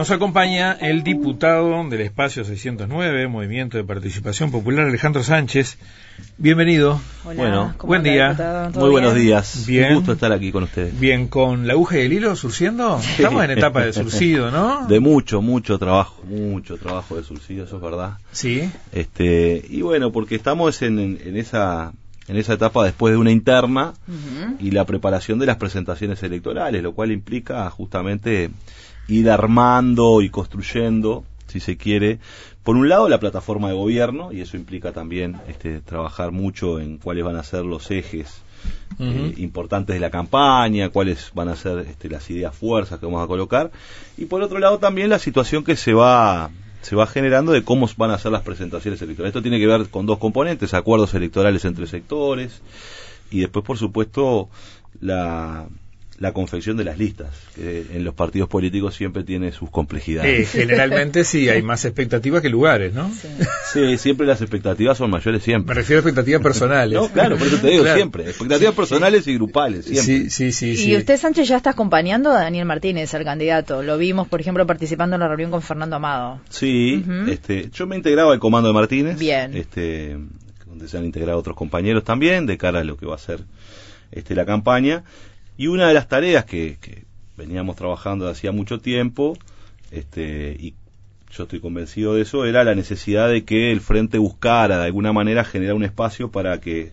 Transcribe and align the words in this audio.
Nos 0.00 0.10
acompaña 0.10 0.72
el 0.80 1.02
diputado 1.02 1.86
del 1.90 2.00
espacio 2.00 2.42
609, 2.42 3.28
Movimiento 3.28 3.76
de 3.76 3.84
Participación 3.84 4.50
Popular, 4.50 4.86
Alejandro 4.86 5.22
Sánchez. 5.22 5.76
Bienvenido. 6.38 6.98
Hola, 7.26 7.34
Bueno, 7.36 7.74
¿cómo 7.76 7.88
buen 7.88 8.02
día. 8.02 8.70
Muy 8.76 8.88
buenos 8.88 9.14
días. 9.14 9.66
Bien. 9.66 9.90
Un 9.90 9.94
gusto 9.96 10.12
estar 10.12 10.32
aquí 10.32 10.52
con 10.52 10.62
ustedes. 10.62 10.98
Bien, 10.98 11.28
con 11.28 11.66
la 11.66 11.74
aguja 11.74 11.98
y 11.98 12.06
el 12.06 12.14
hilo 12.14 12.34
surciendo. 12.34 12.98
Estamos 12.98 13.44
en 13.44 13.50
etapa 13.50 13.84
de 13.84 13.92
surcido, 13.92 14.50
¿no? 14.50 14.86
De 14.88 15.00
mucho, 15.00 15.42
mucho 15.42 15.78
trabajo, 15.78 16.22
mucho 16.24 16.78
trabajo 16.78 17.16
de 17.16 17.22
subsidio, 17.22 17.64
eso 17.64 17.76
es 17.76 17.82
verdad. 17.82 18.14
Sí. 18.32 18.70
Este, 18.92 19.62
y 19.68 19.82
bueno, 19.82 20.12
porque 20.12 20.34
estamos 20.34 20.80
en, 20.80 20.98
en- 20.98 21.18
en 21.22 21.36
esa 21.36 21.92
en 22.26 22.36
esa 22.38 22.54
etapa 22.54 22.84
después 22.84 23.12
de 23.12 23.18
una 23.18 23.32
interna 23.32 23.92
y 24.60 24.70
la 24.70 24.86
preparación 24.86 25.38
de 25.40 25.44
las 25.46 25.56
presentaciones 25.56 26.22
electorales, 26.22 26.82
lo 26.82 26.92
cual 26.94 27.10
implica 27.12 27.68
justamente 27.70 28.50
ir 29.10 29.30
armando 29.30 30.22
y 30.22 30.30
construyendo, 30.30 31.24
si 31.46 31.60
se 31.60 31.76
quiere, 31.76 32.18
por 32.62 32.76
un 32.76 32.88
lado 32.88 33.08
la 33.08 33.20
plataforma 33.20 33.68
de 33.68 33.74
gobierno, 33.74 34.32
y 34.32 34.40
eso 34.40 34.56
implica 34.56 34.92
también 34.92 35.36
este, 35.48 35.80
trabajar 35.80 36.30
mucho 36.30 36.78
en 36.78 36.98
cuáles 36.98 37.24
van 37.24 37.36
a 37.36 37.42
ser 37.42 37.64
los 37.64 37.90
ejes 37.90 38.42
eh, 38.98 39.34
importantes 39.38 39.94
de 39.94 40.00
la 40.00 40.10
campaña, 40.10 40.90
cuáles 40.90 41.32
van 41.34 41.48
a 41.48 41.56
ser 41.56 41.78
este, 41.80 42.08
las 42.08 42.28
ideas 42.30 42.54
fuerzas 42.54 42.98
que 42.98 43.06
vamos 43.06 43.24
a 43.24 43.26
colocar, 43.26 43.70
y 44.16 44.26
por 44.26 44.42
otro 44.42 44.58
lado 44.58 44.78
también 44.78 45.08
la 45.08 45.18
situación 45.18 45.64
que 45.64 45.76
se 45.76 45.94
va 45.94 46.50
se 46.82 46.96
va 46.96 47.06
generando 47.06 47.52
de 47.52 47.62
cómo 47.62 47.88
van 47.98 48.10
a 48.10 48.18
ser 48.18 48.32
las 48.32 48.42
presentaciones 48.42 49.02
electorales. 49.02 49.30
Esto 49.30 49.42
tiene 49.42 49.58
que 49.58 49.66
ver 49.66 49.90
con 49.90 50.06
dos 50.06 50.18
componentes, 50.18 50.72
acuerdos 50.72 51.12
electorales 51.12 51.64
entre 51.66 51.86
sectores 51.86 52.62
y 53.30 53.40
después, 53.40 53.64
por 53.64 53.76
supuesto, 53.76 54.48
la, 55.00 55.68
la 56.20 56.32
confección 56.32 56.76
de 56.76 56.84
las 56.84 56.98
listas, 56.98 57.28
que 57.56 57.86
en 57.94 58.04
los 58.04 58.12
partidos 58.14 58.46
políticos 58.48 58.94
siempre 58.94 59.24
tiene 59.24 59.52
sus 59.52 59.68
Eh, 59.68 59.72
complejidades. 59.72 60.50
generalmente 60.52 61.24
sí, 61.24 61.48
hay 61.48 61.62
más 61.62 61.84
expectativas 61.86 62.42
que 62.42 62.50
lugares, 62.50 62.92
¿no? 62.92 63.10
Sí. 63.10 63.28
Sí, 63.72 63.96
siempre 63.98 64.26
las 64.26 64.42
expectativas 64.42 64.98
son 64.98 65.10
mayores 65.10 65.40
Me 65.40 65.44
siempre. 65.44 65.74
refiero 65.74 65.98
a 65.98 66.02
expectativas 66.02 66.42
personales. 66.42 67.00
No, 67.00 67.08
claro, 67.08 67.38
por 67.38 67.46
eso 67.46 67.56
te 67.56 67.68
digo 67.68 67.82
Claro. 67.84 67.96
siempre. 67.96 68.24
Expectativas 68.28 68.74
personales 68.74 69.26
y 69.26 69.34
grupales, 69.34 69.86
siempre. 69.86 70.02
Sí, 70.04 70.30
sí, 70.30 70.52
sí. 70.52 70.70
Y 70.72 70.76
sí. 70.76 70.96
usted, 70.96 71.16
Sánchez, 71.16 71.48
ya 71.48 71.56
está 71.56 71.70
acompañando 71.70 72.30
a 72.30 72.40
Daniel 72.42 72.66
Martínez, 72.66 73.14
al 73.14 73.24
candidato. 73.24 73.82
Lo 73.82 73.96
vimos, 73.96 74.28
por 74.28 74.42
ejemplo, 74.42 74.66
participando 74.66 75.16
en 75.16 75.20
la 75.20 75.28
reunión 75.28 75.50
con 75.50 75.62
Fernando 75.62 75.96
Amado. 75.96 76.40
Sí, 76.50 77.02
este, 77.28 77.70
yo 77.72 77.86
me 77.86 77.96
integraba 77.96 78.34
al 78.34 78.38
comando 78.40 78.68
de 78.68 78.74
Martínez, 78.74 79.18
Bien. 79.18 79.56
este, 79.56 80.18
donde 80.66 80.86
se 80.86 80.98
han 80.98 81.06
integrado 81.06 81.38
otros 81.38 81.56
compañeros 81.56 82.04
también, 82.04 82.44
de 82.44 82.58
cara 82.58 82.80
a 82.80 82.84
lo 82.84 82.98
que 82.98 83.06
va 83.06 83.14
a 83.14 83.18
ser 83.18 83.40
este, 84.12 84.34
la 84.34 84.44
campaña. 84.44 85.04
Y 85.60 85.66
una 85.66 85.88
de 85.88 85.92
las 85.92 86.08
tareas 86.08 86.46
que, 86.46 86.78
que 86.80 87.04
veníamos 87.36 87.76
trabajando 87.76 88.24
de 88.24 88.30
hacía 88.30 88.50
mucho 88.50 88.80
tiempo, 88.80 89.36
este, 89.90 90.56
y 90.58 90.72
yo 91.36 91.42
estoy 91.42 91.60
convencido 91.60 92.14
de 92.14 92.22
eso, 92.22 92.46
era 92.46 92.64
la 92.64 92.74
necesidad 92.74 93.28
de 93.28 93.44
que 93.44 93.70
el 93.70 93.82
Frente 93.82 94.16
buscara 94.16 94.78
de 94.78 94.86
alguna 94.86 95.12
manera 95.12 95.44
generar 95.44 95.74
un 95.74 95.84
espacio 95.84 96.30
para 96.30 96.60
que, 96.62 96.92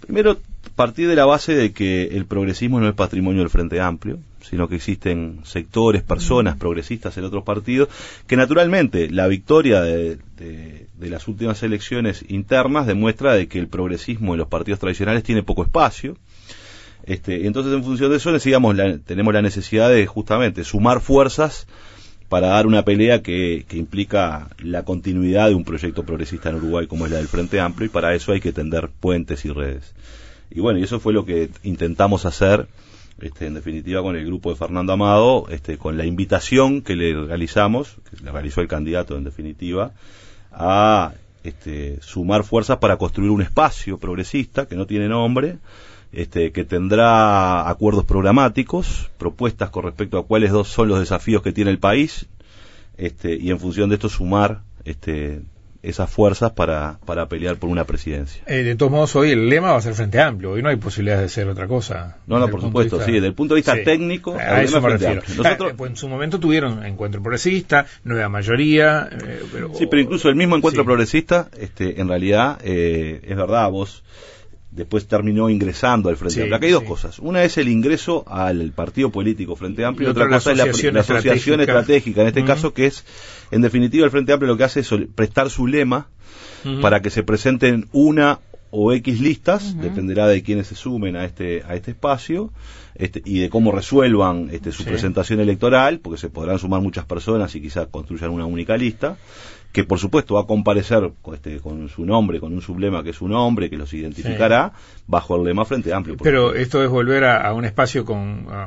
primero, 0.00 0.38
partir 0.76 1.08
de 1.08 1.16
la 1.16 1.24
base 1.24 1.54
de 1.54 1.72
que 1.72 2.04
el 2.18 2.26
progresismo 2.26 2.80
no 2.80 2.88
es 2.88 2.94
patrimonio 2.94 3.40
del 3.40 3.48
Frente 3.48 3.80
Amplio, 3.80 4.18
sino 4.42 4.68
que 4.68 4.76
existen 4.76 5.40
sectores, 5.44 6.02
personas 6.02 6.56
progresistas 6.58 7.16
en 7.16 7.24
otros 7.24 7.44
partidos, 7.44 7.88
que 8.26 8.36
naturalmente 8.36 9.08
la 9.10 9.26
victoria 9.26 9.80
de, 9.80 10.18
de- 10.36 10.86
de 10.98 11.08
las 11.10 11.28
últimas 11.28 11.62
elecciones 11.62 12.26
internas 12.28 12.86
demuestra 12.86 13.32
de 13.32 13.48
que 13.48 13.58
el 13.58 13.68
progresismo 13.68 14.34
en 14.34 14.38
los 14.38 14.48
partidos 14.48 14.80
tradicionales 14.80 15.22
tiene 15.22 15.42
poco 15.42 15.62
espacio. 15.62 16.18
Este, 17.10 17.46
entonces, 17.48 17.72
en 17.72 17.82
función 17.82 18.08
de 18.10 18.18
eso, 18.18 18.30
necesitamos 18.30 18.76
la- 18.76 18.98
tenemos 18.98 19.34
la 19.34 19.42
necesidad 19.42 19.90
de 19.90 20.06
justamente 20.06 20.62
sumar 20.62 21.00
fuerzas 21.00 21.66
para 22.28 22.48
dar 22.48 22.68
una 22.68 22.84
pelea 22.84 23.20
que, 23.20 23.64
que 23.68 23.76
implica 23.78 24.48
la 24.62 24.84
continuidad 24.84 25.48
de 25.48 25.54
un 25.56 25.64
proyecto 25.64 26.04
progresista 26.04 26.50
en 26.50 26.56
Uruguay 26.56 26.86
como 26.86 27.06
es 27.06 27.10
la 27.10 27.18
del 27.18 27.26
Frente 27.26 27.58
Amplio 27.58 27.86
y 27.86 27.88
para 27.88 28.14
eso 28.14 28.30
hay 28.30 28.38
que 28.40 28.52
tender 28.52 28.90
puentes 29.00 29.44
y 29.44 29.50
redes. 29.50 29.92
Y 30.52 30.60
bueno, 30.60 30.78
y 30.78 30.84
eso 30.84 31.00
fue 31.00 31.12
lo 31.12 31.24
que 31.24 31.50
intentamos 31.64 32.26
hacer, 32.26 32.68
este, 33.20 33.46
en 33.46 33.54
definitiva, 33.54 34.02
con 34.02 34.14
el 34.14 34.24
grupo 34.24 34.50
de 34.50 34.56
Fernando 34.56 34.92
Amado, 34.92 35.46
este, 35.50 35.78
con 35.78 35.96
la 35.96 36.06
invitación 36.06 36.80
que 36.82 36.94
le 36.94 37.12
realizamos, 37.26 37.96
que 38.08 38.24
le 38.24 38.30
realizó 38.30 38.60
el 38.60 38.68
candidato 38.68 39.16
en 39.16 39.24
definitiva, 39.24 39.90
a 40.52 41.14
este, 41.42 41.98
sumar 42.02 42.44
fuerzas 42.44 42.78
para 42.78 42.98
construir 42.98 43.30
un 43.32 43.42
espacio 43.42 43.98
progresista 43.98 44.66
que 44.66 44.76
no 44.76 44.86
tiene 44.86 45.08
nombre, 45.08 45.56
este, 46.12 46.50
que 46.52 46.64
tendrá 46.64 47.68
acuerdos 47.68 48.04
programáticos, 48.04 49.10
propuestas 49.18 49.70
con 49.70 49.84
respecto 49.84 50.18
a 50.18 50.26
cuáles 50.26 50.50
dos 50.52 50.68
son 50.68 50.88
los 50.88 50.98
desafíos 51.00 51.42
que 51.42 51.52
tiene 51.52 51.70
el 51.70 51.78
país, 51.78 52.26
este, 52.96 53.34
y 53.36 53.50
en 53.50 53.60
función 53.60 53.88
de 53.88 53.94
esto 53.94 54.08
sumar 54.08 54.60
este, 54.84 55.40
esas 55.82 56.10
fuerzas 56.10 56.52
para, 56.52 56.98
para 57.06 57.26
pelear 57.26 57.56
por 57.56 57.70
una 57.70 57.84
presidencia. 57.84 58.42
Eh, 58.46 58.62
de 58.62 58.74
todos 58.76 58.92
modos, 58.92 59.16
hoy 59.16 59.30
el 59.30 59.48
lema 59.48 59.70
va 59.72 59.78
a 59.78 59.80
ser 59.80 59.94
Frente 59.94 60.20
Amplio. 60.20 60.50
Hoy 60.52 60.62
no 60.62 60.68
hay 60.68 60.76
posibilidad 60.76 61.18
de 61.20 61.28
ser 61.30 61.48
otra 61.48 61.66
cosa. 61.68 62.18
No, 62.26 62.38
no, 62.38 62.48
por 62.48 62.60
de 62.60 62.66
supuesto, 62.66 62.96
vista- 62.96 63.06
sí, 63.06 63.12
desde 63.12 63.28
el 63.28 63.34
punto 63.34 63.54
de 63.54 63.60
vista 63.60 63.76
Sí. 63.76 63.84
técnico, 63.84 64.34
A 64.36 64.60
el 64.60 64.64
eso 64.66 64.80
me 64.82 64.88
lema 64.88 64.98
Frente 64.98 65.04
refiero. 65.06 65.20
Amplio. 65.22 65.42
Nosotros- 65.44 65.72
pues 65.78 65.90
en 65.92 65.96
su 65.96 66.08
momento 66.08 66.38
tuvieron 66.40 66.84
encuentro 66.84 67.22
progresista, 67.22 67.86
nueva 68.04 68.28
mayoría. 68.28 69.08
eh, 69.10 69.42
pero, 69.52 69.74
Sí, 69.74 69.86
pero 69.86 70.02
incluso 70.02 70.28
el 70.28 70.34
mismo 70.36 70.56
encuentro 70.56 70.82
Sí. 70.82 70.86
progresista, 70.86 71.48
este, 71.58 72.00
en 72.00 72.08
realidad, 72.08 72.58
eh, 72.62 73.20
es 73.24 73.36
verdad, 73.36 73.70
vos 73.70 74.02
después 74.70 75.06
terminó 75.08 75.50
ingresando 75.50 76.08
al 76.08 76.16
Frente 76.16 76.34
Sí, 76.34 76.40
Amplio. 76.42 76.56
Acá 76.56 76.66
hay 76.66 76.72
dos 76.72 76.82
sí. 76.82 76.88
cosas. 76.88 77.18
Una 77.18 77.42
es 77.42 77.58
el 77.58 77.68
ingreso 77.68 78.24
al 78.28 78.70
partido 78.72 79.10
político 79.10 79.56
Frente 79.56 79.84
Amplio 79.84 80.08
y 80.08 80.10
otra 80.12 80.24
la 80.26 80.36
cosa 80.36 80.52
es 80.52 80.58
la, 80.58 80.64
asociación 80.64 80.94
la 80.94 81.00
asociación 81.00 81.60
estratégica. 81.60 82.20
En 82.22 82.28
este 82.28 82.44
caso, 82.44 82.72
que 82.72 82.86
es, 82.86 83.04
en 83.50 83.62
definitiva, 83.62 84.04
el 84.04 84.10
Frente 84.10 84.32
Amplio 84.32 84.48
lo 84.52 84.56
que 84.56 84.64
hace 84.64 84.80
es 84.80 84.90
prestar 85.14 85.50
su 85.50 85.66
lema 85.66 86.08
para 86.82 87.00
que 87.00 87.10
se 87.10 87.22
presenten 87.22 87.88
una 87.92 88.40
o 88.72 88.92
X 88.92 89.20
listas, 89.20 89.76
dependerá 89.80 90.28
de 90.28 90.42
quiénes 90.44 90.68
se 90.68 90.76
sumen 90.76 91.16
a 91.16 91.24
este, 91.24 91.64
a 91.66 91.74
este 91.74 91.90
espacio, 91.90 92.52
este, 92.94 93.20
y 93.24 93.40
de 93.40 93.48
cómo 93.50 93.72
resuelvan 93.72 94.48
este, 94.52 94.70
su 94.70 94.84
Sí. 94.84 94.88
presentación 94.90 95.40
electoral, 95.40 95.98
porque 95.98 96.20
se 96.20 96.28
podrán 96.28 96.58
sumar 96.60 96.80
muchas 96.80 97.04
personas 97.04 97.52
y 97.56 97.60
quizás 97.60 97.88
construyan 97.90 98.30
una 98.30 98.46
única 98.46 98.76
lista, 98.76 99.16
que 99.72 99.84
por 99.84 99.98
supuesto 100.00 100.34
va 100.34 100.40
a 100.42 100.46
comparecer 100.46 101.12
con, 101.22 101.34
este, 101.34 101.60
con 101.60 101.88
su 101.88 102.04
nombre, 102.04 102.40
con 102.40 102.52
un 102.52 102.60
sublema 102.60 103.04
que 103.04 103.10
es 103.10 103.16
su 103.16 103.28
nombre, 103.28 103.70
que 103.70 103.76
los 103.76 103.92
identificará, 103.94 104.72
bajo 105.06 105.36
el 105.36 105.44
lema 105.44 105.64
Frente 105.64 105.92
Amplio. 105.94 106.16
Pero 106.20 106.54
esto 106.54 106.82
es 106.82 106.90
volver 106.90 107.22
a, 107.24 107.46
a 107.46 107.54
un 107.54 107.64
espacio 107.64 108.04
con 108.04 108.46
a, 108.50 108.64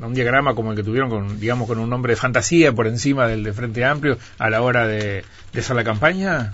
a 0.00 0.06
un 0.06 0.14
diagrama 0.14 0.54
como 0.54 0.70
el 0.70 0.76
que 0.76 0.84
tuvieron 0.84 1.10
con 1.10 1.40
digamos 1.40 1.66
con 1.66 1.78
un 1.80 1.90
nombre 1.90 2.12
de 2.12 2.16
fantasía 2.16 2.72
por 2.72 2.86
encima 2.86 3.26
del 3.26 3.42
de 3.42 3.52
Frente 3.52 3.84
Amplio 3.84 4.18
a 4.38 4.50
la 4.50 4.62
hora 4.62 4.86
de, 4.86 5.24
de 5.52 5.60
hacer 5.60 5.74
la 5.74 5.82
campaña 5.84 6.52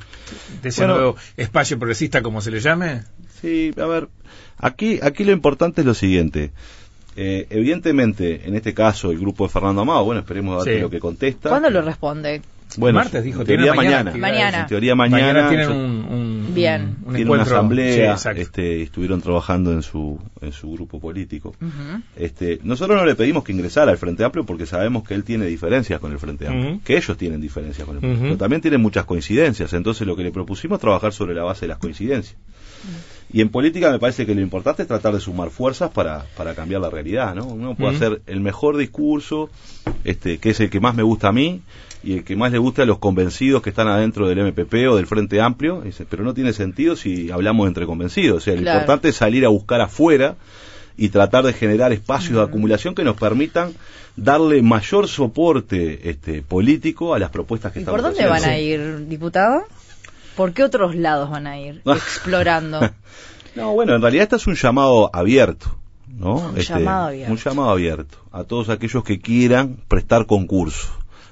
de 0.62 0.69
ese 0.70 0.82
Bueno. 0.82 0.94
nuevo 0.94 1.16
espacio 1.37 1.78
progresista 1.78 2.22
como 2.22 2.41
se 2.41 2.50
le 2.50 2.60
llame. 2.60 3.03
Sí, 3.43 3.72
a 3.78 3.84
ver, 3.84 4.08
aquí, 4.56 4.98
aquí 5.03 5.22
lo 5.25 5.32
importante 5.32 5.82
es 5.82 5.87
lo 5.87 5.93
siguiente. 5.94 6.50
Eh, 7.19 7.47
evidentemente, 7.50 8.47
en 8.48 8.54
este 8.56 8.75
caso, 8.75 9.10
el 9.10 9.19
grupo 9.19 9.44
de 9.47 9.50
Fernando 9.53 9.82
Amado, 9.82 10.04
bueno, 10.04 10.20
esperemos 10.20 10.60
a 10.60 10.64
ver 10.64 10.76
Sí. 10.76 10.81
lo 10.81 10.91
que 10.91 10.98
contesta. 10.98 11.48
¿Cuándo 11.50 11.69
lo 11.70 11.82
responde? 11.82 12.43
Bueno, 12.78 12.99
Martes 12.99 13.22
dijo, 13.25 13.41
en 13.41 13.47
teoría 13.47 13.72
mañana 13.75 13.97
mañana. 14.04 14.10
actividades. 14.10 14.34
Mañana. 14.34 14.60
En 14.60 14.66
teoría 14.66 14.94
mañana. 14.94 15.49
tienen 15.49 15.71
un, 15.71 15.77
un- 16.12 16.54
Bien. 16.54 16.97
un 17.04 17.15
tiene 17.15 17.31
una 17.31 17.43
asamblea, 17.43 18.16
Sí, 18.16 18.28
este, 18.37 18.78
y 18.78 18.82
estuvieron 18.82 19.21
trabajando 19.22 19.72
en 19.72 19.82
su, 19.82 20.19
en 20.41 20.53
su 20.53 20.72
grupo 20.72 20.99
político. 21.00 21.55
Este, 22.16 22.59
nosotros 22.65 22.99
no 22.99 23.05
le 23.06 23.15
pedimos 23.15 23.44
que 23.44 23.53
ingresara 23.53 23.93
al 23.93 23.99
Frente 23.99 24.25
Amplio 24.25 24.44
porque 24.44 24.66
sabemos 24.66 25.05
que 25.06 25.15
él 25.15 25.22
tiene 25.25 25.47
diferencias 25.47 26.00
con 26.00 26.12
el 26.12 26.19
Frente 26.19 26.49
Amplio, 26.49 26.81
que 26.84 26.97
ellos 26.97 27.16
tienen 27.16 27.41
diferencias 27.41 27.87
con 27.87 27.97
el 27.97 28.00
Frente. 28.00 28.15
Amplio, 28.16 28.31
pero 28.32 28.38
también 28.38 28.61
tienen 28.62 28.81
muchas 28.81 29.05
coincidencias, 29.05 29.73
entonces 29.73 30.06
lo 30.06 30.17
que 30.17 30.23
le 30.25 30.32
propusimos 30.32 30.76
es 30.76 30.81
trabajar 30.81 31.12
sobre 31.12 31.35
la 31.35 31.44
base 31.44 31.62
de 31.62 31.69
las 31.69 31.79
coincidencias. 31.79 32.37
Y 33.37 33.43
en 33.43 33.50
política 33.50 33.91
me 33.91 33.99
parece 33.99 34.25
que 34.25 34.35
lo 34.35 34.41
importante 34.41 34.81
es 34.81 34.88
tratar 34.88 35.12
de 35.12 35.21
sumar 35.21 35.50
fuerzas 35.50 35.91
para, 35.91 36.25
para 36.38 36.55
cambiar 36.55 36.81
la 36.81 36.88
realidad, 36.88 37.35
¿no? 37.35 37.44
Uno 37.44 37.75
puede 37.75 37.94
hacer 37.94 38.23
el 38.27 38.41
mejor 38.41 38.79
discurso, 38.79 39.50
este, 40.05 40.38
que 40.38 40.49
es 40.49 40.61
el 40.61 40.71
que 40.71 40.81
más 40.81 40.94
me 40.94 41.03
gusta 41.03 41.29
a 41.29 41.33
mí, 41.33 41.61
y 42.03 42.15
el 42.15 42.25
que 42.25 42.35
más 42.35 42.50
le 42.50 42.56
gusta 42.56 42.85
a 42.85 42.87
los 42.87 42.99
convencidos 42.99 43.61
que 43.61 43.69
están 43.69 43.88
adentro 43.88 44.27
del 44.27 44.38
MPP 44.38 44.73
o 44.88 44.97
del 44.97 45.06
Frente 45.06 45.38
Amplio, 45.43 45.83
dice, 45.83 46.06
pero 46.09 46.25
no 46.25 46.33
tiene 46.33 46.55
sentido 46.55 46.97
si 46.97 47.31
hablamos 47.31 47.69
entre 47.69 47.85
convencidos. 47.85 48.38
O 48.38 48.41
sea, 48.41 48.55
lo 48.55 48.62
Claro. 48.62 48.79
importante 48.79 49.11
es 49.11 49.17
salir 49.17 49.44
a 49.44 49.49
buscar 49.50 49.83
afuera 49.83 50.37
y 50.97 51.11
tratar 51.11 51.44
de 51.44 51.53
generar 51.53 51.93
espacios 51.93 52.38
de 52.38 52.43
acumulación 52.43 52.94
que 52.94 53.05
nos 53.05 53.19
permitan 53.19 53.75
darle 54.17 54.62
mayor 54.62 55.09
soporte 55.09 56.09
este, 56.09 56.41
político 56.41 57.12
a 57.12 57.19
las 57.19 57.29
propuestas 57.29 57.71
que 57.73 57.81
¿Y 57.81 57.83
estamos 57.83 58.00
por 58.00 58.09
dónde 58.15 58.25
haciendo. 58.25 58.49
van 58.49 58.50
a 58.50 58.59
ir, 58.59 59.06
diputado? 59.09 59.65
¿Por 60.37 60.53
qué 60.53 60.65
otros 60.65 60.94
lados 60.94 61.31
van 61.31 61.47
a 61.47 61.59
ir? 61.59 61.83
Explorando. 61.87 62.81
No, 63.55 63.73
bueno, 63.73 63.94
en 63.94 64.03
realidad 64.03 64.25
este 64.25 64.37
es 64.37 64.47
un 64.47 64.55
llamado 64.55 65.11
abierto, 65.15 65.77
¿no? 66.09 66.35
Un 66.50 66.59
Este, 66.59 66.75
llamado 66.75 67.06
abierto. 67.06 67.33
Un 67.33 67.38
llamado 67.38 67.71
abierto 67.71 68.19
a 68.33 68.44
todos 68.44 68.69
aquellos 68.69 69.03
que 69.03 69.19
quieran 69.19 69.79
prestar 69.88 70.27
concurso. 70.27 70.88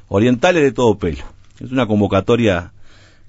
Orientales 0.09 0.63
de 0.63 0.73
todo 0.73 0.97
pelo. 0.99 1.23
Es 1.61 1.71
una 1.71 1.87
convocatoria 1.87 2.73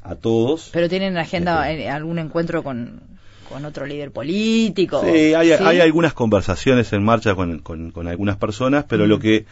a 0.01 0.15
todos. 0.15 0.69
Pero 0.71 0.87
tienen 0.89 1.17
agenda 1.17 1.69
Este. 1.69 1.83
eh, 1.85 1.89
algún 1.89 2.19
encuentro 2.19 2.63
con, 2.63 3.01
con 3.49 3.65
otro 3.65 3.85
líder 3.85 4.11
político. 4.11 5.01
Sí, 5.03 5.33
hay, 5.33 5.49
¿Sí? 5.49 5.63
hay 5.63 5.79
algunas 5.81 6.13
conversaciones 6.13 6.91
en 6.93 7.03
marcha 7.03 7.35
con, 7.35 7.59
con- 7.59 7.91
con 7.91 8.07
algunas 8.07 8.37
personas, 8.37 8.85
pero 8.87 9.05
Mm. 9.05 9.09
lo 9.09 9.19
que 9.19 9.45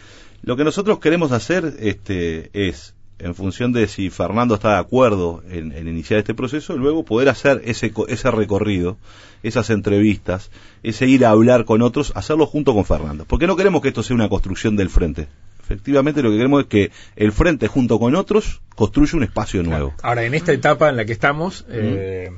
lo 0.45 0.57
que 0.57 0.63
nosotros 0.65 0.99
queremos 0.99 1.31
hacer 1.31 1.73
este, 1.79 2.49
es, 2.53 2.93
en 3.19 3.35
función 3.35 3.71
de 3.71 3.87
si 3.87 4.09
Fernando 4.09 4.55
está 4.55 4.73
de 4.73 4.79
acuerdo 4.79 5.43
en, 5.49 5.71
en 5.71 5.87
iniciar 5.87 6.19
este 6.19 6.33
proceso, 6.33 6.75
luego 6.77 7.05
poder 7.05 7.29
hacer 7.29 7.61
ese, 7.65 7.93
ese 8.07 8.31
recorrido, 8.31 8.97
esas 9.43 9.69
entrevistas, 9.69 10.51
ese 10.83 11.07
ir 11.07 11.25
a 11.25 11.29
hablar 11.29 11.65
con 11.65 11.81
otros, 11.81 12.11
hacerlo 12.15 12.45
junto 12.45 12.73
con 12.73 12.85
Fernando. 12.85 13.25
Porque 13.25 13.47
no 13.47 13.55
queremos 13.55 13.81
que 13.81 13.89
esto 13.89 14.03
sea 14.03 14.15
una 14.15 14.29
construcción 14.29 14.75
del 14.75 14.89
frente. 14.89 15.27
Efectivamente, 15.63 16.21
lo 16.21 16.29
que 16.29 16.37
queremos 16.37 16.63
es 16.63 16.67
que 16.67 16.91
el 17.15 17.31
frente, 17.31 17.67
junto 17.67 17.97
con 17.97 18.15
otros, 18.15 18.61
construya 18.75 19.17
un 19.17 19.23
espacio 19.23 19.63
nuevo. 19.63 19.93
Ahora, 20.01 20.25
en 20.25 20.33
esta 20.33 20.51
etapa 20.51 20.89
en 20.89 20.97
la 20.97 21.05
que 21.05 21.13
estamos, 21.13 21.65
eh, 21.69 22.31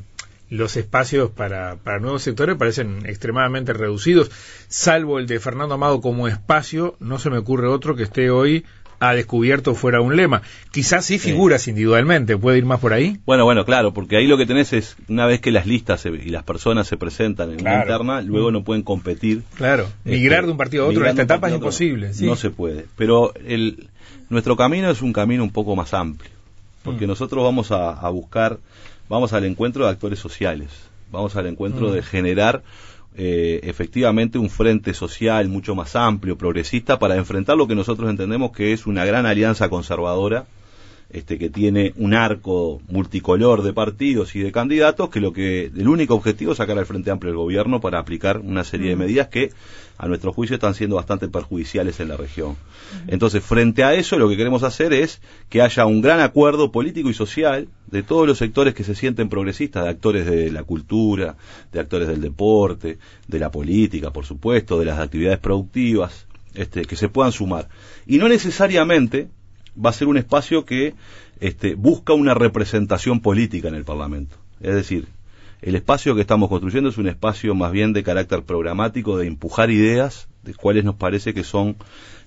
los 0.49 0.77
espacios 0.77 1.31
para, 1.31 1.77
para 1.77 1.99
nuevos 1.99 2.21
sectores 2.21 2.55
parecen 2.55 3.05
extremadamente 3.07 3.73
reducidos, 3.73 4.29
salvo 4.67 5.17
el 5.17 5.25
de 5.25 5.39
Fernando 5.39 5.73
Amado 5.73 6.01
como 6.01 6.27
espacio, 6.27 6.95
no 6.99 7.17
se 7.17 7.31
me 7.31 7.39
ocurre 7.39 7.67
otro 7.67 7.95
que 7.95 8.03
esté 8.03 8.29
hoy 8.29 8.63
a 8.99 9.13
descubierto 9.13 9.75
fuera 9.75 10.01
un 10.01 10.15
lema. 10.15 10.41
Quizás 10.71 11.05
sí 11.05 11.19
figuras 11.19 11.67
individualmente, 11.67 12.37
puede 12.37 12.57
ir 12.57 12.65
más 12.65 12.79
por 12.79 12.93
ahí. 12.93 13.17
Bueno, 13.25 13.43
bueno, 13.45 13.65
claro, 13.65 13.93
porque 13.93 14.17
ahí 14.17 14.27
lo 14.27 14.37
que 14.37 14.45
tenés 14.45 14.73
es, 14.73 14.95
una 15.09 15.25
vez 15.25 15.41
que 15.41 15.51
las 15.51 15.65
listas 15.65 16.01
se- 16.01 16.09
y 16.09 16.29
las 16.29 16.43
personas 16.43 16.87
se 16.87 16.97
presentan 16.97 17.49
en 17.51 17.61
una 17.61 17.71
Claro. 17.71 17.81
interna, 18.03 18.21
luego 18.21 18.51
no 18.51 18.63
pueden 18.63 18.83
competir. 18.83 19.43
Claro, 19.55 19.87
migrar 20.03 20.39
Este, 20.39 20.45
de 20.47 20.51
un 20.51 20.57
partido 20.57 20.83
a 20.83 20.87
otro 20.87 20.93
en 20.99 20.99
migrar 21.03 21.11
esta 21.11 21.23
etapa 21.23 21.47
es 21.49 21.55
imposible. 21.55 22.13
sí. 22.13 22.25
No 22.25 22.35
se 22.35 22.49
puede. 22.49 22.85
Pero 22.95 23.33
el, 23.45 23.89
nuestro 24.29 24.55
camino 24.55 24.89
es 24.89 25.01
un 25.01 25.13
camino 25.13 25.43
un 25.43 25.51
poco 25.51 25.75
más 25.75 25.93
amplio, 25.93 26.31
porque 26.83 27.05
Mm. 27.05 27.09
nosotros 27.09 27.43
vamos 27.43 27.71
a, 27.71 27.91
a 27.91 28.09
buscar, 28.09 28.59
vamos 29.09 29.33
al 29.33 29.45
encuentro 29.45 29.85
de 29.85 29.91
actores 29.91 30.19
sociales, 30.19 30.69
vamos 31.11 31.35
al 31.35 31.45
encuentro 31.47 31.89
Mm. 31.89 31.93
de 31.93 32.01
generar 32.03 32.63
eh, 33.17 33.61
efectivamente 33.63 34.37
un 34.37 34.49
frente 34.49 34.93
social 34.93 35.47
mucho 35.47 35.75
más 35.75 35.95
amplio, 35.95 36.37
progresista, 36.37 36.99
para 36.99 37.15
enfrentar 37.15 37.57
lo 37.57 37.67
que 37.67 37.75
nosotros 37.75 38.09
entendemos 38.09 38.51
que 38.51 38.73
es 38.73 38.87
una 38.87 39.05
gran 39.05 39.25
alianza 39.25 39.69
conservadora 39.69 40.45
este, 41.15 41.37
que 41.37 41.49
tiene 41.49 41.93
un 41.95 42.13
arco 42.13 42.81
multicolor 42.89 43.63
de 43.63 43.71
partidos 43.71 44.35
y 44.35 44.41
de 44.41 44.51
candidatos, 44.51 45.09
que 45.09 45.21
lo 45.21 45.31
que 45.31 45.67
el 45.67 45.87
único 45.87 46.13
objetivo 46.13 46.51
es 46.51 46.57
sacar 46.57 46.77
al 46.77 46.85
Frente 46.85 47.09
Amplio 47.09 47.31
del 47.31 47.37
gobierno 47.37 47.79
para 47.79 47.99
aplicar 47.99 48.39
una 48.39 48.65
serie 48.65 48.89
de 48.89 48.97
medidas 48.97 49.29
que, 49.29 49.53
a 49.97 50.09
nuestro 50.09 50.33
juicio, 50.33 50.55
están 50.55 50.73
siendo 50.73 50.97
bastante 50.97 51.29
perjudiciales 51.29 52.01
en 52.01 52.09
la 52.09 52.17
región. 52.17 52.57
Entonces, 53.07 53.41
frente 53.41 53.85
a 53.85 53.93
eso, 53.93 54.19
lo 54.19 54.27
que 54.27 54.35
queremos 54.35 54.63
hacer 54.63 54.91
es 54.91 55.21
que 55.47 55.61
haya 55.61 55.85
un 55.85 56.01
gran 56.01 56.19
acuerdo 56.19 56.73
político 56.73 57.09
y 57.09 57.13
social 57.13 57.69
de 57.87 58.03
todos 58.03 58.27
los 58.27 58.37
sectores 58.37 58.73
que 58.73 58.83
se 58.83 58.93
sienten 58.93 59.29
progresistas, 59.29 59.85
de 59.85 59.91
actores 59.91 60.25
de 60.25 60.51
la 60.51 60.63
cultura, 60.63 61.37
de 61.71 61.79
actores 61.79 62.09
del 62.09 62.19
deporte, 62.19 62.97
de 63.25 63.39
la 63.39 63.51
política, 63.51 64.11
por 64.11 64.25
supuesto, 64.25 64.77
de 64.77 64.83
las 64.83 64.99
actividades 64.99 65.39
productivas, 65.39 66.27
este, 66.55 66.83
que 66.83 66.97
se 66.97 67.07
puedan 67.07 67.31
sumar. 67.31 67.69
Y 68.05 68.17
no 68.17 68.27
necesariamente 68.27 69.29
va 69.83 69.89
a 69.89 69.93
ser 69.93 70.07
un 70.07 70.17
espacio 70.17 70.65
que 70.65 70.93
este, 71.39 71.75
busca 71.75 72.13
una 72.13 72.33
representación 72.33 73.19
política 73.19 73.67
en 73.67 73.75
el 73.75 73.83
Parlamento. 73.83 74.37
Es 74.61 74.75
decir, 74.75 75.07
el 75.61 75.75
espacio 75.75 76.15
que 76.15 76.21
estamos 76.21 76.49
construyendo 76.49 76.89
es 76.89 76.97
un 76.97 77.07
espacio 77.07 77.55
más 77.55 77.71
bien 77.71 77.93
de 77.93 78.03
carácter 78.03 78.43
programático, 78.43 79.17
de 79.17 79.27
empujar 79.27 79.71
ideas, 79.71 80.27
de 80.43 80.53
cuáles 80.53 80.83
nos 80.83 80.95
parece 80.95 81.33
que 81.33 81.43
son 81.43 81.75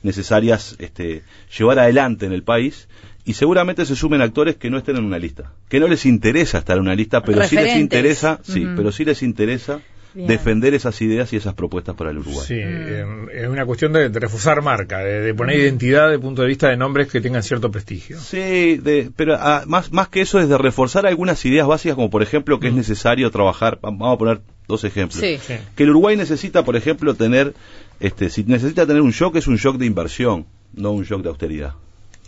necesarias 0.03 0.77
este, 0.79 1.23
llevar 1.57 1.79
adelante 1.79 2.27
en 2.27 2.33
el 2.33 2.43
país, 2.43 2.89
y 3.25 3.35
seguramente 3.35 3.85
se 3.85 3.95
sumen 3.95 4.23
actores 4.23 4.57
que 4.57 4.71
no 4.71 4.79
estén 4.79 4.97
en 4.97 5.05
una 5.05 5.19
lista, 5.19 5.53
que 5.69 5.81
no 5.81 5.87
les 5.87 6.07
interesa 6.07 6.59
estar 6.59 6.77
en 6.77 6.83
una 6.83 6.95
lista, 6.95 7.23
pero 7.23 7.47
sí 7.47 7.57
les 7.57 7.77
interesa, 7.77 8.41
sí, 8.43 8.67
pero 8.75 8.91
sí 8.91 9.05
les 9.05 9.23
interesa 9.23 9.81
Bien. 10.19 10.27
defender 10.29 10.75
esas 10.75 11.01
ideas 11.01 11.33
y 11.33 11.37
esas 11.37 11.55
propuestas 11.55 11.95
para 11.95 12.11
el 12.11 12.19
Uruguay. 12.19 12.45
Sí, 12.45 12.55
eh, 12.59 13.05
es 13.35 13.47
una 13.49 13.65
cuestión 13.65 13.93
de, 13.93 14.09
de 14.09 14.19
reforzar 14.19 14.61
marca, 14.63 14.99
de, 14.99 15.21
de 15.21 15.33
poner 15.35 15.57
identidad 15.61 16.03
desde 16.07 16.15
el 16.17 16.21
punto 16.21 16.43
de 16.43 16.49
vista 16.49 16.69
de 16.69 16.77
nombres 16.77 17.07
que 17.07 17.21
tengan 17.21 17.45
cierto 17.45 17.71
prestigio. 17.71 18.19
Sí, 18.19 18.79
de- 18.79 19.13
pero 19.15 19.37
ah, 19.39 19.63
más, 19.67 19.93
más 19.93 20.09
que 20.09 20.21
eso 20.21 20.41
es 20.41 20.49
de 20.49 20.59
reforzar 20.59 21.07
algunas 21.07 21.45
ideas 21.45 21.69
básicas, 21.69 21.95
como 21.95 22.11
por 22.11 22.23
ejemplo 22.25 22.59
que 22.59 22.67
es 22.67 22.75
necesario 22.75 23.31
trabajar, 23.31 23.77
va- 23.77 23.91
vamos 23.91 24.15
a 24.15 24.19
poner 24.19 24.41
dos 24.67 24.83
ejemplos. 24.83 25.21
Sí. 25.21 25.39
Sí. 25.41 25.55
Que 25.77 25.85
el 25.85 25.91
Uruguay 25.91 26.17
necesita, 26.17 26.65
por 26.65 26.75
ejemplo, 26.75 27.15
tener, 27.15 27.55
este, 28.01 28.29
si 28.29 28.43
necesita 28.43 28.87
tener 28.87 29.03
un 29.03 29.13
shock, 29.13 29.37
es 29.37 29.47
un 29.47 29.57
shock 29.57 29.77
de 29.79 29.87
inversión, 29.87 30.47
no 30.75 30.91
un 30.91 31.05
shock 31.05 31.23
de 31.23 31.29
austeridad. 31.29 31.75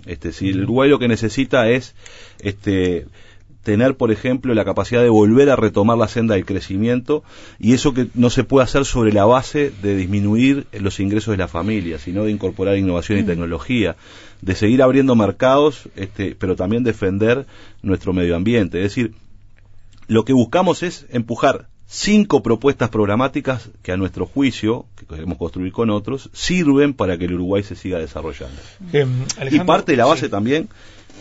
Este, 0.07 0.33
si 0.33 0.49
el 0.51 0.63
Uruguay 0.63 0.89
lo 0.89 0.99
que 1.01 1.09
necesita 1.09 1.69
es, 1.69 1.95
este, 2.39 3.07
tener, 3.63 3.97
por 3.97 4.11
ejemplo, 4.11 4.55
la 4.55 4.65
capacidad 4.65 5.03
de 5.03 5.09
volver 5.09 5.51
a 5.51 5.57
retomar 5.57 5.99
la 5.99 6.09
senda 6.09 6.35
del 6.35 6.47
crecimiento 6.47 7.23
y 7.59 7.75
eso 7.75 7.93
que 7.93 8.07
no 8.15 8.31
se 8.31 8.45
puede 8.45 8.65
hacer 8.65 8.85
sobre 8.85 9.13
la 9.13 9.25
base 9.25 9.71
de 9.83 9.97
disminuir 9.97 10.67
los 10.73 10.99
ingresos 11.01 11.33
de 11.33 11.39
la 11.39 11.49
familia, 11.49 11.99
sino 11.99 12.25
de 12.25 12.31
incorporar 12.31 12.77
innovación 12.77 13.19
y 13.19 13.23
tecnología, 13.25 13.97
de 14.41 14.55
seguir 14.55 14.83
abriendo 14.83 15.15
mercados, 15.15 15.89
este, 15.97 16.35
pero 16.39 16.57
también 16.57 16.85
defender 16.85 17.47
nuestro 17.83 18.13
medio 18.13 18.35
ambiente. 18.35 18.79
Es 18.79 18.85
decir, 18.85 19.13
lo 20.07 20.25
que 20.25 20.33
buscamos 20.33 20.83
es 20.83 21.07
empujar 21.11 21.69
cinco 21.87 22.43
propuestas 22.43 22.89
programáticas 22.89 23.69
que 23.83 23.93
a 23.93 23.97
nuestro 23.97 24.25
juicio, 24.25 24.87
que 24.97 25.07
queremos 25.07 25.37
construir 25.37 25.73
con 25.73 25.91
otros, 25.91 26.31
sirven 26.33 26.95
para 26.95 27.19
que 27.19 27.25
el 27.25 27.35
Uruguay 27.35 27.65
se 27.65 27.75
siga 27.75 27.99
desarrollando. 27.99 28.57
Eh, 28.93 29.07
Y 29.51 29.59
parte 29.61 29.93
de 29.93 29.99
la 29.99 30.07
base 30.07 30.27
sí. 30.27 30.31
también, 30.31 30.69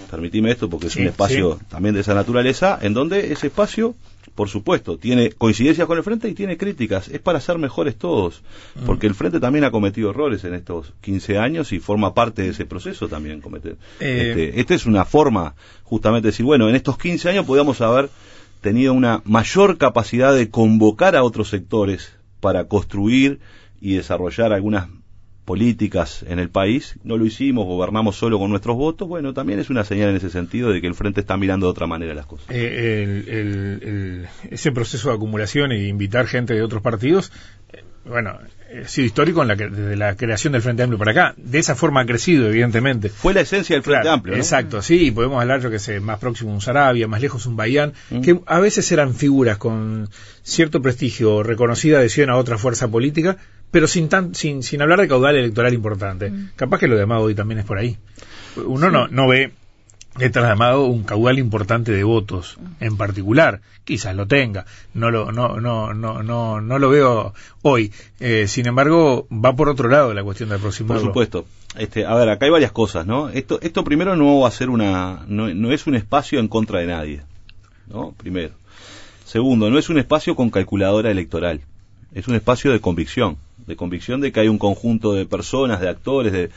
permitime 0.09 0.51
esto 0.51 0.69
porque 0.69 0.87
es 0.87 0.93
Sí, 0.93 1.01
un 1.01 1.07
espacio 1.07 1.57
sí. 1.59 1.65
también 1.69 1.95
de 1.95 2.01
esa 2.01 2.13
naturaleza, 2.13 2.77
en 2.81 2.93
donde 2.93 3.31
ese 3.31 3.47
espacio, 3.47 3.95
por 4.35 4.49
supuesto, 4.49 4.97
tiene 4.97 5.31
coincidencias 5.31 5.87
con 5.87 5.97
el 5.97 6.03
frente 6.03 6.27
y 6.29 6.33
tiene 6.33 6.57
críticas. 6.57 7.07
Es 7.09 7.19
para 7.19 7.39
ser 7.39 7.57
mejores 7.57 7.95
todos, 7.97 8.41
Mm. 8.75 8.85
porque 8.85 9.07
el 9.07 9.15
frente 9.15 9.39
también 9.39 9.65
ha 9.65 9.71
cometido 9.71 10.09
errores 10.09 10.43
en 10.43 10.53
estos 10.53 10.93
15 11.01 11.37
años 11.37 11.71
y 11.71 11.79
forma 11.79 12.13
parte 12.13 12.41
de 12.43 12.49
ese 12.49 12.65
proceso 12.65 13.07
también 13.07 13.41
cometer. 13.41 13.77
Eh, 13.99 14.29
Este, 14.29 14.59
esta 14.59 14.75
es 14.75 14.85
una 14.85 15.05
forma 15.05 15.55
justamente 15.83 16.27
de 16.27 16.31
decir, 16.31 16.45
bueno, 16.45 16.69
en 16.69 16.75
estos 16.75 16.97
15 16.97 17.29
años 17.29 17.45
podíamos 17.45 17.81
haber 17.81 18.09
tenido 18.61 18.93
una 18.93 19.21
mayor 19.25 19.77
capacidad 19.77 20.33
de 20.33 20.49
convocar 20.49 21.15
a 21.15 21.23
otros 21.23 21.49
sectores 21.49 22.11
para 22.41 22.65
construir 22.65 23.39
y 23.81 23.93
desarrollar 23.95 24.51
algunas 24.53 24.87
políticas 25.49 26.23
en 26.27 26.37
el 26.37 26.49
país, 26.51 26.93
no 27.03 27.17
lo 27.17 27.25
hicimos, 27.25 27.65
gobernamos 27.65 28.15
solo 28.15 28.37
con 28.37 28.51
nuestros 28.51 28.77
votos, 28.77 29.07
bueno, 29.07 29.33
también 29.33 29.57
es 29.59 29.71
una 29.71 29.83
señal 29.83 30.09
en 30.09 30.17
ese 30.17 30.29
sentido 30.29 30.69
de 30.71 30.79
que 30.79 30.85
el 30.85 30.93
frente 30.93 31.21
está 31.21 31.37
mirando 31.37 31.65
de 31.65 31.71
otra 31.71 31.87
manera 31.87 32.13
las 32.13 32.27
cosas. 32.27 32.45
Eh, 32.51 33.23
el- 33.27 33.81
el- 33.89 34.27
ese 34.51 34.71
proceso 34.71 35.09
de 35.09 35.15
acumulación 35.15 35.71
e 35.71 35.87
invitar 35.87 36.27
gente 36.27 36.53
de 36.53 36.61
otros 36.61 36.83
partidos, 36.83 37.31
bueno, 38.05 38.37
ha 38.83 38.87
sido 38.87 39.05
histórico 39.05 39.41
en 39.41 39.47
la, 39.49 39.55
que- 39.55 39.67
desde 39.69 39.95
la 39.95 40.15
creación 40.15 40.53
del 40.53 40.61
Frente 40.61 40.83
Amplio 40.83 40.97
para 40.99 41.11
acá. 41.11 41.33
De 41.37 41.59
esa 41.59 41.75
forma 41.75 42.01
ha 42.01 42.05
crecido, 42.05 42.47
evidentemente. 42.49 43.09
Fue 43.09 43.33
la 43.33 43.41
esencia 43.41 43.75
del 43.75 43.83
Frente 43.83 44.01
Claro, 44.03 44.15
Amplio, 44.15 44.35
¿no? 44.35 44.41
Exacto, 44.41 44.81
sí, 44.81 45.07
y 45.07 45.11
podemos 45.11 45.41
hablar, 45.41 45.61
yo 45.61 45.69
que 45.69 45.79
sé, 45.79 45.99
más 45.99 46.19
próximo 46.19 46.51
un 46.53 46.61
Sarabia, 46.61 47.07
más 47.07 47.21
lejos 47.21 47.45
un 47.45 47.55
Bayán, 47.55 47.93
Mm. 48.09 48.21
que 48.21 48.39
a 48.45 48.59
veces 48.59 48.91
eran 48.91 49.13
figuras 49.13 49.57
con 49.57 50.09
cierto 50.43 50.81
prestigio, 50.81 51.43
reconocida 51.43 51.99
adhesión 51.99 52.29
a 52.29 52.35
otra 52.37 52.57
fuerza 52.57 52.87
política, 52.87 53.37
pero 53.71 53.87
sin 53.87 54.09
tan, 54.09 54.33
sin, 54.33 54.63
sin 54.63 54.81
hablar 54.81 54.99
de 55.01 55.07
caudal 55.07 55.35
electoral 55.35 55.73
importante. 55.73 56.31
Capaz 56.55 56.79
que 56.79 56.87
lo 56.87 56.95
de 56.95 57.03
Amado 57.03 57.21
hoy 57.21 57.35
también 57.35 57.59
es 57.59 57.65
por 57.65 57.77
ahí. 57.77 57.97
Uno 58.55 58.89
no, 58.89 59.07
no 59.07 59.27
ve 59.27 59.51
detrás 60.19 60.45
de 60.45 60.51
Amado 60.51 60.85
un 60.85 61.03
caudal 61.03 61.39
importante 61.39 61.91
de 61.91 62.03
votos 62.03 62.57
en 62.79 62.97
particular 62.97 63.61
quizás 63.83 64.15
lo 64.15 64.27
tenga 64.27 64.65
no 64.93 65.09
lo 65.09 65.31
no 65.31 65.59
no 65.59 65.93
no 65.93 66.21
no 66.21 66.61
no 66.61 66.79
lo 66.79 66.89
veo 66.89 67.33
hoy 67.63 67.91
Eh, 68.19 68.47
sin 68.47 68.67
embargo 68.67 69.27
va 69.31 69.55
por 69.55 69.69
otro 69.69 69.87
lado 69.87 70.13
la 70.13 70.23
cuestión 70.23 70.49
de 70.49 70.55
Por 70.55 70.59
aproximarlo 70.59 71.05
supuesto. 71.05 71.45
Este, 71.77 72.05
a 72.05 72.15
ver, 72.15 72.29
acá 72.29 72.45
hay 72.45 72.51
varias 72.51 72.71
cosas, 72.71 73.05
¿no? 73.05 73.29
Esto, 73.29 73.59
esto 73.61 73.83
primero 73.83 74.15
no 74.15 74.41
va 74.41 74.47
a 74.47 74.51
ser 74.51 74.69
una, 74.69 75.23
no, 75.27 75.53
no 75.53 75.71
es 75.71 75.87
un 75.87 75.95
espacio 75.95 76.39
en 76.39 76.47
contra 76.47 76.79
de 76.79 76.87
nadie, 76.87 77.21
¿no? 77.87 78.13
Primero. 78.17 78.53
Segundo, 79.25 79.69
no 79.69 79.77
es 79.77 79.89
un 79.89 79.99
espacio 79.99 80.35
con 80.35 80.49
calculadora 80.49 81.11
electoral. 81.11 81.61
Es 82.13 82.27
un 82.27 82.35
espacio 82.35 82.71
de 82.71 82.79
convicción, 82.79 83.37
de 83.67 83.75
convicción 83.75 84.19
de 84.19 84.31
que 84.31 84.39
hay 84.39 84.47
un 84.47 84.57
conjunto 84.57 85.13
de 85.13 85.25
personas, 85.25 85.79
de 85.79 85.89
actores, 85.89 86.33
de, 86.33 86.49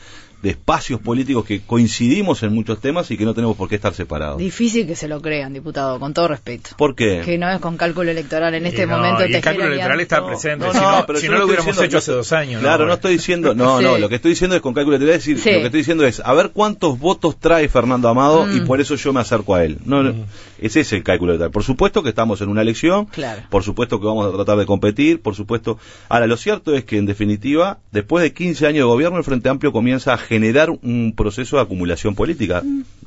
de 0.43 0.49
espacios 0.49 0.99
políticos 0.99 1.45
que 1.45 1.61
coincidimos 1.61 2.43
en 2.43 2.53
muchos 2.53 2.81
temas 2.81 3.09
y 3.11 3.17
que 3.17 3.23
no 3.23 3.33
tenemos 3.33 3.55
por 3.55 3.69
qué 3.69 3.75
estar 3.75 3.93
separados. 3.93 4.37
Difícil 4.37 4.85
que 4.85 4.93
se 4.95 5.07
lo 5.07 5.21
crean, 5.21 5.53
diputado, 5.53 5.97
con 6.01 6.13
todo 6.13 6.27
respeto. 6.27 6.71
¿Por 6.77 6.95
qué? 6.95 7.21
Que 7.23 7.37
no 7.37 7.49
es 7.49 7.59
con 7.61 7.77
cálculo 7.77 8.11
electoral 8.11 8.53
en 8.53 8.65
este 8.65 8.83
Y 8.83 8.85
no, 8.85 8.97
momento. 8.97 9.25
y 9.25 9.33
el 9.33 9.41
cálculo 9.41 9.67
electoral 9.67 9.99
está 10.01 10.25
presente 10.25 10.65
No, 10.67 10.73
si 10.73 10.79
no, 10.79 11.03
pero 11.07 11.19
si 11.19 11.29
no 11.29 11.37
lo 11.37 11.45
hubiéramos 11.45 11.67
diciendo- 11.67 11.83
hecho 11.87 11.97
hace 11.99 12.11
dos 12.11 12.33
años 12.33 12.61
Claro, 12.61 12.83
¿no? 12.83 12.89
no 12.89 12.93
estoy 12.95 13.13
diciendo, 13.13 13.55
no, 13.55 13.77
Sí. 13.79 13.85
no, 13.85 13.97
lo 13.97 14.09
que 14.09 14.15
estoy 14.15 14.31
diciendo 14.31 14.55
es 14.57 14.61
con 14.61 14.73
cálculo 14.73 14.97
electoral, 14.97 15.17
es 15.17 15.25
decir, 15.25 15.39
Sí. 15.39 15.49
lo 15.49 15.59
que 15.61 15.65
estoy 15.67 15.79
diciendo 15.79 16.05
es 16.05 16.19
a 16.19 16.33
ver 16.33 16.51
cuántos 16.51 16.99
votos 16.99 17.39
trae 17.39 17.69
Fernando 17.69 18.09
Amado 18.09 18.45
y 18.53 18.59
Mm. 18.59 18.67
por 18.67 18.81
eso 18.81 18.95
yo 18.95 19.13
me 19.13 19.21
acerco 19.21 19.55
a 19.55 19.63
él. 19.63 19.77
No, 19.85 20.03
no, 20.03 20.11
Mm. 20.11 20.25
Ese 20.65 20.81
es 20.81 20.93
el 20.93 21.03
cálculo 21.03 21.31
electoral. 21.33 21.51
Por 21.51 21.63
supuesto 21.63 22.03
que 22.03 22.09
estamos 22.09 22.41
en 22.41 22.49
una 22.49 22.61
elección, 22.61 23.05
Claro. 23.05 23.41
por 23.49 23.63
supuesto 23.63 23.99
que 23.99 24.05
vamos 24.05 24.27
a 24.27 24.35
tratar 24.35 24.57
de 24.57 24.65
competir, 24.65 25.21
por 25.21 25.35
supuesto. 25.35 25.77
Ahora, 26.09 26.27
lo 26.27 26.37
cierto 26.37 26.73
es 26.75 26.83
que 26.85 26.97
en 26.97 27.05
definitiva, 27.05 27.79
después 27.91 28.23
de 28.23 28.33
15 28.33 28.65
años 28.67 28.79
de 28.79 28.83
gobierno, 28.83 29.17
el 29.17 29.23
Frente 29.23 29.49
Amplio 29.49 29.71
comienza 29.71 30.13
a 30.13 30.17
generar 30.17 30.69
un 30.69 31.13
proceso 31.15 31.57
de 31.57 31.63
acumulación 31.63 32.15
política, 32.15 32.63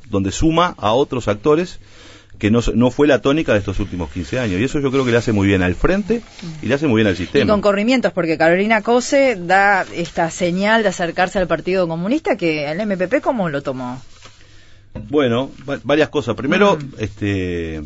donde 0.09 0.31
suma 0.31 0.75
a 0.77 0.93
otros 0.93 1.27
actores 1.27 1.79
que 2.39 2.51
no, 2.51 2.59
no 2.75 2.91
fue 2.91 3.07
la 3.07 3.19
tónica 3.19 3.53
de 3.53 3.59
estos 3.59 3.79
últimos 3.79 4.11
15 4.11 4.37
años. 4.39 4.59
Y 4.61 4.63
eso 4.63 4.79
yo 4.79 4.91
creo 4.91 5.03
que 5.03 5.09
le 5.09 5.17
hace 5.17 5.31
muy 5.31 5.47
bien 5.47 5.63
al 5.63 5.73
frente 5.73 6.21
y 6.61 6.67
le 6.67 6.75
hace 6.75 6.85
muy 6.85 6.97
bien 6.97 7.07
al 7.07 7.13
Y 7.15 7.17
sistema. 7.17 7.51
con 7.51 7.61
corrimientos, 7.61 8.13
porque 8.13 8.37
Carolina 8.37 8.83
Cose 8.83 9.35
da 9.39 9.83
esta 9.95 10.29
señal 10.29 10.83
de 10.83 10.89
acercarse 10.89 11.39
al 11.39 11.47
Partido 11.47 11.87
Comunista 11.87 12.35
que 12.37 12.69
el 12.69 12.79
MPP, 12.85 13.21
¿cómo 13.23 13.49
lo 13.49 13.63
tomó? 13.63 13.99
Bueno, 15.09 15.51
va- 15.69 15.79
varias 15.83 16.09
cosas. 16.09 16.35
Primero, 16.35 16.77
Mm. 16.77 16.93
este, 16.99 17.81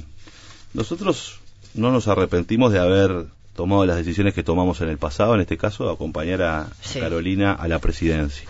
nosotros 0.73 1.39
no 1.73 1.91
nos 1.91 2.07
arrepentimos 2.07 2.71
de 2.71 2.79
haber 2.79 3.25
tomado 3.55 3.85
las 3.85 3.97
decisiones 3.97 4.33
que 4.33 4.43
tomamos 4.43 4.81
en 4.81 4.89
el 4.89 4.97
pasado, 4.97 5.35
en 5.35 5.41
este 5.41 5.57
caso, 5.57 5.89
acompañar 5.89 6.41
a 6.41 6.67
Sí. 6.81 6.99
Carolina 6.99 7.53
a 7.53 7.67
la 7.67 7.79
presidencia. 7.79 8.47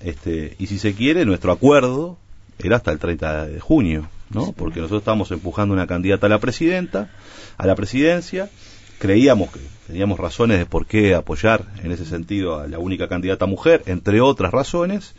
Este, 0.00 0.54
y 0.58 0.66
si 0.66 0.78
se 0.78 0.94
quiere, 0.94 1.24
nuestro 1.24 1.52
acuerdo 1.52 2.16
era 2.58 2.76
hasta 2.76 2.92
el 2.92 2.98
30 2.98 3.46
de 3.46 3.60
junio, 3.60 4.08
¿no? 4.30 4.52
Porque 4.52 4.80
nosotros 4.80 5.00
estábamos 5.00 5.30
empujando 5.30 5.74
una 5.74 5.86
candidata 5.86 6.26
a 6.26 6.30
la 6.30 6.38
presidenta, 6.38 7.10
a 7.56 7.66
la 7.66 7.74
presidencia, 7.74 8.50
creíamos 8.98 9.50
que 9.50 9.60
teníamos 9.86 10.18
razones 10.18 10.58
de 10.58 10.66
por 10.66 10.86
qué 10.86 11.14
apoyar 11.14 11.64
en 11.82 11.90
ese 11.90 12.04
sentido 12.04 12.58
a 12.60 12.66
la 12.68 12.78
única 12.78 13.08
candidata 13.08 13.46
mujer, 13.46 13.82
entre 13.86 14.20
otras 14.20 14.52
razones, 14.52 15.14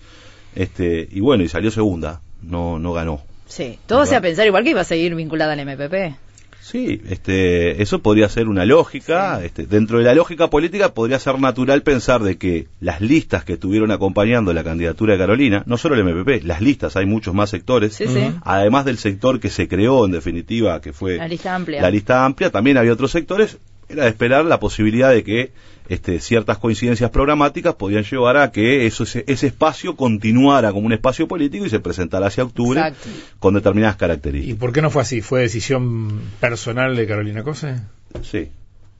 este, 0.56 1.08
y 1.12 1.20
bueno, 1.20 1.44
y 1.44 1.50
salió 1.50 1.72
segunda, 1.72 2.22
no, 2.42 2.80
no 2.80 2.94
ganó. 2.94 3.22
Sí, 3.48 3.78
todo 3.86 4.06
se 4.06 4.16
a 4.16 4.22
pensar 4.22 4.48
igual 4.48 4.64
que 4.64 4.70
iba 4.72 4.82
a 4.82 4.86
seguir 4.86 5.14
vinculada 5.16 5.54
al 5.54 5.60
MPP. 5.66 6.16
Sí, 6.62 7.02
este, 7.10 7.82
eso 7.82 8.00
podría 8.00 8.30
ser 8.30 8.48
una 8.48 8.64
lógica. 8.66 9.44
Este, 9.44 9.66
dentro 9.66 9.98
de 9.98 10.06
la 10.06 10.14
lógica 10.14 10.48
política 10.50 10.94
podría 10.94 11.20
ser 11.20 11.38
natural 11.40 11.82
pensar 11.82 12.22
de 12.22 12.38
que 12.38 12.68
las 12.80 13.02
listas 13.02 13.44
que 13.44 13.54
estuvieron 13.54 13.92
acompañando 13.92 14.54
la 14.54 14.64
candidatura 14.64 15.14
de 15.14 15.20
Carolina, 15.20 15.64
no 15.66 15.76
solo 15.78 15.96
el 15.96 16.04
MPP, 16.06 16.46
las 16.46 16.62
listas, 16.62 16.96
hay 16.96 17.06
muchos 17.08 17.34
más 17.34 17.50
sectores, 17.50 17.96
Sí, 17.96 18.06
sí. 18.08 18.32
además 18.44 18.86
del 18.86 19.00
sector 19.00 19.40
que 19.40 19.50
se 19.50 19.68
creó 19.68 20.06
en 20.06 20.12
definitiva, 20.12 20.80
que 20.80 20.94
fue 20.94 21.18
La 21.18 21.28
lista 21.28 21.56
amplia. 21.56 21.82
la 21.82 21.90
lista 21.92 22.24
amplia, 22.26 22.52
también 22.52 22.78
había 22.78 22.94
otros 22.94 23.12
sectores, 23.12 23.58
era 23.90 24.04
de 24.04 24.10
esperar 24.10 24.46
la 24.46 24.60
posibilidad 24.60 25.10
de 25.12 25.24
que 25.24 25.52
este, 25.90 26.20
ciertas 26.20 26.58
coincidencias 26.58 27.10
programáticas 27.12 27.76
podían 27.76 28.04
llevar 28.04 28.38
a 28.38 28.52
que 28.52 28.86
eso, 28.86 29.04
ese, 29.04 29.24
ese 29.28 29.48
espacio 29.48 29.96
continuara 29.96 30.72
como 30.72 30.86
un 30.86 30.94
espacio 30.94 31.28
político 31.28 31.66
y 31.66 31.70
se 31.70 31.80
presentara 31.80 32.28
hacia 32.28 32.44
octubre 32.44 32.80
Exacto. 32.80 33.10
con 33.40 33.54
determinadas 33.54 33.96
¿Y 33.96 34.00
características. 34.00 34.60
por 34.60 34.72
qué 34.74 34.82
no 34.82 34.90
fue 34.90 35.02
así? 35.02 35.22
¿Fue 35.22 35.42
decisión 35.42 36.22
personal 36.40 36.96
de 36.96 37.08
Carolina 37.08 37.44
Cose? 37.44 37.76
Sí, 38.22 38.50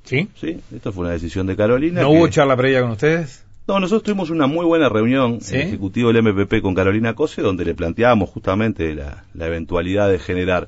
¿Sí? 0.04 0.28
sí, 0.40 0.60
esto 0.76 0.92
fue 0.92 1.06
una 1.06 1.14
decisión 1.14 1.48
de 1.48 1.56
Carolina. 1.56 2.02
¿No 2.02 2.10
que- 2.12 2.18
hubo 2.18 2.28
charla 2.28 2.58
previa 2.58 2.82
con 2.82 2.92
ustedes? 2.92 3.44
No, 3.68 3.80
nosotros 3.80 4.04
tuvimos 4.04 4.32
una 4.32 4.48
muy 4.48 4.66
buena 4.66 4.90
reunión 4.90 5.40
¿Sí? 5.40 5.54
en 5.56 5.62
el 5.62 5.68
Ejecutivo 5.68 6.12
del 6.12 6.24
MPP 6.24 6.62
con 6.62 6.74
Carolina 6.74 7.14
Cose, 7.14 7.42
donde 7.42 7.64
le 7.64 7.76
planteábamos 7.76 8.30
justamente 8.30 8.96
la, 8.96 9.24
la 9.36 9.46
eventualidad 9.48 10.10
de 10.10 10.18
generar, 10.20 10.68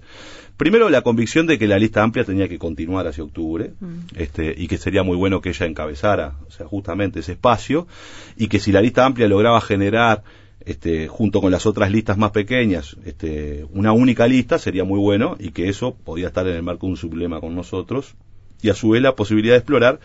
primero 0.63 0.89
la 0.89 1.01
convicción 1.01 1.46
de 1.46 1.60
que 1.60 1.67
la 1.67 1.77
lista 1.77 2.01
amplia 2.03 2.24
tenía 2.24 2.48
que 2.48 2.58
continuar 2.58 3.05
hacia 3.05 3.25
octubre, 3.25 3.74
este, 4.15 4.55
y 4.58 4.70
que 4.70 4.77
sería 4.77 5.03
muy 5.03 5.17
bueno 5.17 5.41
que 5.41 5.50
ella 5.50 5.65
encabezara, 5.65 6.36
o 6.48 6.51
sea, 6.51 6.67
justamente 6.67 7.20
ese 7.20 7.34
espacio, 7.34 7.86
y 8.38 8.48
que 8.48 8.62
si 8.62 8.72
la 8.72 8.82
lista 8.82 9.05
amplia 9.05 9.27
lograba 9.27 9.60
generar 9.60 10.24
este, 10.65 11.10
junto 11.10 11.41
con 11.41 11.51
las 11.51 11.65
otras 11.65 11.91
listas 11.91 12.17
más 12.17 12.32
pequeñas, 12.32 12.96
este, 13.03 13.65
una 13.74 13.91
única 13.91 14.25
lista, 14.25 14.58
sería 14.58 14.86
muy 14.86 15.00
bueno, 15.00 15.36
y 15.38 15.51
que 15.51 15.67
eso 15.67 15.93
podía 15.93 16.27
estar 16.27 16.48
en 16.48 16.55
el 16.55 16.63
marco 16.63 16.86
de 16.86 16.91
un 16.91 16.98
sublema 16.98 17.41
con 17.41 17.53
nosotros, 17.53 18.15
y 18.62 18.70
a 18.70 18.74
su 18.74 18.91
vez 18.91 19.01
la 19.01 19.17
posibilidad 19.17 19.55
de 19.55 19.60
explorar 19.60 20.00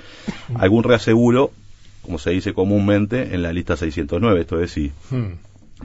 algún 0.56 0.82
reaseguro 0.82 1.52
como 2.02 2.18
se 2.18 2.30
dice 2.30 2.54
comúnmente, 2.54 3.34
en 3.34 3.42
la 3.42 3.52
lista 3.52 3.76
609. 3.76 4.40
Esto 4.40 4.60
es, 4.62 4.70
si, 4.72 4.92
Hmm. 5.10 5.34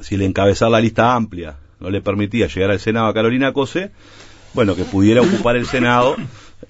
si 0.02 0.16
el 0.16 0.22
encabezar 0.22 0.72
la 0.72 0.80
lista 0.80 1.14
amplia 1.14 1.58
no 1.82 1.90
le 1.90 2.02
permitía 2.02 2.48
llegar 2.48 2.72
al 2.72 2.80
Senado 2.80 3.08
a 3.08 3.14
Carolina 3.14 3.52
Cose, 3.52 3.92
bueno, 4.54 4.76
que 4.76 4.84
pudiera 4.84 5.22
ocupar 5.22 5.56
el 5.56 5.66
Senado 5.66 6.16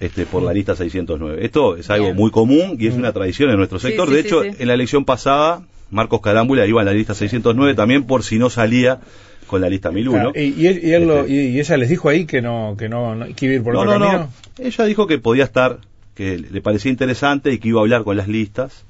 este, 0.00 0.26
por 0.26 0.42
la 0.42 0.52
lista 0.52 0.74
609. 0.76 1.44
Esto 1.44 1.76
es 1.76 1.88
algo 1.90 2.06
Bien. 2.06 2.16
muy 2.16 2.30
común 2.30 2.76
y 2.78 2.86
es 2.88 2.94
una 2.94 3.12
tradición 3.12 3.50
en 3.50 3.56
nuestro 3.56 3.78
sector. 3.78 4.08
sí, 4.08 4.14
de 4.14 4.20
hecho, 4.20 4.42
sí. 4.42 4.50
en 4.58 4.68
la 4.68 4.74
elección 4.74 5.04
pasada, 5.04 5.62
Marcos 5.90 6.20
Carámbula 6.20 6.66
iba 6.66 6.80
a 6.80 6.84
la 6.84 6.92
lista 6.92 7.14
609 7.14 7.74
también 7.74 8.04
por 8.04 8.24
si 8.24 8.38
no 8.38 8.50
salía 8.50 9.00
con 9.46 9.60
la 9.60 9.68
lista 9.68 9.90
1001. 9.92 10.32
Ah, 10.34 10.38
y, 10.38 10.54
y 10.62 10.66
él- 10.66 10.80
y 10.82 10.92
él 10.92 11.06
lo- 11.06 11.20
Este. 11.20 11.32
y- 11.34 11.48
y 11.56 11.60
ella 11.60 11.76
les 11.76 11.88
dijo 11.90 12.08
ahí 12.08 12.24
que 12.24 12.40
no, 12.42 12.74
que 12.78 12.88
no, 12.88 13.14
no- 13.14 13.26
que 13.34 13.44
iba 13.46 13.52
a 13.52 13.56
ir 13.56 13.62
por 13.62 13.74
no, 13.74 13.80
otro 13.80 13.98
no, 13.98 14.06
camino. 14.06 14.30
no. 14.58 14.64
Ella 14.66 14.84
dijo 14.86 15.06
que 15.06 15.18
podía 15.18 15.44
estar, 15.44 15.78
que 16.14 16.38
le 16.38 16.60
parecía 16.62 16.90
interesante 16.90 17.52
y 17.52 17.58
que 17.58 17.68
iba 17.68 17.80
a 17.80 17.82
hablar 17.82 18.02
con 18.04 18.16
las 18.16 18.26
listas. 18.28 18.84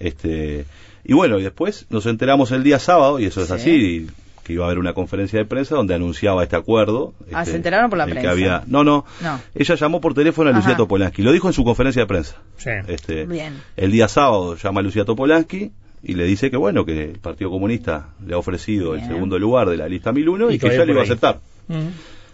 Este, 0.00 0.64
y 1.04 1.12
bueno, 1.12 1.38
y 1.38 1.42
después 1.42 1.86
nos 1.90 2.06
enteramos 2.06 2.50
el 2.52 2.62
día 2.64 2.78
sábado, 2.78 3.20
y 3.20 3.26
eso 3.26 3.42
es 3.42 3.48
Sí. 3.48 3.52
así, 3.54 3.70
y 3.70 4.06
que 4.44 4.52
iba 4.54 4.64
a 4.64 4.66
haber 4.66 4.78
una 4.78 4.92
conferencia 4.92 5.38
de 5.38 5.44
prensa 5.44 5.74
donde 5.76 5.94
anunciaba 5.94 6.42
este 6.42 6.56
acuerdo. 6.56 7.12
Ah, 7.32 7.40
este, 7.40 7.52
se 7.52 7.56
enteraron 7.58 7.90
por 7.90 7.98
la 7.98 8.04
el 8.04 8.10
que 8.10 8.14
prensa. 8.14 8.30
había- 8.30 8.64
no, 8.66 8.82
no, 8.84 9.04
No. 9.22 9.40
Ella 9.54 9.74
llamó 9.76 10.00
por 10.00 10.14
teléfono 10.14 10.48
a 10.48 10.52
Ajá. 10.52 10.60
Lucía 10.60 10.76
Topolansky. 10.76 11.22
Lo 11.22 11.32
dijo 11.32 11.46
en 11.48 11.52
su 11.52 11.64
conferencia 11.64 12.02
de 12.02 12.06
prensa. 12.06 12.36
Sí. 12.56 12.70
Este, 12.88 13.24
Bien. 13.26 13.54
El 13.76 13.92
día 13.92 14.08
sábado 14.08 14.56
llama 14.56 14.80
a 14.80 14.82
Lucía 14.82 15.04
Topolansky 15.04 15.70
y 16.02 16.14
le 16.14 16.24
dice 16.24 16.50
que 16.50 16.56
bueno, 16.56 16.84
que 16.84 17.10
el 17.12 17.18
Partido 17.20 17.50
Comunista 17.50 18.08
le 18.26 18.34
ha 18.34 18.38
ofrecido 18.38 18.92
Bien. 18.92 19.04
el 19.04 19.10
segundo 19.12 19.38
lugar 19.38 19.68
de 19.70 19.76
la 19.76 19.88
lista 19.88 20.12
1001 20.12 20.50
y, 20.50 20.54
Y 20.54 20.58
que 20.58 20.66
ella 20.74 20.84
le 20.84 20.92
iba 20.92 21.02
a 21.02 21.04
aceptar. 21.04 21.38
Mm. 21.68 21.88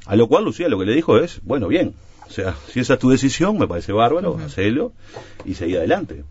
A 0.07 0.17
lo 0.17 0.27
cual 0.29 0.45
Lucía 0.45 0.69
lo 0.71 0.79
que 0.79 0.87
le 0.87 0.95
dijo 0.95 1.19
es, 1.19 1.41
bueno, 1.43 1.69
bien, 1.69 1.93
o 2.27 2.31
sea, 2.31 2.55
si 2.73 2.81
esa 2.81 2.95
es 2.95 2.99
tu 3.01 3.11
decisión, 3.11 3.59
me 3.59 3.69
parece 3.69 3.93
bárbaro, 3.93 4.39
hacelo 4.43 4.93
y 5.45 5.53
seguí 5.55 5.77
adelante. 5.77 6.25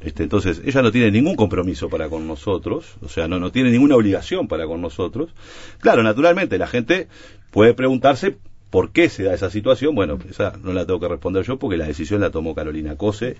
Este, 0.00 0.22
entonces, 0.22 0.62
ella 0.64 0.82
no 0.82 0.90
tiene 0.90 1.10
ningún 1.10 1.36
compromiso 1.36 1.88
para 1.90 2.08
con 2.08 2.26
nosotros, 2.26 2.96
o 3.02 3.08
sea, 3.08 3.28
no, 3.28 3.38
no 3.38 3.52
tiene 3.52 3.70
ninguna 3.70 3.96
obligación 3.96 4.48
para 4.48 4.66
con 4.66 4.80
nosotros. 4.80 5.30
Claro, 5.78 6.02
naturalmente, 6.02 6.56
la 6.56 6.66
gente 6.66 7.08
puede 7.50 7.74
preguntarse 7.74 8.38
por 8.70 8.92
qué 8.92 9.08
se 9.08 9.24
da 9.24 9.34
esa 9.34 9.50
situación. 9.50 9.94
Bueno, 9.94 10.18
esa 10.28 10.54
no 10.62 10.72
la 10.72 10.86
tengo 10.86 11.00
que 11.00 11.08
responder 11.08 11.44
yo 11.44 11.58
porque 11.58 11.76
la 11.76 11.86
decisión 11.86 12.20
la 12.20 12.30
tomó 12.30 12.54
Carolina 12.54 12.96
Cose, 12.96 13.36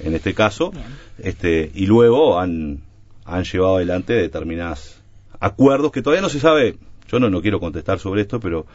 en 0.00 0.14
este 0.14 0.32
caso, 0.32 0.70
Bien. 0.70 0.84
este, 1.18 1.70
y 1.74 1.86
luego 1.86 2.38
han, 2.38 2.80
han 3.24 3.44
llevado 3.44 3.76
adelante 3.76 4.14
determinados 4.14 5.00
acuerdos 5.40 5.92
que 5.92 6.02
todavía 6.02 6.22
no 6.22 6.28
se 6.28 6.40
sabe, 6.40 6.76
yo 7.10 7.18
no, 7.18 7.28
no 7.30 7.42
quiero 7.42 7.60
contestar 7.60 7.98
sobre 7.98 8.22
esto, 8.22 8.40
pero 8.40 8.66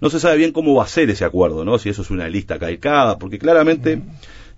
no 0.00 0.08
se 0.10 0.20
sabe 0.20 0.38
bien 0.38 0.52
cómo 0.52 0.74
va 0.74 0.84
a 0.84 0.88
ser 0.88 1.10
ese 1.10 1.24
acuerdo, 1.24 1.64
¿no? 1.64 1.78
Si 1.78 1.88
eso 1.88 2.02
es 2.02 2.10
una 2.10 2.28
lista 2.28 2.58
calcada, 2.58 3.18
porque 3.18 3.38
claramente 3.38 4.00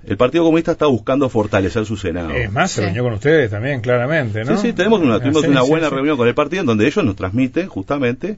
el 0.07 0.17
Partido 0.17 0.45
Comunista 0.45 0.73
está 0.73 0.87
buscando 0.87 1.29
fortalecer 1.29 1.85
su 1.87 1.97
Senado. 1.97 2.31
Es 2.33 2.51
más, 2.53 2.71
se 2.73 2.81
Sí. 2.81 2.85
reunió 2.87 3.05
con 3.05 3.13
ustedes 3.15 3.51
también, 3.51 3.81
claramente, 3.81 4.45
¿no? 4.45 4.57
Sí, 4.57 4.69
sí, 4.69 4.73
tenemos 4.73 5.01
una, 5.01 5.15
Ah, 5.17 5.21
tuvimos 5.21 5.43
sí, 5.43 5.49
una 5.49 5.63
buena 5.63 5.89
sí. 5.89 5.95
reunión 5.95 6.17
con 6.17 6.27
el 6.29 6.35
partido 6.35 6.61
en 6.61 6.67
donde 6.67 6.87
ellos 6.87 7.05
nos 7.05 7.17
transmiten 7.17 7.69
justamente 7.69 8.37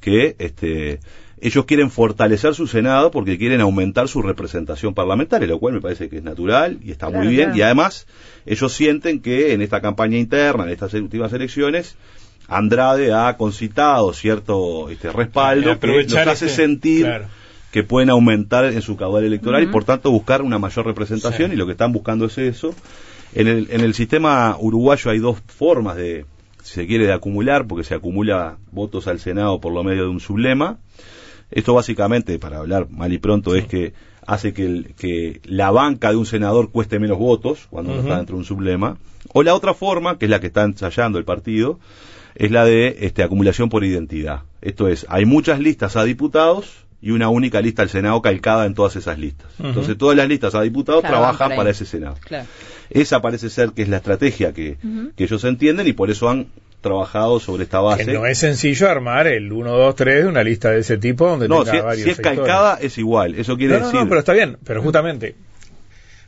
que 0.00 0.36
este 0.38 1.00
ellos 1.44 1.64
quieren 1.64 1.90
fortalecer 1.90 2.54
su 2.54 2.68
Senado 2.68 3.10
porque 3.10 3.36
quieren 3.36 3.60
aumentar 3.60 4.06
su 4.06 4.22
representación 4.22 4.94
parlamentaria, 4.94 5.48
lo 5.48 5.58
cual 5.58 5.74
me 5.74 5.80
parece 5.80 6.08
que 6.08 6.18
es 6.18 6.22
natural 6.22 6.78
y 6.84 6.92
está 6.92 7.08
Claro, 7.08 7.24
muy 7.24 7.34
bien. 7.34 7.46
claro. 7.46 7.58
Y 7.58 7.62
además, 7.62 8.06
ellos 8.46 8.72
sienten 8.72 9.20
que 9.20 9.52
en 9.52 9.60
esta 9.60 9.80
campaña 9.80 10.18
interna, 10.18 10.62
en 10.62 10.70
estas 10.70 10.94
últimas 10.94 11.32
elecciones, 11.32 11.96
Andrade 12.46 13.12
ha 13.12 13.36
concitado 13.36 14.12
cierto 14.12 14.88
este, 14.90 15.10
respaldo 15.10 15.72
Y 15.72 15.76
que 15.78 15.86
nos 16.04 16.14
hace 16.14 16.46
este- 16.46 16.48
sentir 16.48 17.06
claro. 17.06 17.26
Que 17.72 17.82
pueden 17.82 18.10
aumentar 18.10 18.66
en 18.66 18.82
su 18.82 18.96
caudal 18.96 19.24
electoral 19.24 19.62
y 19.64 19.66
por 19.66 19.82
tanto 19.84 20.10
buscar 20.12 20.42
una 20.42 20.58
mayor 20.60 20.86
representación 20.86 21.50
Sí. 21.50 21.54
y 21.54 21.58
lo 21.58 21.66
que 21.66 21.72
están 21.72 21.92
buscando 21.92 22.26
es 22.26 22.38
eso. 22.38 22.74
En 23.34 23.48
el, 23.48 23.66
en 23.70 23.80
el 23.80 23.94
sistema 23.94 24.56
uruguayo 24.60 25.10
hay 25.10 25.18
dos 25.18 25.38
formas 25.46 25.96
de, 25.96 26.26
si 26.62 26.74
se 26.74 26.86
quiere, 26.86 27.06
de 27.06 27.12
acumular, 27.14 27.66
porque 27.66 27.82
se 27.82 27.94
acumula 27.94 28.58
votos 28.70 29.08
al 29.08 29.18
Senado 29.18 29.58
por 29.60 29.72
lo 29.72 29.82
medio 29.82 30.02
de 30.02 30.10
un 30.10 30.20
sublema. 30.20 30.76
Esto 31.50 31.74
básicamente, 31.74 32.38
para 32.38 32.58
hablar 32.58 32.88
mal 32.90 33.12
y 33.12 33.18
pronto, 33.18 33.54
es 33.54 33.66
que 33.66 33.92
hace 34.26 34.52
que, 34.52 34.64
el- 34.66 34.94
que 34.98 35.40
la 35.44 35.70
banca 35.70 36.10
de 36.10 36.16
un 36.16 36.26
senador 36.26 36.70
cueste 36.70 36.98
menos 36.98 37.18
votos 37.18 37.66
cuando 37.70 37.94
no 37.94 38.00
está 38.02 38.16
dentro 38.18 38.36
de 38.36 38.40
un 38.40 38.44
sublema. 38.44 38.98
O 39.32 39.42
la 39.42 39.54
otra 39.54 39.72
forma, 39.74 40.18
que 40.18 40.26
es 40.26 40.30
la 40.30 40.40
que 40.40 40.46
está 40.48 40.62
ensayando 40.64 41.18
el 41.18 41.24
partido, 41.24 41.78
es 42.34 42.50
la 42.50 42.64
de 42.66 42.98
este, 43.00 43.22
acumulación 43.22 43.68
por 43.70 43.82
identidad. 43.84 44.42
Esto 44.60 44.88
es, 44.88 45.06
hay 45.08 45.24
muchas 45.24 45.58
listas 45.60 45.96
a 45.96 46.04
diputados 46.04 46.81
y 47.02 47.10
una 47.10 47.28
única 47.28 47.60
lista 47.60 47.82
al 47.82 47.88
Senado 47.90 48.22
calcada 48.22 48.64
en 48.64 48.74
todas 48.74 48.94
esas 48.96 49.18
listas. 49.18 49.48
Entonces 49.62 49.98
todas 49.98 50.16
las 50.16 50.28
listas 50.28 50.54
a 50.54 50.62
diputados 50.62 51.00
Claro, 51.02 51.16
trabajan 51.18 51.56
para 51.56 51.70
ese 51.70 51.84
Senado. 51.84 52.16
Claro. 52.24 52.46
Esa 52.90 53.20
parece 53.20 53.50
ser 53.50 53.70
que 53.72 53.82
es 53.82 53.88
la 53.88 53.96
estrategia 53.98 54.52
que, 54.52 54.76
que 55.16 55.24
ellos 55.24 55.42
entienden 55.44 55.86
y 55.88 55.92
por 55.92 56.10
eso 56.10 56.28
han 56.30 56.46
trabajado 56.80 57.38
sobre 57.40 57.64
esta 57.64 57.80
base. 57.80 58.04
Que 58.06 58.12
no 58.12 58.26
es 58.26 58.38
sencillo 58.38 58.88
armar 58.88 59.26
el 59.26 59.52
1, 59.52 59.70
2, 59.70 59.94
3 59.96 60.22
de 60.24 60.28
una 60.28 60.42
lista 60.44 60.70
de 60.70 60.80
ese 60.80 60.96
tipo 60.98 61.26
donde 61.28 61.48
No, 61.48 61.64
tenga 61.64 61.78
si, 61.78 61.84
varios 61.84 62.04
si 62.04 62.10
es 62.10 62.16
sectores. 62.16 62.38
calcada 62.40 62.78
es 62.80 62.98
igual. 62.98 63.34
Eso 63.34 63.56
quiere 63.56 63.74
no, 63.74 63.80
no, 63.80 63.86
decir. 63.86 64.00
no, 64.00 64.08
pero 64.08 64.18
está 64.20 64.32
bien, 64.32 64.58
pero 64.64 64.82
justamente, 64.82 65.34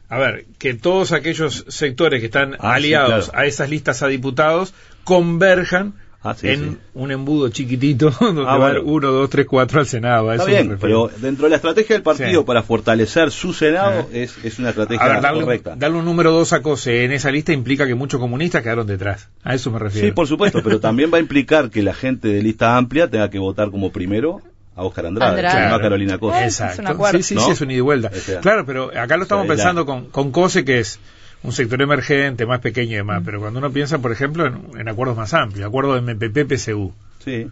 a 0.09 0.19
ver, 0.19 0.45
que 0.59 0.75
todos 0.75 1.13
aquellos 1.13 1.65
sectores 1.69 2.21
que 2.21 2.27
están 2.27 2.55
Ah, 2.55 2.57
sí, 2.73 2.85
aliados 2.85 3.31
claro. 3.31 3.39
a 3.45 3.47
esas 3.47 3.69
listas 3.71 4.03
a 4.03 4.07
diputados 4.09 4.75
converjan 5.03 5.95
Ah, 6.27 6.35
sí, 6.35 6.49
en 6.49 6.71
sí. 6.73 6.79
un 6.95 7.13
embudo 7.13 7.51
chiquitito 7.51 8.11
donde 8.21 8.43
Ah, 8.43 8.57
va 8.57 8.71
bueno. 8.73 8.83
1, 8.85 9.13
2, 9.13 9.31
3, 9.31 9.47
4 9.47 9.81
al 9.81 9.87
Senado. 9.87 10.31
a 10.31 10.35
Está 10.37 10.47
bien, 10.47 10.79
pero 10.81 11.11
dentro 11.19 11.45
de 11.45 11.51
la 11.51 11.57
estrategia 11.57 11.95
del 11.97 12.03
partido 12.03 12.41
Sí. 12.41 12.47
para 12.47 12.63
fortalecer 12.63 13.31
su 13.31 13.53
Senado 13.53 14.07
Ah. 14.07 14.13
es, 14.13 14.37
es 14.43 14.59
una 14.59 14.71
estrategia 14.71 15.07
ver, 15.07 15.21
darle, 15.21 15.43
correcta. 15.45 15.75
darle 15.77 15.99
un 15.99 16.05
número 16.07 16.33
2 16.33 16.53
a 16.55 16.63
COSE 16.63 17.05
en 17.05 17.13
esa 17.13 17.31
lista 17.31 17.53
implica 17.53 17.87
que 17.87 17.95
muchos 17.95 18.19
comunistas 18.19 18.63
quedaron 18.63 18.87
detrás. 18.87 19.29
A 19.43 19.55
eso 19.55 19.71
me 19.71 19.79
refiero. 19.79 20.09
Sí, 20.09 20.13
por 20.13 20.27
supuesto, 20.27 20.63
pero 20.65 20.81
también 20.81 21.11
va 21.13 21.19
a 21.19 21.21
implicar 21.21 21.69
que 21.69 21.83
la 21.83 21.93
gente 21.93 22.29
de 22.29 22.43
lista 22.43 22.77
amplia 22.79 23.09
tenga 23.11 23.29
que 23.29 23.39
votar 23.39 23.71
como 23.71 23.93
primero 23.93 24.41
a 24.77 24.83
Oscar 24.83 25.07
Andrade, 25.07 25.33
Andrade. 25.41 25.69
no 25.69 25.75
a 25.77 25.81
Carolina. 25.81 26.15
Eh, 26.15 26.17
es 26.17 26.23
un 26.61 26.67
Exacto. 26.67 26.89
acuerdo. 26.91 27.19
Sí, 27.19 27.23
sí, 27.23 27.35
¿No? 27.37 27.43
sí, 27.43 27.51
es 27.53 27.61
un 27.61 27.71
ida 27.71 27.79
y 27.79 27.81
vuelta. 27.83 28.11
Claro, 28.41 28.65
pero 28.67 28.91
acá 28.99 29.17
lo 29.17 29.23
estamos 29.25 29.45
o 29.45 29.47
sea, 29.47 29.55
pensando 29.55 29.83
la- 29.83 29.87
con, 29.87 30.07
con 30.07 30.31
COSE, 30.33 30.65
que 30.65 30.81
es 30.81 30.99
un 31.45 31.53
sector 31.53 31.81
emergente, 31.81 32.47
más 32.47 32.61
pequeño 32.61 32.91
y 32.93 32.95
Mm. 32.95 32.97
demás. 32.99 33.23
Pero 33.25 33.39
cuando 33.41 33.59
uno 33.61 33.71
piensa, 33.71 33.99
por 33.99 34.11
ejemplo, 34.11 34.47
en, 34.47 34.81
en 34.81 34.89
acuerdos 34.89 35.17
más 35.17 35.33
amplios, 35.35 35.67
acuerdo 35.69 35.95
de 35.95 36.01
MPP-PSU, 36.01 36.93
Sí. 37.25 37.47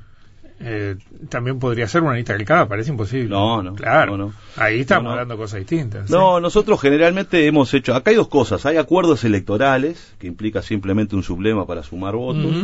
eh, 0.64 0.96
también 1.28 1.58
podría 1.58 1.86
ser 1.88 2.02
una 2.02 2.14
lista 2.14 2.34
clicada, 2.36 2.66
parece 2.68 2.90
imposible. 2.90 3.28
No, 3.28 3.62
no, 3.62 3.74
Claro. 3.74 4.16
no, 4.16 4.26
no. 4.26 4.34
Ahí 4.56 4.80
estamos 4.80 5.04
No, 5.04 5.10
hablando 5.12 5.36
cosas 5.36 5.60
distintas. 5.60 6.08
No, 6.10 6.40
nosotros 6.40 6.80
generalmente 6.80 7.46
hemos 7.46 7.72
hecho, 7.74 7.94
acá 7.94 8.10
hay 8.10 8.16
dos 8.16 8.28
cosas, 8.28 8.64
hay 8.66 8.76
acuerdos 8.76 9.24
electorales, 9.24 10.12
que 10.18 10.26
implica 10.26 10.62
simplemente 10.62 11.14
un 11.16 11.22
sublema 11.22 11.66
para 11.66 11.82
sumar 11.82 12.14
votos, 12.16 12.54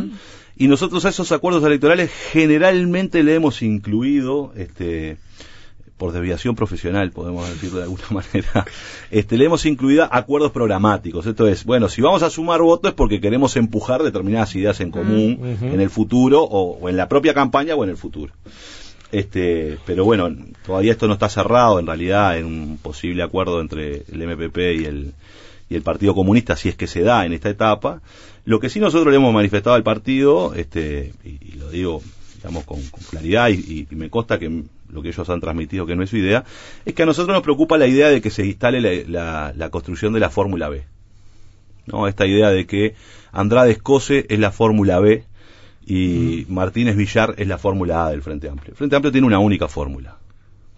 y 0.57 0.67
nosotros 0.67 1.05
a 1.05 1.09
esos 1.09 1.31
acuerdos 1.31 1.63
electorales 1.63 2.11
generalmente 2.31 3.21
le 3.23 3.35
hemos 3.35 3.61
incluido, 3.61 4.51
este, 4.55 5.17
por 5.99 6.13
desviación 6.13 6.55
profesional, 6.55 7.11
podemos 7.11 7.47
decirlo 7.47 7.79
de 7.79 7.83
alguna 7.83 8.03
manera, 8.09 8.65
este, 9.11 9.37
le 9.37 9.45
hemos 9.45 9.65
incluido 9.65 10.07
acuerdos 10.09 10.51
programáticos. 10.51 11.27
Esto 11.27 11.47
es, 11.47 11.65
bueno, 11.65 11.89
si 11.89 12.01
vamos 12.01 12.23
a 12.23 12.29
sumar 12.29 12.61
votos 12.61 12.89
es 12.89 12.95
porque 12.95 13.19
queremos 13.19 13.55
empujar 13.57 14.01
determinadas 14.01 14.55
ideas 14.55 14.79
en 14.79 14.89
común 14.91 15.55
Ujú. 15.55 15.65
en 15.65 15.81
el 15.81 15.89
futuro, 15.89 16.41
o, 16.41 16.79
o 16.79 16.89
en 16.89 16.95
la 16.95 17.09
propia 17.09 17.33
campaña 17.33 17.75
o 17.75 17.83
en 17.83 17.89
el 17.91 17.97
futuro. 17.97 18.33
Este, 19.11 19.77
pero 19.85 20.05
bueno, 20.05 20.29
todavía 20.65 20.93
esto 20.93 21.07
no 21.07 21.13
está 21.13 21.27
cerrado 21.29 21.79
en 21.79 21.85
realidad 21.87 22.37
en 22.37 22.45
un 22.45 22.77
posible 22.77 23.21
acuerdo 23.21 23.59
entre 23.59 24.03
el 24.09 24.25
MPP 24.25 24.57
y 24.57 24.85
el, 24.85 25.13
y 25.69 25.75
el 25.75 25.81
Partido 25.81 26.15
Comunista, 26.15 26.55
si 26.55 26.69
es 26.69 26.75
que 26.75 26.87
se 26.87 27.01
da 27.01 27.25
en 27.25 27.33
esta 27.33 27.49
etapa. 27.49 28.01
Lo 28.45 28.61
que 28.61 28.69
sí 28.69 28.79
nosotros 28.79 29.11
le 29.11 29.17
hemos 29.17 29.33
manifestado 29.33 29.75
al 29.75 29.83
partido, 29.83 30.53
este, 30.55 31.13
y, 31.25 31.39
y 31.45 31.51
lo 31.57 31.69
digo 31.69 32.01
digamos 32.35 32.63
con, 32.63 32.81
con 32.83 33.03
claridad 33.03 33.49
y, 33.49 33.85
y 33.89 33.95
me 33.95 34.09
consta 34.09 34.39
que 34.39 34.63
lo 34.91 35.01
que 35.01 35.09
ellos 35.09 35.29
han 35.29 35.39
transmitido 35.41 35.85
que 35.85 35.95
no 35.95 36.03
es 36.03 36.09
su 36.09 36.17
idea, 36.17 36.43
es 36.85 36.93
que 36.93 37.03
a 37.03 37.05
nosotros 37.05 37.33
nos 37.33 37.43
preocupa 37.43 37.77
la 37.77 37.87
idea 37.87 38.09
de 38.09 38.21
que 38.21 38.29
se 38.29 38.45
instale 38.45 38.81
la, 38.81 38.91
la- 39.09 39.53
la 39.55 39.69
construcción 39.69 40.13
de 40.13 40.19
la 40.19 40.29
Fórmula 40.29 40.69
B. 40.69 40.83
¿no? 41.85 42.07
Esta 42.07 42.25
idea 42.25 42.49
de 42.49 42.65
que 42.65 42.95
Andrade 43.31 43.71
Escoce 43.71 44.25
es 44.29 44.39
la 44.39 44.51
Fórmula 44.51 44.99
B 44.99 45.23
y 45.85 46.45
Martínez 46.49 46.95
Villar 46.95 47.33
es 47.37 47.47
la 47.47 47.57
Fórmula 47.57 48.05
A 48.05 48.11
del 48.11 48.21
Frente 48.21 48.47
Amplio. 48.49 48.71
El 48.71 48.77
Frente 48.77 48.95
Amplio 48.95 49.11
tiene 49.11 49.25
una 49.27 49.39
única 49.39 49.67
fórmula, 49.67 50.17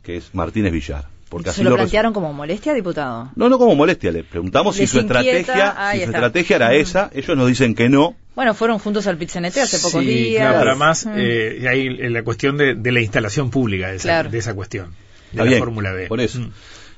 que 0.03 0.17
es 0.17 0.33
Martínez 0.33 0.71
Villar. 0.71 1.05
Porque 1.31 1.45
¿Se 1.45 1.61
así 1.61 1.63
lo 1.63 1.73
plantearon 1.73 2.11
como 2.13 2.33
molestia, 2.33 2.73
diputado? 2.73 3.31
No, 3.35 3.47
no 3.49 3.57
como 3.57 3.73
molestia, 3.75 4.11
le 4.11 4.23
preguntamos 4.23 4.75
si 4.75 4.85
su 4.85 4.97
inquieta, 4.99 5.21
estrategia, 5.21 5.91
si 5.93 5.97
su 5.97 6.03
está. 6.03 6.17
estrategia 6.17 6.55
era 6.57 6.73
esa, 6.75 7.09
ellos 7.13 7.37
nos 7.37 7.47
dicen 7.47 7.73
que 7.73 7.87
no, 7.89 8.15
Bueno, 8.35 8.53
fueron 8.53 8.79
juntos 8.79 9.07
al 9.07 9.17
PITCNT 9.17 9.57
hace 9.57 9.77
pocos 9.79 10.01
sí, 10.03 10.07
días. 10.07 10.41
Claro, 10.43 10.59
pero 10.59 10.69
además 10.71 11.05
Mm. 11.05 11.13
eh, 11.15 11.65
hay 11.69 11.89
la 12.09 12.23
cuestión 12.23 12.57
de, 12.57 12.75
de 12.75 12.91
la 12.91 12.99
instalación 13.01 13.49
pública 13.49 13.87
de 13.89 13.95
esa, 13.95 14.03
Claro. 14.03 14.29
de 14.29 14.37
esa 14.37 14.53
cuestión, 14.53 14.89
de 14.89 14.95
Está 15.31 15.43
la 15.45 15.49
bien, 15.49 15.59
Fórmula 15.59 15.91
B. 15.93 16.07
Por 16.07 16.19
eso. 16.21 16.39
Mm. 16.39 16.51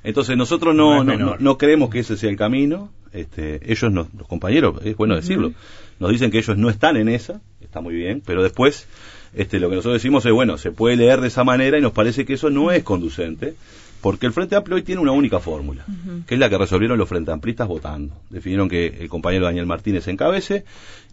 Entonces 0.04 0.36
nosotros 0.36 0.76
No 0.76 1.04
no, 1.04 1.16
no, 1.16 1.26
no- 1.26 1.36
no 1.40 1.58
creemos 1.60 1.90
que 1.92 2.00
ese 2.00 2.18
sea 2.18 2.30
el 2.30 2.36
camino. 2.36 2.92
Este, 3.14 3.72
ellos, 3.72 3.92
nos- 3.92 4.08
los 4.18 4.28
compañeros, 4.28 4.82
es 4.84 4.98
bueno 4.98 5.16
decirlo, 5.16 5.54
nos 6.00 6.10
dicen 6.10 6.32
que 6.32 6.40
ellos 6.40 6.58
no 6.58 6.70
están 6.72 6.98
en 6.98 7.08
esa, 7.08 7.40
está 7.62 7.80
muy 7.82 7.94
bien, 7.94 8.24
pero 8.26 8.42
después 8.42 8.88
este, 9.36 9.60
lo 9.60 9.70
que 9.70 9.76
nosotros 9.76 10.02
decimos 10.02 10.26
es, 10.26 10.32
bueno, 10.32 10.58
se 10.58 10.72
puede 10.72 10.96
leer 10.96 11.22
de 11.22 11.28
esa 11.28 11.44
manera 11.44 11.78
y 11.78 11.82
nos 11.82 11.92
parece 11.92 12.26
que 12.26 12.34
eso 12.34 12.50
no 12.50 12.72
es 12.72 12.84
conducente, 12.84 13.54
porque 14.04 14.26
el 14.26 14.34
Frente 14.34 14.58
Amplio 14.58 14.76
hoy 14.76 14.84
tiene 14.84 15.00
una 15.00 15.14
única 15.14 15.40
fórmula, 15.40 15.86
que 16.28 16.34
es 16.34 16.40
la 16.40 16.50
que 16.50 16.58
resolvieron 16.58 16.98
los 16.98 17.08
Frente 17.08 17.32
Amplistas 17.32 17.70
votando. 17.70 18.14
Definieron 18.30 18.68
que 18.68 18.88
el 19.00 19.08
compañero 19.08 19.46
Daniel 19.46 19.66
Martínez 19.66 20.06
encabece 20.10 20.66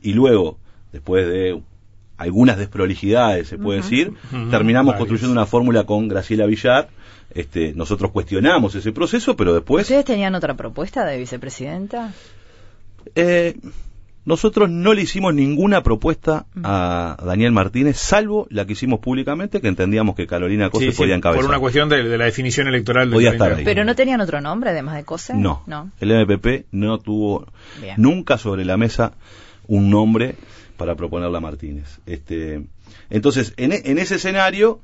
y 0.03 0.13
luego, 0.13 0.59
después 0.91 1.25
de 1.29 1.63
algunas 2.17 2.59
desprolijidades, 2.59 3.47
se 3.47 3.59
puede 3.59 3.83
decir, 3.83 4.13
terminamos 4.51 4.97
construyendo 4.97 5.31
una 5.31 5.47
fórmula 5.47 5.85
con 5.85 6.09
Graciela 6.09 6.47
Villar. 6.47 6.89
Este, 7.33 7.75
nosotros 7.75 8.11
cuestionamos 8.11 8.75
ese 8.75 8.91
proceso, 8.91 9.37
pero 9.37 9.55
después 9.55 9.85
¿Ustedes 9.85 10.05
tenían 10.05 10.35
otra 10.35 10.55
propuesta 10.55 11.07
de 11.07 11.17
vicepresidenta? 11.17 12.13
eh, 13.15 13.55
nosotros 14.25 14.69
no 14.71 14.93
le 14.95 15.03
hicimos 15.03 15.33
ninguna 15.35 15.83
propuesta 15.83 16.47
a 16.63 17.17
Daniel 17.25 17.53
Martínez, 17.53 17.97
salvo 17.97 18.47
la 18.51 18.67
que 18.67 18.75
hicimos 18.75 19.01
públicamente, 19.01 19.61
que 19.61 19.69
entendíamos 19.69 20.15
que 20.15 20.27
Carolina 20.27 20.69
Cose 20.71 20.87
Sí, 20.87 20.93
sí, 20.93 20.99
podía 20.99 21.15
encabezar. 21.15 21.43
por 21.43 21.51
una 21.51 21.59
cuestión 21.59 21.89
de, 21.89 22.03
de 22.03 22.19
la 22.19 22.27
definición 22.27 22.69
electoral. 22.69 23.09
del 23.09 23.15
Podía 23.15 23.31
estar 23.31 23.49
Amplio. 23.53 23.65
¿Pero 23.65 23.85
no 23.85 23.95
tenían 23.97 24.21
otro 24.21 24.41
nombre 24.41 24.71
además 24.71 24.97
de 24.97 25.05
COSE? 25.05 25.35
No, 25.35 25.63
No. 25.67 25.91
el 26.01 26.11
MPP 26.13 26.67
no 26.73 26.99
tuvo 26.99 27.47
Bien. 27.81 27.95
nunca 27.97 28.37
sobre 28.39 28.65
la 28.65 28.77
mesa 28.77 29.13
un 29.67 29.89
nombre 29.91 30.35
para 30.77 30.95
proponerle 30.97 31.37
a 31.37 31.41
Martínez. 31.41 31.99
Este, 32.07 32.63
entonces, 33.11 33.55
en, 33.57 33.73
e- 33.73 33.83
en 33.85 33.99
ese 33.99 34.17
escenario, 34.17 34.81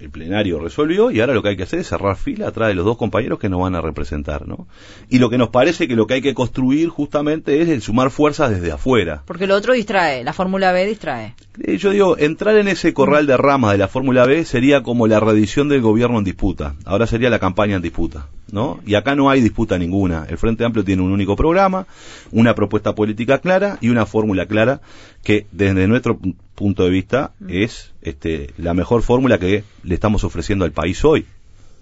el 0.00 0.10
plenario 0.10 0.58
resolvió 0.58 1.10
y 1.10 1.20
ahora 1.20 1.34
lo 1.34 1.42
que 1.42 1.50
hay 1.50 1.56
que 1.56 1.64
hacer 1.64 1.80
es 1.80 1.88
cerrar 1.88 2.16
fila 2.16 2.48
atrás 2.48 2.68
de 2.68 2.74
los 2.74 2.84
dos 2.84 2.96
compañeros 2.96 3.38
que 3.38 3.48
nos 3.48 3.60
van 3.60 3.74
a 3.74 3.80
representar, 3.80 4.48
¿no? 4.48 4.66
Y 5.08 5.18
lo 5.18 5.28
que 5.28 5.38
nos 5.38 5.50
parece 5.50 5.86
que 5.86 5.94
lo 5.94 6.06
que 6.06 6.14
hay 6.14 6.22
que 6.22 6.34
construir 6.34 6.88
justamente 6.88 7.60
es 7.60 7.68
el 7.68 7.82
sumar 7.82 8.10
fuerzas 8.10 8.50
desde 8.50 8.72
afuera. 8.72 9.22
Porque 9.26 9.46
lo 9.46 9.54
otro 9.54 9.74
distrae, 9.74 10.24
la 10.24 10.32
Fórmula 10.32 10.72
B 10.72 10.86
distrae. 10.86 11.34
Eh, 11.62 11.76
Yo 11.76 11.90
digo, 11.90 12.16
entrar 12.18 12.56
en 12.56 12.68
ese 12.68 12.94
corral 12.94 13.26
de 13.26 13.36
ramas 13.36 13.72
de 13.72 13.78
la 13.78 13.88
Fórmula 13.88 14.24
B 14.24 14.44
sería 14.44 14.82
como 14.82 15.06
la 15.06 15.20
reedición 15.20 15.68
del 15.68 15.82
gobierno 15.82 16.18
en 16.18 16.24
disputa. 16.24 16.74
Ahora 16.84 17.06
sería 17.06 17.28
la 17.28 17.38
campaña 17.38 17.76
en 17.76 17.82
disputa, 17.82 18.28
¿no? 18.50 18.80
Y 18.86 18.94
acá 18.94 19.14
no 19.14 19.28
hay 19.28 19.40
disputa 19.42 19.76
ninguna. 19.78 20.24
El 20.28 20.38
Frente 20.38 20.64
Amplio 20.64 20.84
tiene 20.84 21.02
un 21.02 21.12
único 21.12 21.36
programa, 21.36 21.86
una 22.32 22.54
propuesta 22.54 22.94
política 22.94 23.38
clara 23.40 23.76
y 23.80 23.90
una 23.90 24.06
fórmula 24.06 24.46
clara 24.46 24.80
que 25.22 25.46
desde 25.52 25.86
nuestro 25.86 26.18
pu- 26.18 26.34
punto 26.54 26.84
de 26.84 26.90
vista 26.90 27.32
es 27.48 27.92
este, 28.00 28.50
la 28.56 28.72
mejor 28.72 29.02
fórmula 29.02 29.38
que 29.38 29.64
le 29.82 29.94
estamos 29.94 30.24
ofreciendo 30.24 30.64
al 30.64 30.72
país 30.72 31.04
hoy, 31.04 31.26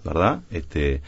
¿verdad? 0.03 0.41
Este, 0.51 1.01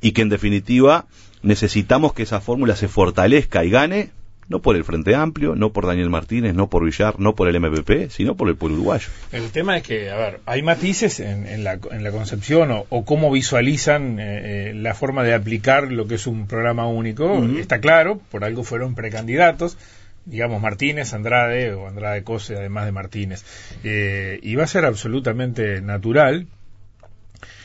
y 0.00 0.12
que 0.12 0.22
en 0.22 0.28
definitiva 0.30 1.06
necesitamos 1.42 2.14
que 2.14 2.22
esa 2.22 2.40
fórmula 2.40 2.74
se 2.74 2.88
fortalezca 2.88 3.64
y 3.66 3.70
gane 3.70 4.10
no 4.48 4.60
por 4.60 4.76
el 4.76 4.84
Frente 4.84 5.14
Amplio, 5.14 5.54
no 5.54 5.72
por 5.72 5.86
Daniel 5.86 6.10
Martínez, 6.10 6.54
no 6.54 6.68
por 6.68 6.84
Villar, 6.84 7.18
no 7.18 7.34
por 7.34 7.48
el 7.48 7.60
MPP, 7.60 8.10
sino 8.10 8.36
por 8.36 8.48
el 8.48 8.56
pueblo 8.56 8.76
uruguayo. 8.76 9.08
El 9.32 9.50
tema 9.50 9.76
es 9.76 9.82
que, 9.82 10.10
a 10.10 10.16
ver, 10.16 10.40
hay 10.46 10.62
matices 10.62 11.20
en, 11.20 11.46
en 11.46 11.64
la, 11.64 11.78
en 11.90 12.02
la 12.02 12.10
concepción 12.10 12.70
o, 12.70 12.86
o 12.88 13.04
cómo 13.04 13.30
visualizan 13.30 14.18
eh, 14.18 14.70
eh, 14.70 14.74
la 14.74 14.94
forma 14.94 15.22
de 15.22 15.34
aplicar 15.34 15.90
lo 15.90 16.06
que 16.06 16.16
es 16.16 16.26
un 16.26 16.46
programa 16.46 16.86
único. 16.86 17.44
Está 17.58 17.80
claro, 17.80 18.20
por 18.30 18.44
algo 18.44 18.64
fueron 18.64 18.94
precandidatos, 18.94 19.76
digamos 20.24 20.60
Martínez, 20.60 21.12
Andrade 21.14 21.72
o 21.72 21.88
Andrade 21.88 22.22
Cose, 22.22 22.56
además 22.56 22.86
de 22.86 22.92
Martínez. 22.92 23.44
Eh, 23.84 24.38
y 24.42 24.54
va 24.54 24.64
a 24.64 24.68
ser 24.68 24.84
absolutamente 24.84 25.80
natural 25.80 26.46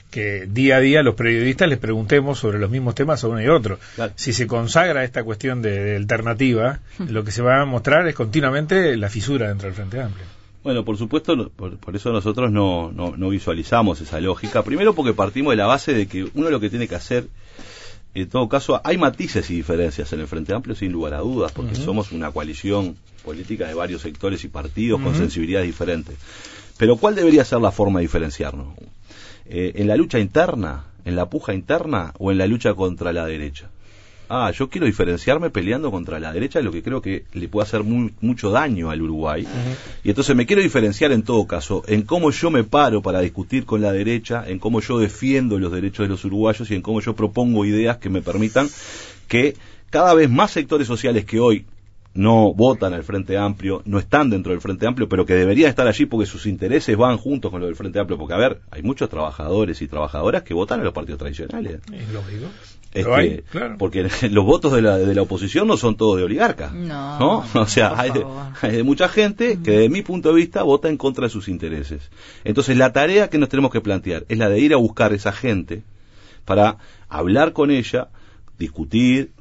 que 0.09 0.47
día 0.47 0.77
a 0.77 0.79
día 0.79 1.03
los 1.03 1.15
periodistas 1.15 1.69
les 1.69 1.77
preguntemos 1.77 2.39
sobre 2.39 2.59
los 2.59 2.69
mismos 2.69 2.95
temas 2.95 3.23
a 3.23 3.27
uno 3.27 3.41
y 3.41 3.47
otro. 3.47 3.79
Claro. 3.95 4.13
Si 4.15 4.33
se 4.33 4.47
consagra 4.47 5.03
esta 5.03 5.23
cuestión 5.23 5.61
de, 5.61 5.83
de 5.83 5.95
alternativa, 5.95 6.79
lo 7.07 7.23
que 7.23 7.31
se 7.31 7.41
va 7.41 7.61
a 7.61 7.65
mostrar 7.65 8.07
es 8.07 8.15
continuamente 8.15 8.97
la 8.97 9.09
fisura 9.09 9.49
dentro 9.49 9.67
del 9.67 9.75
Frente 9.75 10.01
Amplio. 10.01 10.25
Bueno, 10.63 10.83
por 10.83 10.97
supuesto, 10.97 11.49
por, 11.49 11.77
por 11.77 11.95
eso 11.95 12.11
nosotros 12.11 12.51
no, 12.51 12.91
no, 12.91 13.15
no 13.15 13.29
visualizamos 13.29 14.01
esa 14.01 14.19
lógica. 14.19 14.63
Primero 14.63 14.93
porque 14.93 15.13
partimos 15.13 15.51
de 15.51 15.57
la 15.57 15.65
base 15.65 15.93
de 15.93 16.07
que 16.07 16.29
uno 16.33 16.49
lo 16.49 16.59
que 16.59 16.69
tiene 16.69 16.87
que 16.87 16.95
hacer, 16.95 17.27
en 18.13 18.27
todo 18.27 18.49
caso, 18.49 18.81
hay 18.83 18.97
matices 18.97 19.49
y 19.51 19.55
diferencias 19.55 20.11
en 20.11 20.19
el 20.19 20.27
Frente 20.27 20.53
Amplio 20.53 20.75
sin 20.75 20.91
lugar 20.91 21.13
a 21.13 21.19
dudas, 21.19 21.51
porque 21.53 21.75
somos 21.75 22.11
una 22.11 22.31
coalición 22.31 22.97
política 23.23 23.67
de 23.67 23.73
varios 23.73 24.01
sectores 24.01 24.43
y 24.43 24.47
partidos 24.47 24.99
con 25.01 25.15
sensibilidades 25.15 25.67
diferentes. 25.67 26.15
Pero 26.77 26.97
¿cuál 26.97 27.15
debería 27.15 27.45
ser 27.45 27.61
la 27.61 27.71
forma 27.71 27.99
de 27.99 28.05
diferenciarnos? 28.05 28.67
Eh, 29.49 29.73
¿En 29.75 29.87
la 29.87 29.95
lucha 29.97 30.19
interna, 30.19 30.85
en 31.05 31.15
la 31.15 31.25
puja 31.29 31.53
interna 31.53 32.13
o 32.19 32.31
en 32.31 32.37
la 32.37 32.47
lucha 32.47 32.73
contra 32.75 33.11
la 33.11 33.25
derecha? 33.25 33.69
Ah, 34.31 34.51
yo 34.51 34.69
quiero 34.69 34.85
diferenciarme 34.85 35.49
peleando 35.49 35.89
contra 35.89 36.19
la 36.19 36.31
derecha, 36.31 36.61
lo 36.61 36.71
que 36.71 36.83
creo 36.83 37.01
que 37.01 37.23
le 37.33 37.47
puede 37.47 37.65
hacer 37.65 37.81
muy- 37.83 38.13
mucho 38.21 38.51
daño 38.51 38.91
al 38.91 39.01
Uruguay. 39.01 39.43
Y 40.03 40.09
entonces 40.09 40.35
me 40.35 40.45
quiero 40.45 40.61
diferenciar 40.61 41.11
en 41.11 41.23
todo 41.23 41.47
caso 41.47 41.83
en 41.87 42.03
cómo 42.03 42.29
yo 42.29 42.51
me 42.51 42.63
paro 42.63 43.01
para 43.01 43.21
discutir 43.21 43.65
con 43.65 43.81
la 43.81 43.91
derecha, 43.91 44.43
en 44.47 44.59
cómo 44.59 44.81
yo 44.81 44.99
defiendo 44.99 45.57
los 45.57 45.71
derechos 45.71 46.03
de 46.05 46.09
los 46.09 46.23
uruguayos 46.25 46.69
y 46.69 46.75
en 46.75 46.83
cómo 46.83 47.01
yo 47.01 47.15
propongo 47.15 47.65
ideas 47.65 47.97
que 47.97 48.11
me 48.11 48.21
permitan 48.21 48.69
que 49.27 49.55
cada 49.89 50.13
vez 50.13 50.29
más 50.29 50.51
sectores 50.51 50.85
sociales 50.85 51.25
que 51.25 51.39
hoy 51.39 51.65
no 52.19 52.53
votan 52.53 52.93
al 52.93 53.05
Frente 53.05 53.37
Amplio, 53.37 53.81
no 53.85 53.97
están 53.97 54.29
dentro 54.29 54.51
del 54.51 54.59
Frente 54.59 54.85
Amplio, 54.85 55.07
pero 55.07 55.25
que 55.25 55.35
deberían 55.35 55.69
estar 55.69 55.87
allí 55.87 56.05
porque 56.05 56.25
sus 56.25 56.47
intereses 56.47 56.97
van 56.97 57.15
juntos 57.17 57.49
con 57.49 57.61
los 57.61 57.69
del 57.69 57.77
Frente 57.77 57.97
Amplio. 57.97 58.17
Porque, 58.17 58.33
a 58.33 58.37
ver, 58.37 58.59
hay 58.71 58.83
muchos 58.83 59.09
trabajadores 59.09 59.81
y 59.81 59.87
trabajadoras 59.87 60.43
que 60.43 60.53
votan 60.53 60.81
a 60.81 60.83
los 60.83 60.91
partidos 60.91 61.17
tradicionales. 61.17 61.79
Es 61.93 62.11
lógico. 62.11 62.47
Este, 62.93 63.13
hay, 63.13 63.41
claro. 63.49 63.77
Porque 63.77 64.09
los 64.31 64.43
votos 64.43 64.73
de 64.73 64.81
la, 64.81 64.97
de 64.97 65.15
la 65.15 65.21
oposición 65.21 65.65
no 65.65 65.77
son 65.77 65.95
todos 65.95 66.17
de 66.17 66.23
oligarca. 66.23 66.71
No, 66.71 67.19
¿no? 67.19 67.45
O 67.61 67.67
sea, 67.67 67.97
hay 67.97 68.11
de, 68.11 68.19
favor. 68.19 68.47
hay 68.63 68.75
de 68.75 68.83
mucha 68.83 69.07
gente 69.07 69.57
que, 69.63 69.71
desde 69.71 69.89
mi 69.89 70.01
punto 70.01 70.29
de 70.29 70.35
vista, 70.35 70.63
vota 70.63 70.89
en 70.89 70.97
contra 70.97 71.23
de 71.23 71.29
sus 71.29 71.47
intereses. 71.47 72.11
Entonces, 72.43 72.75
la 72.75 72.91
tarea 72.91 73.29
que 73.29 73.37
nos 73.37 73.47
tenemos 73.47 73.71
que 73.71 73.79
plantear 73.79 74.25
es 74.27 74.37
la 74.37 74.49
de 74.49 74.59
ir 74.59 74.73
a 74.73 74.77
buscar 74.77 75.13
esa 75.13 75.31
gente 75.31 75.83
para 76.43 76.79
hablar 77.07 77.53
con 77.53 77.71
ella, 77.71 78.09
discutir, 78.57 79.31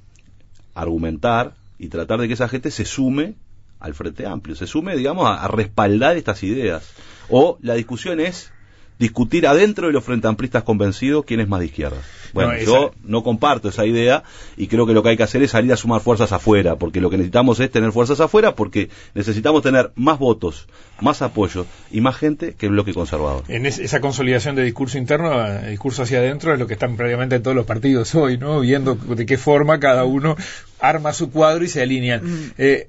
argumentar 0.76 1.57
y 1.78 1.88
tratar 1.88 2.20
de 2.20 2.28
que 2.28 2.34
esa 2.34 2.48
gente 2.48 2.70
se 2.70 2.84
sume 2.84 3.36
al 3.80 3.94
Frente 3.94 4.26
Amplio, 4.26 4.56
se 4.56 4.66
sume, 4.66 4.96
digamos, 4.96 5.26
a, 5.26 5.44
a 5.44 5.48
respaldar 5.48 6.16
estas 6.16 6.42
ideas. 6.42 6.90
O 7.28 7.58
la 7.62 7.74
discusión 7.74 8.20
es 8.20 8.52
discutir 8.98 9.46
adentro 9.46 9.86
de 9.86 9.92
los 9.92 10.04
frente 10.04 10.26
amplistas 10.28 10.62
convencidos 10.64 11.24
quién 11.24 11.40
es 11.40 11.48
más 11.48 11.60
de 11.60 11.66
izquierda. 11.66 11.98
Bueno, 12.34 12.52
No, 12.52 12.58
yo 12.58 12.90
no 13.04 13.22
comparto 13.22 13.68
esa 13.70 13.86
idea 13.86 14.22
y 14.56 14.66
creo 14.66 14.86
que 14.86 14.92
lo 14.92 15.02
que 15.02 15.10
hay 15.10 15.16
que 15.16 15.22
hacer 15.22 15.42
es 15.42 15.52
salir 15.52 15.72
a 15.72 15.76
sumar 15.76 16.00
fuerzas 16.02 16.30
afuera, 16.32 16.76
porque 16.76 17.00
lo 17.00 17.08
que 17.08 17.16
necesitamos 17.16 17.58
es 17.60 17.70
tener 17.70 17.90
fuerzas 17.92 18.20
afuera, 18.20 18.54
porque 18.54 18.90
necesitamos 19.14 19.62
tener 19.62 19.92
más 19.94 20.18
votos, 20.18 20.68
más 21.00 21.22
apoyo 21.22 21.64
y 21.90 22.00
más 22.02 22.16
gente 22.16 22.54
que 22.54 22.66
el 22.66 22.72
bloque 22.72 22.92
conservador. 22.92 23.44
En 23.48 23.64
es- 23.64 23.78
esa 23.78 24.00
consolidación 24.00 24.56
de 24.56 24.64
discurso 24.64 24.98
interno, 24.98 25.60
discurso 25.68 26.02
hacia 26.02 26.18
adentro, 26.18 26.52
es 26.52 26.58
lo 26.58 26.66
que 26.66 26.74
están 26.74 26.96
previamente 26.96 27.36
en 27.36 27.42
todos 27.42 27.56
los 27.56 27.64
partidos 27.66 28.14
hoy, 28.14 28.36
¿no? 28.36 28.60
Viendo 28.60 28.94
de 28.94 29.24
qué 29.24 29.38
forma 29.38 29.80
cada 29.80 30.04
uno 30.04 30.36
arma 30.80 31.12
su 31.14 31.30
cuadro 31.30 31.64
y 31.64 31.68
se 31.68 31.80
alinean. 31.82 32.52
Eh, 32.58 32.88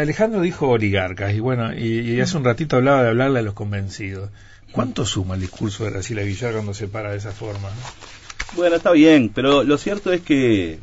Alejandro 0.00 0.40
dijo 0.40 0.68
oligarcas, 0.68 1.34
y 1.34 1.40
bueno, 1.40 1.72
y, 1.74 2.00
y 2.00 2.20
hace 2.20 2.36
un 2.36 2.44
ratito 2.44 2.76
hablaba 2.76 3.02
de 3.02 3.08
hablarle 3.10 3.38
a 3.40 3.42
los 3.42 3.54
convencidos. 3.54 4.30
¿Cuánto 4.72 5.06
suma 5.06 5.34
el 5.36 5.40
discurso 5.40 5.84
de 5.84 5.90
Graciela 5.90 6.22
Villar 6.22 6.52
cuando 6.54 6.74
se 6.74 6.88
para 6.88 7.12
de 7.12 7.18
esa 7.18 7.30
forma? 7.32 7.68
Bueno, 8.56 8.76
está 8.76 8.90
bien, 8.92 9.30
pero 9.34 9.62
lo 9.64 9.78
cierto 9.78 10.12
es 10.12 10.20
que 10.20 10.78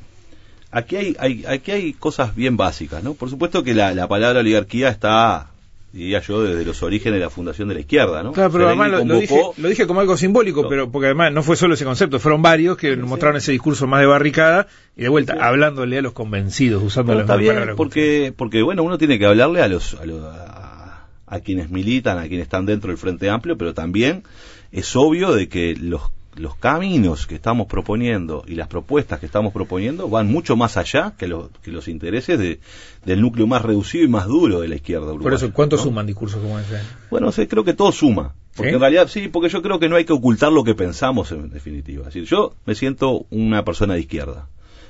aquí 0.72 0.96
hay, 0.96 1.16
hay- 1.20 1.46
aquí 1.46 1.72
hay 1.72 1.94
cosas 1.94 2.36
bien 2.36 2.56
básicas, 2.58 3.04
¿no? 3.04 3.14
Por 3.14 3.30
supuesto 3.30 3.64
que 3.64 3.74
la, 3.74 3.94
la 3.94 4.08
palabra 4.08 4.40
oligarquía 4.40 4.90
está, 4.90 5.51
diría 5.94 6.22
yo, 6.22 6.42
desde 6.44 6.64
los 6.64 6.82
orígenes 6.84 7.20
de 7.20 7.26
la 7.26 7.30
fundación 7.30 7.68
de 7.68 7.74
la 7.76 7.80
izquierda, 7.82 8.24
¿no? 8.24 8.32
Claro, 8.32 8.52
pero 8.52 8.68
además 8.68 8.92
lo, 8.92 9.04
lo 9.06 9.20
dije, 9.20 9.42
lo 9.58 9.68
dije 9.70 9.88
como 9.88 10.00
algo 10.00 10.16
simbólico, 10.18 10.64
No. 10.64 10.70
pero 10.70 10.90
porque 10.92 11.08
además 11.08 11.34
no 11.34 11.44
fue 11.44 11.56
solo 11.58 11.74
ese 11.74 11.84
concepto, 11.86 12.20
fueron 12.20 12.42
varios 12.42 12.78
que 12.78 12.96
mostraron 12.96 13.38
ese 13.38 13.52
discurso 13.52 13.88
más 13.88 14.00
de 14.00 14.06
barricada 14.08 14.68
y 14.96 15.02
de 15.04 15.10
vuelta, 15.10 15.36
hablándole 15.42 15.98
a 15.98 16.02
los 16.02 16.14
convencidos, 16.14 16.82
usando 16.84 17.14
las 17.14 17.26
palabras. 17.28 17.76
porque, 17.76 18.34
porque 18.36 18.62
bueno, 18.62 18.84
uno 18.84 18.98
tiene 18.98 19.20
que 19.20 19.26
hablarle 19.26 19.62
a 19.62 19.68
los, 19.68 19.96
a, 19.96 20.06
los- 20.06 20.24
a- 20.24 21.08
a 21.28 21.40
quienes 21.40 21.70
militan, 21.70 22.18
a 22.18 22.28
quienes 22.28 22.44
están 22.44 22.66
dentro 22.66 22.90
del 22.90 22.98
Frente 22.98 23.30
Amplio, 23.30 23.58
pero 23.58 23.74
también 23.74 24.24
es 24.72 24.96
obvio 24.96 25.34
de 25.34 25.48
que 25.50 25.76
los, 25.80 26.02
los 26.36 26.56
caminos 26.56 27.28
que 27.28 27.36
estamos 27.36 27.68
proponiendo 27.68 28.44
y 28.48 28.56
las 28.56 28.68
propuestas 28.68 29.20
que 29.20 29.26
estamos 29.26 29.52
proponiendo 29.52 30.10
van 30.10 30.28
mucho 30.28 30.56
más 30.56 30.78
allá 30.78 31.14
que, 31.18 31.28
los 31.28 31.50
que 31.62 31.72
los 31.72 31.88
intereses 31.88 32.40
de, 32.40 32.60
del 33.06 33.22
núcleo 33.22 33.48
más 33.48 33.62
reducido 33.62 34.06
y 34.06 34.08
más 34.08 34.28
duro 34.28 34.62
de 34.62 34.70
la 34.70 34.76
izquierda 34.76 35.08
uruguaya. 35.08 35.24
Por 35.24 35.34
eso, 35.34 35.54
¿cuánto 35.54 35.76
¿no? 35.76 35.84
suman 35.84 36.06
discursos 36.08 36.42
como 36.42 36.58
ese? 36.58 36.80
Bueno, 37.10 37.28
no 37.28 37.32
sé, 37.32 37.48
creo 37.48 37.64
que 37.64 37.74
todo 37.74 37.92
suma. 37.92 38.34
Porque 38.56 38.72
¿Sí? 38.72 38.76
en 38.76 38.82
realidad, 38.82 39.08
sí, 39.08 39.28
porque 39.28 39.50
yo 39.50 39.62
creo 39.62 39.80
que 39.80 39.90
no 39.90 39.96
hay 39.96 40.06
que 40.06 40.14
ocultar 40.14 40.52
lo 40.52 40.64
que 40.64 40.76
pensamos 40.76 41.32
en 41.32 41.50
definitiva. 41.50 42.08
Es 42.08 42.14
decir, 42.14 42.26
yo 42.26 42.54
me 42.66 42.76
siento 42.76 43.26
una 43.30 43.64
persona 43.64 43.94
de 43.94 44.02
izquierda, 44.02 44.48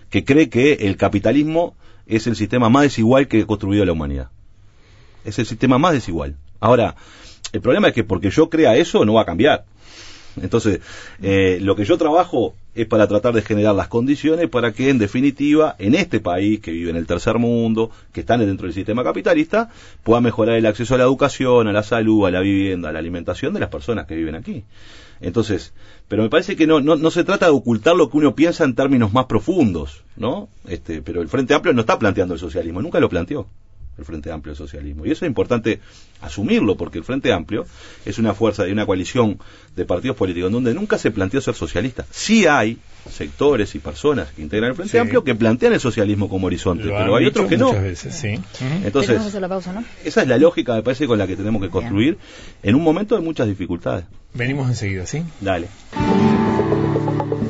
que 0.09 0.23
cree 0.23 0.49
que 0.49 0.73
el 0.73 0.97
capitalismo 0.97 1.75
es 2.05 2.27
el 2.27 2.35
sistema 2.35 2.69
más 2.69 2.83
desigual 2.83 3.27
que 3.27 3.41
ha 3.41 3.45
construido 3.45 3.85
la 3.85 3.93
humanidad. 3.93 4.29
Es 5.25 5.39
el 5.39 5.45
sistema 5.45 5.77
más 5.77 5.93
desigual. 5.93 6.35
Ahora, 6.59 6.95
el 7.53 7.61
problema 7.61 7.89
es 7.89 7.93
que 7.93 8.03
porque 8.03 8.29
yo 8.29 8.49
crea 8.49 8.75
eso 8.75 9.05
no 9.05 9.13
va 9.13 9.21
a 9.21 9.25
cambiar. 9.25 9.65
Entonces, 10.41 10.79
eh, 11.21 11.59
lo 11.61 11.75
que 11.75 11.85
yo 11.85 11.97
trabajo 11.97 12.53
es 12.73 12.87
para 12.87 13.07
tratar 13.07 13.33
de 13.33 13.41
generar 13.41 13.75
las 13.75 13.87
condiciones 13.87 14.49
para 14.49 14.71
que, 14.71 14.89
en 14.89 14.97
definitiva, 14.97 15.75
en 15.77 15.95
este 15.95 16.19
país 16.19 16.59
que 16.61 16.71
vive 16.71 16.89
en 16.89 16.95
el 16.95 17.05
tercer 17.05 17.37
mundo, 17.37 17.91
que 18.13 18.21
están 18.21 18.39
dentro 18.39 18.65
del 18.65 18.73
sistema 18.73 19.03
capitalista, 19.03 19.69
pueda 20.03 20.21
mejorar 20.21 20.55
el 20.55 20.65
acceso 20.65 20.95
a 20.95 20.97
la 20.97 21.03
educación, 21.03 21.67
a 21.67 21.73
la 21.73 21.83
salud, 21.83 22.25
a 22.25 22.31
la 22.31 22.39
vivienda, 22.39 22.89
a 22.89 22.91
la 22.91 22.99
alimentación 22.99 23.53
de 23.53 23.59
las 23.59 23.69
personas 23.69 24.07
que 24.07 24.15
viven 24.15 24.35
aquí. 24.35 24.63
Entonces, 25.19 25.73
pero 26.07 26.23
me 26.23 26.29
parece 26.29 26.55
que 26.55 26.65
no, 26.65 26.79
no, 26.79 26.95
no 26.95 27.11
se 27.11 27.23
trata 27.23 27.45
de 27.45 27.51
ocultar 27.51 27.95
lo 27.95 28.09
que 28.09 28.17
uno 28.17 28.33
piensa 28.33 28.63
en 28.63 28.73
términos 28.73 29.13
más 29.13 29.25
profundos, 29.25 30.03
¿no? 30.15 30.49
Este, 30.67 31.01
pero 31.01 31.21
el 31.21 31.29
Frente 31.29 31.53
Amplio 31.53 31.73
no 31.73 31.81
está 31.81 31.99
planteando 31.99 32.33
el 32.33 32.39
socialismo, 32.39 32.81
nunca 32.81 32.99
lo 32.99 33.09
planteó 33.09 33.47
el 33.97 34.05
Frente 34.05 34.31
Amplio 34.31 34.51
del 34.53 34.57
socialismo. 34.57 35.05
Y 35.05 35.11
eso 35.11 35.25
es 35.25 35.29
importante 35.29 35.79
asumirlo, 36.21 36.75
porque 36.77 36.97
el 36.97 37.03
Frente 37.03 37.31
Amplio 37.33 37.65
es 38.05 38.17
una 38.19 38.33
fuerza 38.33 38.63
de 38.63 38.71
una 38.71 38.85
coalición 38.85 39.39
de 39.75 39.85
partidos 39.85 40.15
políticos 40.17 40.47
en 40.47 40.53
donde 40.53 40.73
nunca 40.73 40.97
se 40.97 41.11
planteó 41.11 41.41
ser 41.41 41.55
socialista. 41.55 42.05
Sí 42.11 42.45
hay 42.47 42.77
sectores 43.09 43.73
y 43.75 43.79
personas 43.79 44.29
que 44.31 44.41
integran 44.41 44.69
el 44.71 44.75
Frente 44.75 44.91
Sí. 44.91 44.97
Amplio 44.97 45.23
que 45.23 45.33
plantean 45.35 45.73
el 45.73 45.79
socialismo 45.79 46.29
como 46.29 46.47
horizonte, 46.47 46.85
Lo 46.85 46.95
pero 46.97 47.15
hay 47.15 47.25
otros 47.25 47.47
que 47.47 47.57
no. 47.57 47.67
muchas 47.67 47.83
veces, 47.83 48.15
sí. 48.15 48.27
Entonces, 48.83 49.07
Tenemos 49.07 49.23
que 49.25 49.29
hacer 49.29 49.41
la 49.41 49.49
pausa, 49.49 49.73
¿no? 49.73 49.83
esa 50.05 50.21
es 50.21 50.27
la 50.27 50.37
lógica, 50.37 50.75
me 50.75 50.83
parece, 50.83 51.07
con 51.07 51.17
la 51.17 51.27
que 51.27 51.35
tenemos 51.35 51.61
que 51.61 51.69
construir 51.69 52.17
en 52.63 52.75
un 52.75 52.83
momento 52.83 53.15
de 53.15 53.21
muchas 53.21 53.47
dificultades. 53.47 54.05
Venimos 54.33 54.69
enseguida, 54.69 55.05
¿sí? 55.05 55.23
Dale. 55.41 55.67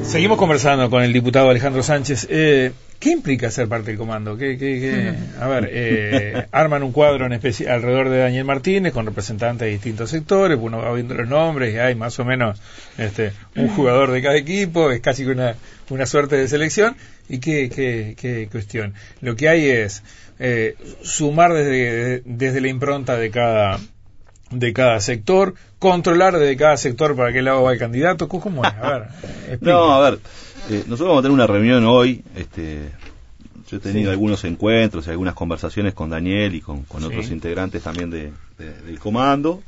Seguimos 0.03 0.37
conversando 0.37 0.89
con 0.89 1.03
el 1.03 1.13
diputado 1.13 1.49
Alejandro 1.49 1.83
Sánchez. 1.83 2.27
Eh, 2.29 2.71
¿Qué 2.99 3.11
implica 3.11 3.49
ser 3.49 3.67
parte 3.67 3.87
del 3.91 3.97
comando? 3.97 4.37
¿Qué, 4.37 4.57
qué- 4.57 4.79
qué- 4.79 5.13
A 5.41 5.47
ver, 5.47 5.69
eh, 5.71 6.45
arman 6.51 6.83
un 6.83 6.91
cuadro 6.91 7.25
en 7.25 7.33
alrededor 7.33 8.09
de 8.09 8.17
Daniel 8.19 8.45
Martínez 8.45 8.93
con 8.93 9.05
representantes 9.05 9.65
de 9.65 9.71
distintos 9.71 10.09
sectores, 10.11 10.57
uno 10.61 10.79
va 10.79 10.93
viendo 10.93 11.15
los 11.15 11.27
nombres 11.27 11.73
y 11.73 11.77
hay 11.79 11.95
más 11.95 12.19
o 12.19 12.25
menos 12.25 12.61
este, 12.97 13.31
un 13.55 13.69
jugador 13.69 14.11
de 14.11 14.21
cada 14.21 14.35
equipo, 14.37 14.91
es 14.91 14.99
casi 14.99 15.25
una, 15.25 15.55
una 15.89 16.05
suerte 16.05 16.35
de 16.35 16.47
selección. 16.47 16.95
¿Y 17.29 17.39
qué, 17.39 17.69
qué, 17.73 18.15
qué 18.19 18.47
cuestión? 18.51 18.93
Lo 19.21 19.35
que 19.35 19.49
hay 19.49 19.67
es 19.69 20.03
eh, 20.39 20.75
sumar 21.01 21.53
desde, 21.53 22.21
desde 22.25 22.61
la 22.61 22.67
impronta 22.67 23.15
de 23.17 23.31
cada 23.31 23.79
de 24.51 24.73
cada 24.73 24.99
sector, 24.99 25.55
controlar 25.79 26.37
desde 26.37 26.55
cada 26.57 26.77
sector 26.77 27.15
para 27.15 27.31
qué 27.33 27.41
lado 27.41 27.63
va 27.63 27.73
el 27.73 27.79
candidato. 27.79 28.27
¿Cómo 28.27 28.63
es? 28.63 28.71
A 28.73 28.89
ver. 28.91 29.07
No, 29.61 29.93
a 29.93 29.99
ver, 30.09 30.19
eh, 30.69 30.83
nosotros 30.87 31.07
vamos 31.09 31.19
a 31.19 31.21
tener 31.23 31.33
una 31.33 31.47
reunión 31.47 31.83
hoy. 31.85 32.23
Este, 32.35 32.89
yo 33.69 33.77
he 33.77 33.79
tenido 33.79 34.09
Sí. 34.09 34.11
algunos 34.11 34.43
encuentros 34.43 35.07
y 35.07 35.09
algunas 35.11 35.33
conversaciones 35.33 35.93
con 35.93 36.09
Daniel 36.09 36.53
y 36.55 36.61
con, 36.61 36.83
con 36.83 37.01
Sí. 37.01 37.07
otros 37.07 37.31
integrantes 37.31 37.81
también 37.83 38.09
de, 38.09 38.31
de- 38.57 38.81
del 38.85 38.99
comando. 38.99 39.61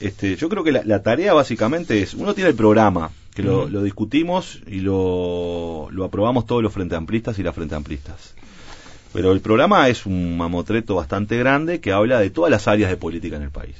Este, 0.00 0.36
yo 0.36 0.48
creo 0.48 0.62
que 0.62 0.72
la, 0.72 0.82
la 0.84 1.02
tarea 1.02 1.32
básicamente 1.32 2.02
es, 2.02 2.14
uno 2.14 2.34
tiene 2.34 2.50
el 2.50 2.56
programa, 2.56 3.10
que 3.34 3.42
lo, 3.42 3.68
lo 3.68 3.82
discutimos 3.82 4.60
y 4.66 4.80
lo, 4.80 5.88
lo 5.90 6.04
aprobamos 6.04 6.46
todos 6.46 6.62
los 6.62 6.72
frente 6.72 6.96
amplistas 6.96 7.38
y 7.38 7.42
las 7.42 7.54
frente 7.54 7.74
amplistas. 7.74 8.34
Pero 9.12 9.32
el 9.32 9.40
programa 9.40 9.88
es 9.88 10.04
un 10.04 10.36
mamotreto 10.36 10.94
bastante 10.96 11.38
grande 11.38 11.80
que 11.80 11.92
habla 11.92 12.18
de 12.20 12.28
todas 12.30 12.50
las 12.50 12.68
áreas 12.68 12.90
de 12.90 12.96
política 12.98 13.36
en 13.36 13.42
el 13.42 13.50
país. 13.50 13.76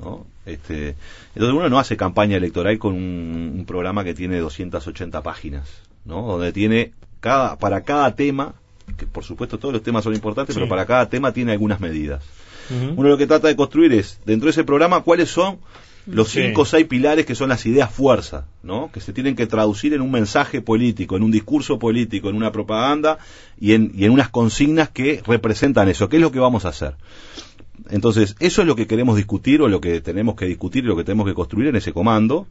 ¿No? 0.00 0.26
Este, 0.46 0.96
entonces 1.34 1.54
uno 1.56 1.68
no 1.68 1.78
hace 1.78 1.96
campaña 1.96 2.36
electoral 2.36 2.78
con 2.78 2.94
un, 2.94 3.54
un 3.58 3.64
programa 3.66 4.02
que 4.04 4.14
tiene 4.14 4.38
280 4.38 5.22
páginas, 5.22 5.68
¿no? 6.04 6.22
Donde 6.26 6.52
tiene 6.52 6.92
cada, 7.20 7.56
para 7.56 7.82
cada 7.82 8.14
tema, 8.14 8.54
que 8.96 9.06
por 9.06 9.24
supuesto 9.24 9.58
todos 9.58 9.72
los 9.74 9.82
temas 9.82 10.02
son 10.04 10.14
importantes, 10.14 10.54
Sí. 10.54 10.58
pero 10.58 10.68
para 10.68 10.86
cada 10.86 11.08
tema 11.08 11.32
tiene 11.32 11.52
algunas 11.52 11.80
medidas. 11.80 12.22
Uno 12.96 13.08
lo 13.08 13.18
que 13.18 13.26
trata 13.26 13.48
de 13.48 13.56
construir 13.56 13.92
es, 13.92 14.20
dentro 14.24 14.46
de 14.46 14.52
ese 14.52 14.62
programa, 14.62 15.00
cuáles 15.02 15.28
son 15.28 15.58
los 16.06 16.28
Sí. 16.28 16.40
cinco 16.40 16.62
o 16.62 16.64
seis 16.64 16.86
pilares 16.86 17.26
que 17.26 17.34
son 17.34 17.48
las 17.48 17.66
ideas 17.66 17.90
fuerza, 17.92 18.46
¿no? 18.62 18.90
Que 18.92 19.00
se 19.00 19.12
tienen 19.12 19.34
que 19.34 19.46
traducir 19.48 19.92
en 19.92 20.00
un 20.00 20.10
mensaje 20.12 20.62
político, 20.62 21.16
en 21.16 21.24
un 21.24 21.32
discurso 21.32 21.80
político, 21.80 22.30
en 22.30 22.36
una 22.36 22.52
propaganda 22.52 23.18
y 23.60 23.72
en, 23.74 23.90
y 23.94 24.04
en 24.04 24.12
unas 24.12 24.28
consignas 24.28 24.88
que 24.88 25.20
representan 25.26 25.88
eso. 25.88 26.08
¿Qué 26.08 26.16
es 26.16 26.22
lo 26.22 26.30
que 26.30 26.38
vamos 26.38 26.64
a 26.64 26.68
hacer? 26.68 26.94
Entonces, 27.90 28.36
eso 28.40 28.62
es 28.62 28.66
lo 28.68 28.76
que 28.76 28.86
queremos 28.86 29.16
discutir 29.16 29.62
o 29.62 29.68
lo 29.68 29.80
que 29.80 30.00
tenemos 30.00 30.34
que 30.36 30.46
discutir 30.46 30.84
y 30.84 30.86
lo 30.86 30.96
que 30.96 31.04
tenemos 31.04 31.26
que 31.26 31.34
construir 31.34 31.68
en 31.68 31.76
ese 31.76 31.92
comando, 31.92 32.46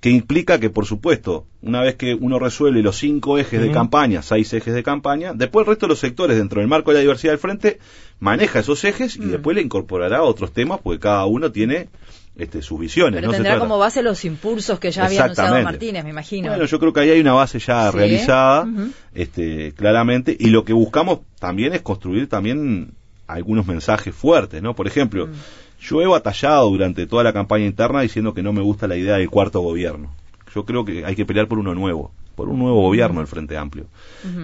que 0.00 0.10
implica 0.10 0.58
que, 0.58 0.68
por 0.68 0.84
supuesto, 0.84 1.46
una 1.62 1.80
vez 1.80 1.94
que 1.94 2.14
uno 2.14 2.38
resuelve 2.38 2.82
los 2.82 2.96
cinco 2.96 3.38
ejes 3.38 3.60
de 3.62 3.70
campaña, 3.70 4.20
seis 4.22 4.52
ejes 4.52 4.74
de 4.74 4.82
campaña, 4.82 5.32
después 5.32 5.64
el 5.64 5.70
resto 5.70 5.86
de 5.86 5.90
los 5.90 6.00
sectores 6.00 6.36
dentro 6.36 6.60
del 6.60 6.68
marco 6.68 6.90
de 6.90 6.96
la 6.96 7.00
diversidad 7.02 7.32
del 7.32 7.38
frente 7.38 7.78
maneja 8.18 8.58
esos 8.60 8.82
ejes 8.84 9.16
y 9.16 9.20
Mm. 9.20 9.30
después 9.30 9.54
le 9.56 9.62
incorporará 9.62 10.22
otros 10.24 10.52
temas 10.52 10.80
porque 10.82 10.98
cada 11.00 11.24
uno 11.26 11.52
tiene 11.52 11.88
este, 12.34 12.62
sus 12.62 12.80
visiones. 12.80 13.20
Pero 13.20 13.26
no 13.30 13.34
tendrá 13.34 13.58
como 13.58 13.78
base 13.78 14.02
los 14.02 14.24
impulsos 14.24 14.80
que 14.80 14.90
ya 14.90 15.04
había 15.04 15.24
anunciado. 15.24 15.62
Martínez, 15.62 16.02
me 16.02 16.10
imagino. 16.10 16.48
Bueno, 16.48 16.64
yo 16.64 16.80
creo 16.80 16.92
que 16.92 17.00
ahí 17.00 17.10
hay 17.10 17.20
una 17.20 17.34
base 17.34 17.58
ya 17.58 17.90
Sí. 17.92 17.96
realizada, 17.96 18.66
este, 19.14 19.72
claramente, 19.74 20.34
y 20.38 20.48
lo 20.48 20.64
que 20.64 20.72
buscamos 20.72 21.20
también 21.38 21.74
es 21.74 21.82
construir 21.82 22.28
también 22.28 22.94
algunos 23.32 23.66
mensajes 23.66 24.14
fuertes, 24.14 24.62
¿no? 24.62 24.74
Por 24.74 24.86
ejemplo, 24.86 25.26
Mm. 25.26 25.32
yo 25.80 26.02
he 26.02 26.06
batallado 26.06 26.68
durante 26.70 27.06
toda 27.06 27.24
la 27.24 27.32
campaña 27.32 27.66
interna 27.66 28.00
diciendo 28.02 28.34
que 28.34 28.42
no 28.42 28.52
me 28.52 28.62
gusta 28.62 28.86
la 28.86 28.96
idea 28.96 29.16
del 29.16 29.30
cuarto 29.30 29.60
gobierno. 29.60 30.14
Yo 30.54 30.64
creo 30.64 30.84
que 30.84 31.04
hay 31.04 31.14
que 31.14 31.24
pelear 31.24 31.48
por 31.48 31.58
uno 31.58 31.74
nuevo, 31.74 32.12
por 32.34 32.48
un 32.48 32.58
nuevo 32.58 32.82
gobierno 32.82 33.20
el 33.20 33.26
Frente 33.26 33.56
Amplio. 33.56 33.86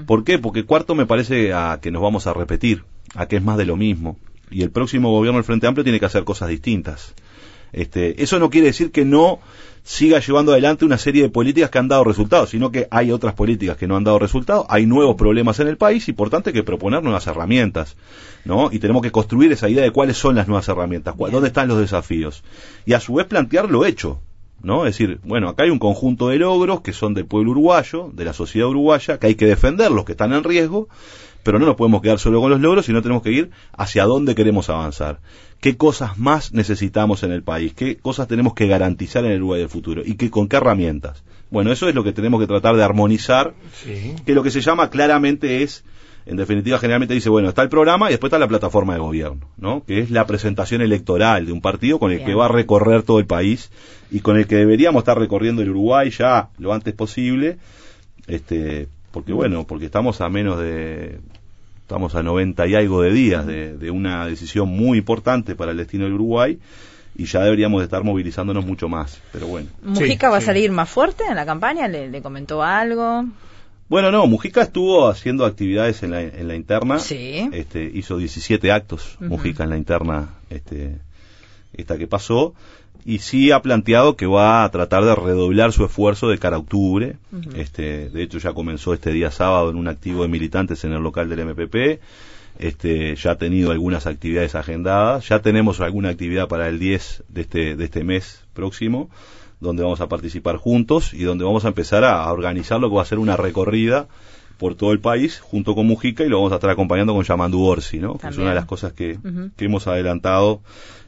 ¿Por 0.07 0.25
qué? 0.25 0.39
Porque 0.39 0.65
cuarto 0.65 0.95
me 0.95 1.07
parece 1.07 1.53
a 1.53 1.79
que 1.83 1.91
nos 1.91 2.03
vamos 2.03 2.27
a 2.27 2.33
repetir, 2.33 2.85
a 3.15 3.27
que 3.27 3.37
es 3.37 3.43
más 3.43 3.57
de 3.59 3.67
lo 3.67 3.77
mismo. 3.77 4.17
Y 4.51 4.63
el 4.63 4.71
próximo 4.71 5.11
gobierno 5.11 5.37
del 5.39 5.45
Frente 5.45 5.67
Amplio 5.67 5.85
tiene 5.85 6.01
que 6.01 6.07
hacer 6.07 6.25
cosas 6.25 6.49
distintas. 6.49 7.15
Este, 7.73 8.23
eso 8.23 8.39
no 8.39 8.49
quiere 8.49 8.69
decir 8.69 8.91
que 8.91 9.05
no 9.05 9.41
siga 9.91 10.21
llevando 10.21 10.53
adelante 10.53 10.85
una 10.85 10.99
serie 10.99 11.23
de 11.23 11.29
políticas 11.31 11.71
que 11.71 11.79
han 11.79 11.89
dado 11.89 12.05
resultados, 12.05 12.51
sino 12.51 12.71
que 12.71 12.87
hay 12.91 13.11
otras 13.11 13.33
políticas 13.33 13.79
que 13.79 13.87
no 13.87 13.97
han 13.97 14.05
dado 14.05 14.19
resultados, 14.19 14.67
hay 14.69 14.85
nuevos 14.85 15.17
problemas 15.17 15.61
en 15.61 15.69
el 15.69 15.79
país 15.79 16.07
y 16.09 16.13
por 16.13 16.29
tanto 16.29 16.51
hay 16.51 16.55
que 16.55 16.63
proponer 16.63 17.03
nuevas 17.03 17.27
herramientas, 17.27 17.97
¿no? 18.45 18.69
Y 18.71 18.81
tenemos 18.81 19.01
que 19.03 19.11
construir 19.11 19.51
esa 19.51 19.67
idea 19.71 19.83
de 19.83 19.91
cuáles 19.91 20.19
son 20.19 20.35
las 20.35 20.47
nuevas 20.47 20.69
herramientas, 20.69 21.15
cuál- 21.17 21.33
dónde 21.33 21.49
están 21.49 21.69
los 21.69 21.79
desafíos 21.79 22.45
y 22.85 22.93
a 22.93 23.01
su 23.01 23.15
vez 23.15 23.27
plantear 23.27 23.71
lo 23.71 23.87
hecho, 23.87 24.21
¿no? 24.63 24.85
Es 24.87 24.99
decir, 24.99 25.21
bueno, 25.25 25.49
acá 25.49 25.63
hay 25.63 25.71
un 25.71 25.79
conjunto 25.79 26.29
de 26.29 26.37
logros 26.37 26.83
que 26.83 26.93
son 26.93 27.15
del 27.15 27.25
pueblo 27.25 27.53
uruguayo, 27.53 28.11
de 28.13 28.27
la 28.27 28.35
sociedad 28.35 28.69
uruguaya, 28.69 29.19
que 29.19 29.29
hay 29.29 29.37
que 29.37 29.47
defender 29.47 29.91
los 29.91 30.05
que 30.05 30.13
están 30.13 30.35
en 30.35 30.45
riesgo, 30.45 30.89
pero 31.49 31.59
no 31.59 31.65
nos 31.65 31.77
podemos 31.77 32.03
quedar 32.03 32.19
solo 32.19 32.43
con 32.43 32.51
los 32.51 32.61
logros, 32.61 32.85
sino 32.85 33.01
tenemos 33.01 33.23
que 33.23 33.33
ir 33.33 33.51
hacia 33.73 34.05
dónde 34.05 34.35
queremos 34.35 34.69
avanzar. 34.69 35.19
¿Qué 35.63 35.79
cosas 35.79 36.19
más 36.19 36.53
necesitamos 36.53 37.23
en 37.23 37.33
el 37.33 37.43
país? 37.43 37.73
¿Qué 37.73 37.97
cosas 37.97 38.29
tenemos 38.29 38.53
que 38.53 38.67
garantizar 38.67 39.25
en 39.25 39.31
el 39.31 39.39
Uruguay 39.39 39.61
del 39.61 39.71
futuro? 39.71 40.03
¿Y 40.05 40.17
qué, 40.17 40.29
con 40.29 40.47
qué 40.47 40.57
herramientas? 40.59 41.25
Bueno, 41.49 41.73
eso 41.73 41.89
es 41.89 41.95
lo 41.95 42.05
que 42.05 42.13
tenemos 42.13 42.39
que 42.39 42.47
tratar 42.47 42.77
de 42.77 42.85
armonizar, 42.85 43.55
Sí. 43.83 44.15
que 44.27 44.35
lo 44.35 44.43
que 44.43 44.51
se 44.51 44.61
llama 44.61 44.91
claramente 44.91 45.63
es, 45.63 45.85
en 46.27 46.37
definitiva, 46.37 46.79
generalmente 46.79 47.15
dice, 47.15 47.31
bueno, 47.31 47.49
está 47.49 47.63
el 47.63 47.71
programa 47.71 48.09
y 48.09 48.13
después 48.13 48.29
está 48.29 48.39
la 48.39 48.47
plataforma 48.47 48.93
de 48.93 49.01
gobierno, 49.01 49.49
¿no? 49.57 49.83
Que 49.87 50.01
es 50.01 50.11
la 50.11 50.27
presentación 50.27 50.83
electoral 50.83 51.47
de 51.47 51.53
un 51.53 51.63
partido 51.63 51.99
con 51.99 52.13
el 52.13 52.27
que 52.27 52.35
va 52.35 52.45
a 52.45 52.49
recorrer 52.49 53.05
todo 53.05 53.21
el 53.21 53.27
país 53.27 53.71
y 54.11 54.21
con 54.21 54.37
el 54.37 54.47
que 54.47 54.57
deberíamos 54.57 55.01
estar 55.01 55.19
recorriendo 55.19 55.63
el 55.63 55.71
Uruguay 55.71 56.11
ya 56.11 56.51
lo 56.59 56.75
antes 56.75 56.93
posible, 56.93 57.57
este, 58.27 58.89
porque 59.11 59.33
bueno, 59.33 59.67
porque 59.67 59.87
estamos 59.87 60.21
a 60.21 60.29
menos 60.29 60.61
de, 60.61 61.19
estamos 61.89 62.15
a 62.15 62.23
90 62.23 62.67
y 62.67 62.75
algo 62.75 63.01
de 63.01 63.11
días 63.11 63.47
de, 63.47 63.75
de 63.79 63.91
una 63.91 64.27
decisión 64.27 64.69
muy 64.69 64.99
importante 64.99 65.57
para 65.57 65.71
el 65.71 65.79
destino 65.79 66.05
del 66.05 66.13
Uruguay 66.13 66.59
y 67.17 67.25
ya 67.25 67.41
deberíamos 67.41 67.81
de 67.81 67.85
estar 67.87 68.05
movilizándonos 68.05 68.67
mucho 68.67 68.91
más, 68.91 69.23
pero 69.33 69.47
bueno. 69.47 69.71
¿Mujica 69.83 70.29
va 70.29 70.37
a 70.37 70.41
salir 70.43 70.71
más 70.71 70.91
fuerte 70.91 71.25
en 71.27 71.35
la 71.35 71.47
campaña? 71.47 71.89
¿Le, 71.89 72.11
le 72.11 72.21
comentó 72.21 72.63
algo? 72.63 73.25
Bueno, 73.89 74.11
no, 74.11 74.27
Mujica 74.27 74.61
estuvo 74.61 75.09
haciendo 75.09 75.47
actividades 75.47 76.03
en 76.03 76.11
la, 76.11 76.21
en 76.21 76.47
la 76.47 76.57
interna. 76.57 76.99
Sí. 76.99 77.49
Este, 77.55 77.91
hizo 77.95 78.19
17 78.19 78.71
actos. 78.71 79.17
Mujica, 79.19 79.65
en 79.65 79.71
la 79.71 79.79
interna, 79.79 80.35
este, 80.51 80.99
esta 81.73 81.97
que 81.97 82.07
pasó. 82.07 82.53
Y 83.05 83.19
sí 83.19 83.51
ha 83.53 83.63
planteado 83.63 84.17
que 84.17 84.27
va 84.27 84.65
a 84.65 84.71
tratar 84.71 85.05
de 85.05 85.15
redoblar 85.15 85.73
su 85.73 85.85
esfuerzo 85.85 86.29
de 86.29 86.39
cara 86.39 86.57
a 86.57 86.61
octubre. 86.61 87.17
Este, 87.55 88.11
de 88.11 88.23
hecho, 88.23 88.39
ya 88.39 88.53
comenzó 88.53 88.93
este 88.93 89.13
día 89.13 89.31
sábado 89.31 89.71
en 89.71 89.77
un 89.77 89.89
activo 89.89 90.23
de 90.23 90.29
militantes 90.29 90.85
en 90.85 90.93
el 90.93 91.03
local 91.03 91.29
del 91.29 91.47
MPP. 91.47 92.01
Este, 92.59 93.15
ya 93.17 93.33
ha 93.33 93.39
tenido 93.39 93.71
algunas 93.71 94.07
actividades 94.07 94.55
agendadas. 94.55 95.29
Ya 95.29 95.41
tenemos 95.41 95.81
alguna 95.81 96.11
actividad 96.11 96.49
para 96.49 96.69
el 96.69 96.79
10 96.79 97.25
de 97.29 97.41
este, 97.41 97.77
de 97.77 97.85
este 97.85 98.05
mes 98.05 98.45
próximo 98.53 99.09
donde 99.61 99.83
vamos 99.83 100.01
a 100.01 100.09
participar 100.09 100.57
juntos 100.57 101.13
y 101.13 101.25
donde 101.25 101.45
vamos 101.45 101.65
a 101.65 101.69
empezar 101.69 102.05
a, 102.05 102.23
a 102.23 102.33
organizar 102.33 102.79
lo 102.79 102.89
que 102.91 102.95
va 102.95 103.03
a 103.03 103.07
ser 103.07 103.19
una 103.19 103.37
recorrida 103.37 104.07
por 104.59 104.75
todo 104.75 104.93
el 104.93 105.01
país 105.01 105.41
junto 105.41 105.75
con 105.75 105.87
Mujica 105.87 106.25
y 106.25 106.29
lo 106.29 106.39
vamos 106.39 106.53
a 106.53 106.57
estar 106.57 106.71
acompañando 106.71 107.15
con 107.15 107.25
Yamandu 107.25 107.63
Orsi, 107.63 107.99
¿no? 107.99 108.19
Que 108.19 108.29
es 108.29 108.37
una 108.37 108.51
de 108.51 108.55
las 108.57 108.67
cosas 108.67 108.93
que, 108.93 109.19
que 109.57 109.65
hemos 109.65 109.87
adelantado 109.87 110.61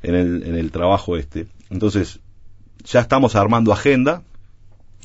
en 0.02 0.14
el, 0.14 0.42
en 0.44 0.54
el 0.54 0.70
trabajo 0.70 1.16
este. 1.16 1.46
Entonces, 1.68 2.20
ya 2.84 3.00
estamos 3.00 3.36
armando 3.36 3.72
agenda. 3.72 4.22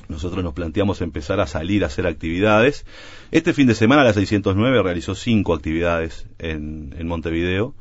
Nosotros 0.08 0.44
nos 0.44 0.54
planteamos 0.54 1.02
empezar 1.02 1.40
a 1.40 1.48
salir 1.48 1.84
a 1.84 1.88
hacer 1.88 2.06
actividades. 2.06 2.86
Este 3.32 3.54
fin 3.54 3.66
de 3.66 3.74
semana 3.74 4.04
la 4.04 4.14
609 4.14 4.84
realizó 4.84 5.16
cinco 5.16 5.54
actividades 5.56 6.28
en, 6.38 6.94
en 6.98 7.08
Montevideo. 7.08 7.74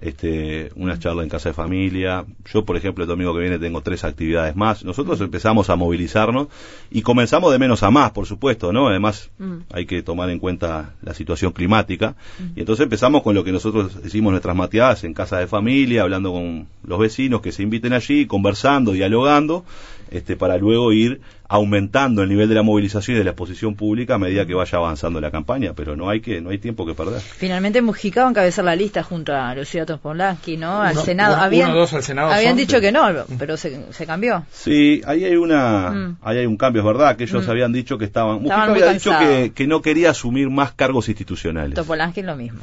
Este, 0.00 0.70
una 0.76 0.98
charla 0.98 1.22
en 1.22 1.28
casa 1.28 1.50
de 1.50 1.52
familia. 1.52 2.24
Yo, 2.50 2.64
por 2.64 2.76
ejemplo, 2.76 3.04
el 3.04 3.08
domingo 3.08 3.34
que 3.34 3.40
viene 3.40 3.58
tengo 3.58 3.82
tres 3.82 4.02
actividades 4.04 4.56
más. 4.56 4.82
Nosotros 4.82 5.20
empezamos 5.20 5.68
a 5.68 5.76
movilizarnos 5.76 6.48
y 6.90 7.02
comenzamos 7.02 7.52
de 7.52 7.58
menos 7.58 7.82
a 7.82 7.90
más, 7.90 8.10
por 8.12 8.24
supuesto, 8.26 8.72
¿no? 8.72 8.88
Además, 8.88 9.30
Mm. 9.38 9.58
hay 9.70 9.84
que 9.84 10.02
tomar 10.02 10.30
en 10.30 10.38
cuenta 10.38 10.94
la 11.02 11.12
situación 11.12 11.52
climática. 11.52 12.14
Y 12.56 12.60
entonces 12.60 12.84
empezamos 12.84 13.22
con 13.22 13.34
lo 13.34 13.44
que 13.44 13.52
nosotros 13.52 13.92
hicimos 14.04 14.30
nuestras 14.30 14.56
mateadas 14.56 15.04
en 15.04 15.12
casa 15.12 15.38
de 15.38 15.46
familia, 15.46 16.02
hablando 16.02 16.32
con 16.32 16.66
los 16.82 16.98
vecinos 16.98 17.42
que 17.42 17.52
se 17.52 17.62
inviten 17.62 17.92
allí, 17.92 18.26
conversando, 18.26 18.92
dialogando, 18.92 19.64
este, 20.10 20.36
para 20.36 20.56
luego 20.58 20.92
ir 20.92 21.20
aumentando 21.48 22.22
el 22.22 22.28
nivel 22.28 22.48
de 22.48 22.54
la 22.54 22.62
movilización 22.62 23.16
y 23.16 23.18
de 23.18 23.24
la 23.24 23.30
exposición 23.32 23.74
pública 23.74 24.14
a 24.14 24.18
medida 24.18 24.46
que 24.46 24.54
vaya 24.54 24.78
avanzando 24.78 25.20
la 25.20 25.30
campaña, 25.32 25.72
pero 25.74 25.96
no 25.96 26.08
hay 26.08 26.20
que, 26.20 26.40
no 26.40 26.50
hay 26.50 26.58
tiempo 26.58 26.86
que 26.86 26.94
perder. 26.94 27.20
Finalmente 27.20 27.82
Mujica 27.82 28.20
va 28.22 28.28
a 28.28 28.30
encabezar 28.30 28.64
la 28.64 28.76
lista 28.76 29.02
junto 29.02 29.34
a 29.34 29.52
Lucía 29.54 29.84
Tospolansky, 29.84 30.56
¿no? 30.56 30.80
Al 30.80 30.92
Uno- 30.92 31.02
Senado. 31.04 31.34
uno- 31.34 31.42
habían, 31.42 31.70
uno, 31.70 31.80
dos 31.80 31.92
al 31.94 32.02
Senado 32.04 32.30
habían 32.30 32.52
son, 32.52 32.58
dicho 32.58 32.80
que 32.80 32.92
no, 32.92 33.04
pero 33.38 33.56
se, 33.56 33.92
se 33.92 34.06
cambió. 34.06 34.44
Sí, 34.52 35.02
ahí 35.04 35.24
hay 35.24 35.34
una, 35.36 35.90
Mm. 35.90 36.16
ahí 36.22 36.38
hay 36.38 36.46
un 36.46 36.56
cambio, 36.56 36.82
es 36.82 36.86
verdad, 36.86 37.16
que 37.16 37.24
ellos 37.24 37.46
Mm. 37.46 37.50
habían 37.50 37.72
dicho 37.72 37.98
que 37.98 38.04
estaban, 38.04 38.36
Mujica 38.36 38.54
Estaban 38.54 38.70
había 38.70 38.92
dicho 38.92 39.12
que, 39.18 39.52
que 39.54 39.66
no 39.66 39.82
quería 39.82 40.10
asumir 40.10 40.50
más 40.50 40.72
cargos 40.72 41.08
institucionales. 41.08 41.74
Topolansky 41.74 42.22
lo 42.22 42.36
mismo. 42.36 42.60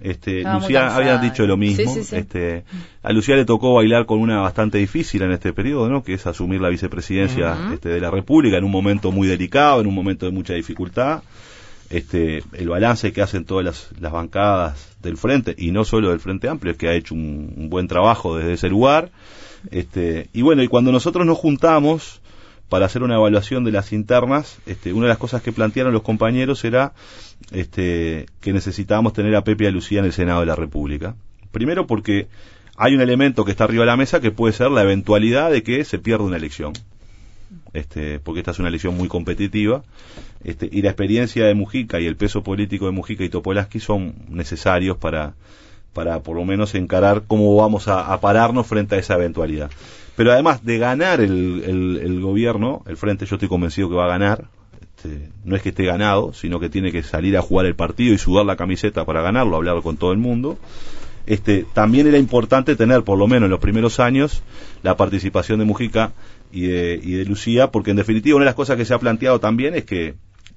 Este, 0.00 0.38
Estaba 0.38 0.58
Lucía 0.58 0.94
había 0.94 1.18
dicho 1.18 1.46
lo 1.46 1.56
mismo. 1.56 1.92
Sí, 1.92 2.00
sí, 2.00 2.04
sí. 2.04 2.16
Este, 2.16 2.64
a 3.02 3.12
Lucía 3.12 3.36
le 3.36 3.44
tocó 3.44 3.74
bailar 3.74 4.06
con 4.06 4.20
una 4.20 4.40
bastante 4.40 4.78
difícil 4.78 5.22
en 5.22 5.32
este 5.32 5.52
periodo, 5.52 5.88
¿no? 5.88 6.02
Que 6.02 6.14
es 6.14 6.26
asumir 6.26 6.60
la 6.60 6.68
vicepresidencia 6.68 7.56
este, 7.72 7.90
de 7.90 8.00
la 8.00 8.10
República 8.10 8.56
en 8.56 8.64
un 8.64 8.70
momento 8.70 9.12
muy 9.12 9.28
delicado, 9.28 9.80
en 9.80 9.86
un 9.86 9.94
momento 9.94 10.26
de 10.26 10.32
mucha 10.32 10.54
dificultad. 10.54 11.22
Este, 11.90 12.44
el 12.52 12.68
balance 12.68 13.12
que 13.12 13.20
hacen 13.20 13.44
todas 13.44 13.64
las, 13.64 13.88
las 14.00 14.12
bancadas 14.12 14.96
del 15.02 15.16
frente 15.16 15.56
y 15.58 15.72
no 15.72 15.84
solo 15.84 16.10
del 16.10 16.20
Frente 16.20 16.48
Amplio 16.48 16.70
es 16.72 16.78
que 16.78 16.88
ha 16.88 16.94
hecho 16.94 17.14
un, 17.14 17.52
un 17.56 17.68
buen 17.68 17.88
trabajo 17.88 18.36
desde 18.36 18.52
ese 18.52 18.68
lugar. 18.68 19.10
Este, 19.70 20.28
y 20.32 20.42
bueno, 20.42 20.62
y 20.62 20.68
cuando 20.68 20.92
nosotros 20.92 21.26
nos 21.26 21.36
juntamos 21.38 22.19
para 22.70 22.86
hacer 22.86 23.02
una 23.02 23.16
evaluación 23.16 23.64
de 23.64 23.72
las 23.72 23.92
internas, 23.92 24.58
este, 24.64 24.92
una 24.92 25.06
de 25.06 25.10
las 25.10 25.18
cosas 25.18 25.42
que 25.42 25.52
plantearon 25.52 25.92
los 25.92 26.02
compañeros 26.02 26.64
era 26.64 26.92
este, 27.50 28.26
que 28.40 28.52
necesitábamos 28.52 29.12
tener 29.12 29.34
a 29.34 29.42
Pepe 29.42 29.64
y 29.64 29.66
a 29.66 29.70
Lucía 29.72 29.98
en 29.98 30.06
el 30.06 30.12
Senado 30.12 30.40
de 30.40 30.46
la 30.46 30.54
República. 30.54 31.16
Primero 31.50 31.88
porque 31.88 32.28
hay 32.76 32.94
un 32.94 33.00
elemento 33.00 33.44
que 33.44 33.50
está 33.50 33.64
arriba 33.64 33.82
de 33.82 33.88
la 33.88 33.96
mesa 33.96 34.20
que 34.20 34.30
puede 34.30 34.54
ser 34.54 34.70
la 34.70 34.82
eventualidad 34.82 35.50
de 35.50 35.64
que 35.64 35.84
se 35.84 35.98
pierda 35.98 36.24
una 36.24 36.36
elección. 36.36 36.72
Este, 37.72 38.20
porque 38.20 38.40
esta 38.40 38.52
es 38.52 38.60
una 38.60 38.68
elección 38.68 38.96
muy 38.96 39.08
competitiva, 39.08 39.82
este, 40.44 40.68
y 40.70 40.82
la 40.82 40.90
experiencia 40.90 41.44
de 41.46 41.54
Mujica 41.54 41.98
y 41.98 42.06
el 42.06 42.16
peso 42.16 42.44
político 42.44 42.86
de 42.86 42.92
Mujica 42.92 43.24
y 43.24 43.28
Topolansky 43.28 43.80
son 43.80 44.14
necesarios 44.28 44.96
para, 44.96 45.34
para 45.92 46.20
por 46.20 46.36
lo 46.36 46.44
menos 46.44 46.76
encarar 46.76 47.24
cómo 47.26 47.56
vamos 47.56 47.88
a, 47.88 48.12
a 48.12 48.20
pararnos 48.20 48.68
frente 48.68 48.94
a 48.94 48.98
esa 48.98 49.14
eventualidad. 49.14 49.70
Pero 50.20 50.32
además 50.32 50.62
de 50.66 50.76
ganar 50.76 51.22
el, 51.22 51.62
el- 51.66 52.00
el 52.04 52.20
gobierno, 52.20 52.82
el 52.86 52.98
frente 52.98 53.24
yo 53.24 53.36
estoy 53.36 53.48
convencido 53.48 53.88
que 53.88 53.94
va 53.94 54.04
a 54.04 54.08
ganar, 54.08 54.48
este, 54.82 55.30
no 55.46 55.56
es 55.56 55.62
que 55.62 55.70
esté 55.70 55.86
ganado, 55.86 56.34
sino 56.34 56.60
que 56.60 56.68
tiene 56.68 56.92
que 56.92 57.02
salir 57.02 57.38
a 57.38 57.40
jugar 57.40 57.64
el 57.64 57.74
partido 57.74 58.12
y 58.12 58.18
sudar 58.18 58.44
la 58.44 58.56
camiseta 58.56 59.06
para 59.06 59.22
ganarlo, 59.22 59.56
hablar 59.56 59.80
con 59.80 59.96
todo 59.96 60.12
el 60.12 60.18
mundo. 60.18 60.58
Este, 61.24 61.64
también 61.72 62.06
era 62.06 62.18
importante 62.18 62.76
tener, 62.76 63.02
por 63.02 63.16
lo 63.16 63.28
menos 63.28 63.46
en 63.46 63.50
los 63.52 63.60
primeros 63.60 63.98
años, 63.98 64.42
la 64.82 64.94
participación 64.94 65.58
de 65.58 65.64
Mujica 65.64 66.12
y 66.52 66.66
de, 66.66 67.00
y 67.02 67.12
de 67.12 67.24
Lucía, 67.24 67.70
porque 67.70 67.92
en 67.92 67.96
definitiva 67.96 68.36
una 68.36 68.44
de 68.44 68.50
las 68.50 68.56
cosas 68.56 68.76
que 68.76 68.84
se 68.84 68.92
ha 68.92 68.98
planteado 68.98 69.40
también 69.40 69.74
es 69.74 69.84
que 69.86 70.16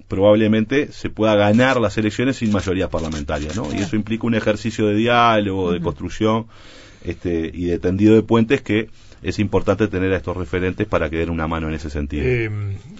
probablemente 0.10 0.91
se 0.91 1.10
pueda 1.10 1.36
ganar 1.36 1.80
las 1.80 1.97
elecciones 1.97 2.36
sin 2.36 2.52
mayoría 2.52 2.89
parlamentaria, 2.89 3.52
¿no? 3.56 3.73
Y 3.73 3.78
eso 3.78 3.95
implica 3.95 4.28
un 4.28 4.36
ejercicio 4.36 4.88
de 4.88 4.95
diálogo, 4.95 5.71
de 5.71 5.80
construcción 5.80 6.47
este, 7.04 7.52
y 7.54 7.66
de 7.66 7.80
tendido 7.80 8.16
de 8.16 8.24
puentes 8.24 8.62
que 8.62 8.89
es 9.22 9.39
importante 9.39 9.88
tener 9.88 10.12
a 10.13 10.18
estos 10.18 10.36
referentes 10.36 10.86
para 10.86 11.10
que 11.10 11.18
den 11.18 11.30
una 11.30 11.48
mano 11.48 11.70
en 11.70 11.76
ese 11.76 11.89
sentido. 11.89 12.24
Eh, 12.26 12.50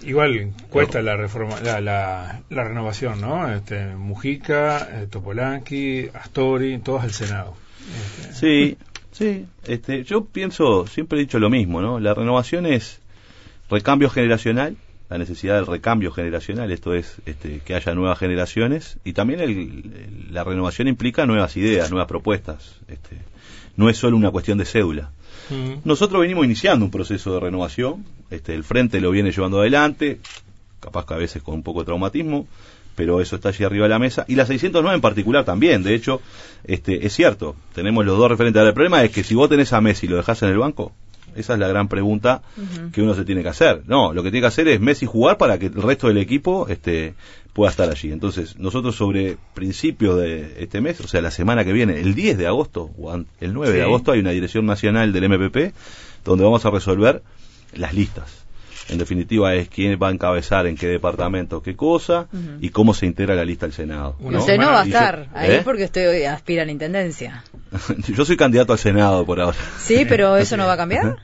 igual 0.04 0.52
cuesta 0.70 1.02
la 1.02 1.16
reforma, 1.16 1.60
la, 1.60 1.80
la, 1.82 2.40
la 2.48 2.64
renovación, 2.64 3.20
¿no? 3.20 3.52
Este, 3.52 3.94
Mujica, 3.94 5.02
eh, 5.02 5.06
Topolansky, 5.10 6.08
Astori, 6.14 6.78
todos 6.78 7.02
al 7.02 7.12
Senado. 7.12 7.54
Este, 8.20 8.32
Sí, 8.34 8.76
sí. 9.12 9.44
Este, 9.66 10.02
yo 10.04 10.24
pienso, 10.24 10.86
siempre 10.86 11.18
he 11.18 11.22
dicho 11.22 11.38
lo 11.38 11.50
mismo, 11.50 11.82
¿no? 11.82 12.00
La 12.00 12.14
renovación 12.14 12.64
es 12.64 13.00
recambio 13.68 14.08
generacional, 14.08 14.76
la 15.10 15.18
necesidad 15.18 15.56
del 15.56 15.66
recambio 15.66 16.10
generacional, 16.10 16.72
esto 16.72 16.94
es 16.94 17.16
este, 17.26 17.60
que 17.64 17.74
haya 17.74 17.94
nuevas 17.94 18.18
generaciones, 18.18 18.96
y 19.04 19.12
también 19.12 19.40
el- 19.40 19.50
el- 19.50 20.26
la 20.30 20.42
renovación 20.44 20.88
implica 20.88 21.26
nuevas 21.26 21.54
ideas, 21.58 21.90
nuevas 21.90 22.08
propuestas. 22.08 22.76
Este, 22.88 23.18
no 23.76 23.88
es 23.88 23.96
solo 23.96 24.16
una 24.16 24.30
cuestión 24.30 24.58
de 24.58 24.64
cédula. 24.64 25.10
Nosotros 25.84 26.20
venimos 26.22 26.44
iniciando 26.46 26.86
un 26.86 26.90
proceso 26.90 27.34
de 27.34 27.40
renovación, 27.40 28.04
este, 28.30 28.54
el 28.54 28.64
frente 28.64 29.00
lo 29.00 29.10
viene 29.10 29.30
llevando 29.30 29.60
adelante, 29.60 30.20
capaz 30.80 31.04
que 31.04 31.14
a 31.14 31.18
veces 31.18 31.42
con 31.42 31.54
un 31.54 31.62
poco 31.62 31.80
de 31.80 31.86
traumatismo, 31.86 32.46
pero 32.96 33.20
eso 33.20 33.36
está 33.36 33.50
allí 33.50 33.64
arriba 33.64 33.84
de 33.84 33.90
la 33.90 33.98
mesa, 33.98 34.24
y 34.26 34.36
la 34.36 34.46
609 34.46 34.94
en 34.94 35.00
particular 35.02 35.44
también, 35.44 35.82
de 35.82 35.94
hecho, 35.94 36.22
este, 36.64 37.06
es 37.06 37.12
cierto, 37.12 37.56
tenemos 37.74 38.06
los 38.06 38.16
dos 38.16 38.30
referentes, 38.30 38.60
Ahora, 38.60 38.70
el 38.70 38.74
problema 38.74 39.02
es 39.04 39.10
que 39.10 39.22
si 39.22 39.34
vos 39.34 39.50
tenés 39.50 39.72
a 39.72 39.80
Messi 39.80 40.06
y 40.06 40.08
lo 40.08 40.16
dejás 40.16 40.42
en 40.42 40.48
el 40.48 40.58
banco, 40.58 40.92
esa 41.36 41.54
es 41.54 41.58
la 41.58 41.68
gran 41.68 41.88
pregunta 41.88 42.42
que 42.92 43.02
uno 43.02 43.14
se 43.14 43.24
tiene 43.24 43.42
que 43.42 43.48
hacer. 43.48 43.82
No, 43.86 44.12
lo 44.12 44.22
que 44.22 44.30
tiene 44.30 44.42
que 44.42 44.48
hacer 44.48 44.68
es 44.68 44.80
Messi 44.80 45.04
jugar 45.04 45.36
para 45.36 45.58
que 45.58 45.66
el 45.66 45.82
resto 45.82 46.06
del 46.06 46.18
equipo 46.18 46.68
este, 46.68 47.14
pueda 47.54 47.70
estar 47.70 47.88
allí. 47.88 48.12
Entonces, 48.12 48.58
nosotros 48.58 48.96
sobre 48.96 49.38
principios 49.54 50.20
de 50.20 50.56
este 50.62 50.80
mes, 50.82 51.00
o 51.00 51.08
sea, 51.08 51.22
la 51.22 51.30
semana 51.30 51.64
que 51.64 51.72
viene, 51.72 52.00
el 52.00 52.14
10 52.14 52.36
de 52.36 52.46
agosto, 52.46 52.90
o 52.98 53.14
el 53.14 53.54
9 53.54 53.72
de 53.72 53.82
agosto, 53.82 54.12
hay 54.12 54.20
una 54.20 54.32
dirección 54.32 54.66
nacional 54.66 55.12
del 55.12 55.28
MPP 55.30 55.72
donde 56.24 56.44
vamos 56.44 56.66
a 56.66 56.70
resolver 56.70 57.22
las 57.74 57.94
listas. 57.94 58.44
En 58.90 58.98
definitiva, 58.98 59.54
es 59.54 59.70
quién 59.70 59.98
va 60.02 60.08
a 60.08 60.10
encabezar 60.10 60.66
en 60.66 60.76
qué 60.76 60.86
departamento 60.88 61.62
qué 61.62 61.74
cosa 61.74 62.26
y 62.60 62.68
cómo 62.68 62.92
se 62.92 63.06
integra 63.06 63.34
la 63.34 63.44
lista 63.46 63.64
al 63.64 63.72
Senado. 63.72 64.16
No 64.20 64.44
va 64.44 64.80
a 64.80 64.84
yo- 64.84 64.88
estar 64.88 65.28
ahí 65.32 65.50
¿Eh? 65.52 65.60
porque 65.64 65.84
usted 65.84 66.26
aspira 66.26 66.64
a 66.64 66.66
la 66.66 66.72
intendencia. 66.72 67.44
Yo 68.08 68.26
soy 68.26 68.36
candidato 68.36 68.74
al 68.74 68.78
Senado 68.78 69.24
por 69.24 69.40
ahora. 69.40 69.56
Sí, 69.80 70.04
pero 70.06 70.36
eso 70.36 70.58
no 70.58 70.66
va 70.66 70.74
a 70.74 70.76
cambiar. 70.76 71.16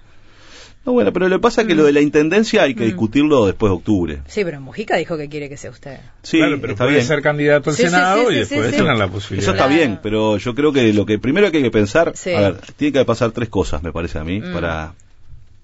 No, 0.87 0.93
bueno, 0.93 1.13
pero 1.13 1.29
lo 1.29 1.37
que 1.37 1.43
pasa 1.43 1.61
es 1.61 1.67
que 1.69 1.75
lo 1.75 1.85
de 1.85 1.93
la 1.93 2.01
intendencia 2.01 2.63
hay 2.63 2.75
que 2.75 2.85
discutirlo 2.85 3.45
después 3.45 3.71
de 3.71 3.77
octubre. 3.77 4.23
Sí, 4.27 4.45
pero 4.45 4.61
Mujica 4.63 4.97
dijo 4.97 5.19
que 5.19 5.29
quiere 5.29 5.49
que 5.51 5.59
sea 5.59 5.71
usted. 5.71 5.99
Sí, 6.23 6.39
claro, 6.39 6.59
pero 6.59 6.73
está 6.73 6.85
puede 6.85 6.97
bien. 6.97 7.07
ser 7.07 7.21
candidato 7.21 7.69
al 7.71 7.77
Sí, 7.77 7.83
Senado 7.83 8.21
sí, 8.23 8.27
y 8.27 8.33
sí, 8.33 8.39
después 8.55 8.71
sí, 8.71 8.77
tener 8.79 8.97
la 8.97 9.09
posibilidad. 9.09 9.43
Eso 9.43 9.51
está 9.53 9.67
Claro. 9.67 9.79
bien, 9.79 10.01
pero 10.03 10.39
yo 10.39 10.55
creo 10.55 10.73
que 10.73 10.93
lo 10.95 11.05
que 11.05 11.19
primero 11.19 11.51
que 11.51 11.59
hay 11.59 11.63
que 11.65 11.71
pensar, 11.71 12.13
Sí. 12.15 12.33
a 12.33 12.41
ver, 12.41 12.57
tiene 12.77 12.93
que 12.99 13.05
pasar 13.05 13.31
tres 13.33 13.51
cosas, 13.51 13.83
me 13.83 13.93
parece 13.93 14.19
a 14.19 14.25
mí, 14.25 14.41
Mm. 14.41 14.55
para, 14.55 14.95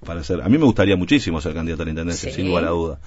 para 0.05 0.23
ser. 0.23 0.43
A 0.43 0.49
mí 0.51 0.59
me 0.59 0.65
gustaría 0.67 0.97
muchísimo 0.97 1.41
ser 1.41 1.55
candidato 1.55 1.83
a 1.83 1.87
la 1.87 1.91
intendencia, 1.93 2.29
Sí. 2.31 2.37
sin 2.37 2.49
lugar 2.49 2.65
a 2.67 2.71
duda. 2.71 2.99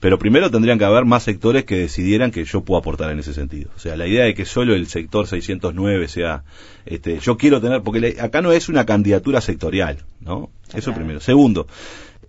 Pero 0.00 0.18
primero 0.18 0.48
tendrían 0.50 0.78
que 0.78 0.84
haber 0.84 1.04
más 1.04 1.24
sectores 1.24 1.64
que 1.64 1.76
decidieran 1.76 2.30
que 2.30 2.44
yo 2.44 2.62
puedo 2.62 2.78
aportar 2.78 3.10
en 3.10 3.18
ese 3.18 3.34
sentido. 3.34 3.70
O 3.76 3.80
sea, 3.80 3.96
la 3.96 4.06
idea 4.06 4.24
de 4.24 4.34
que 4.34 4.44
solo 4.44 4.74
el 4.74 4.86
sector 4.86 5.26
609 5.26 6.06
sea, 6.06 6.44
este, 6.86 7.18
yo 7.18 7.36
quiero 7.36 7.60
tener, 7.60 7.82
porque 7.82 7.98
le- 8.00 8.20
acá 8.20 8.40
no 8.40 8.52
es 8.52 8.68
una 8.68 8.86
candidatura 8.86 9.40
sectorial, 9.40 9.98
¿no? 10.20 10.50
Eso 10.72 10.94
primero. 10.94 11.18
Segundo, 11.18 11.66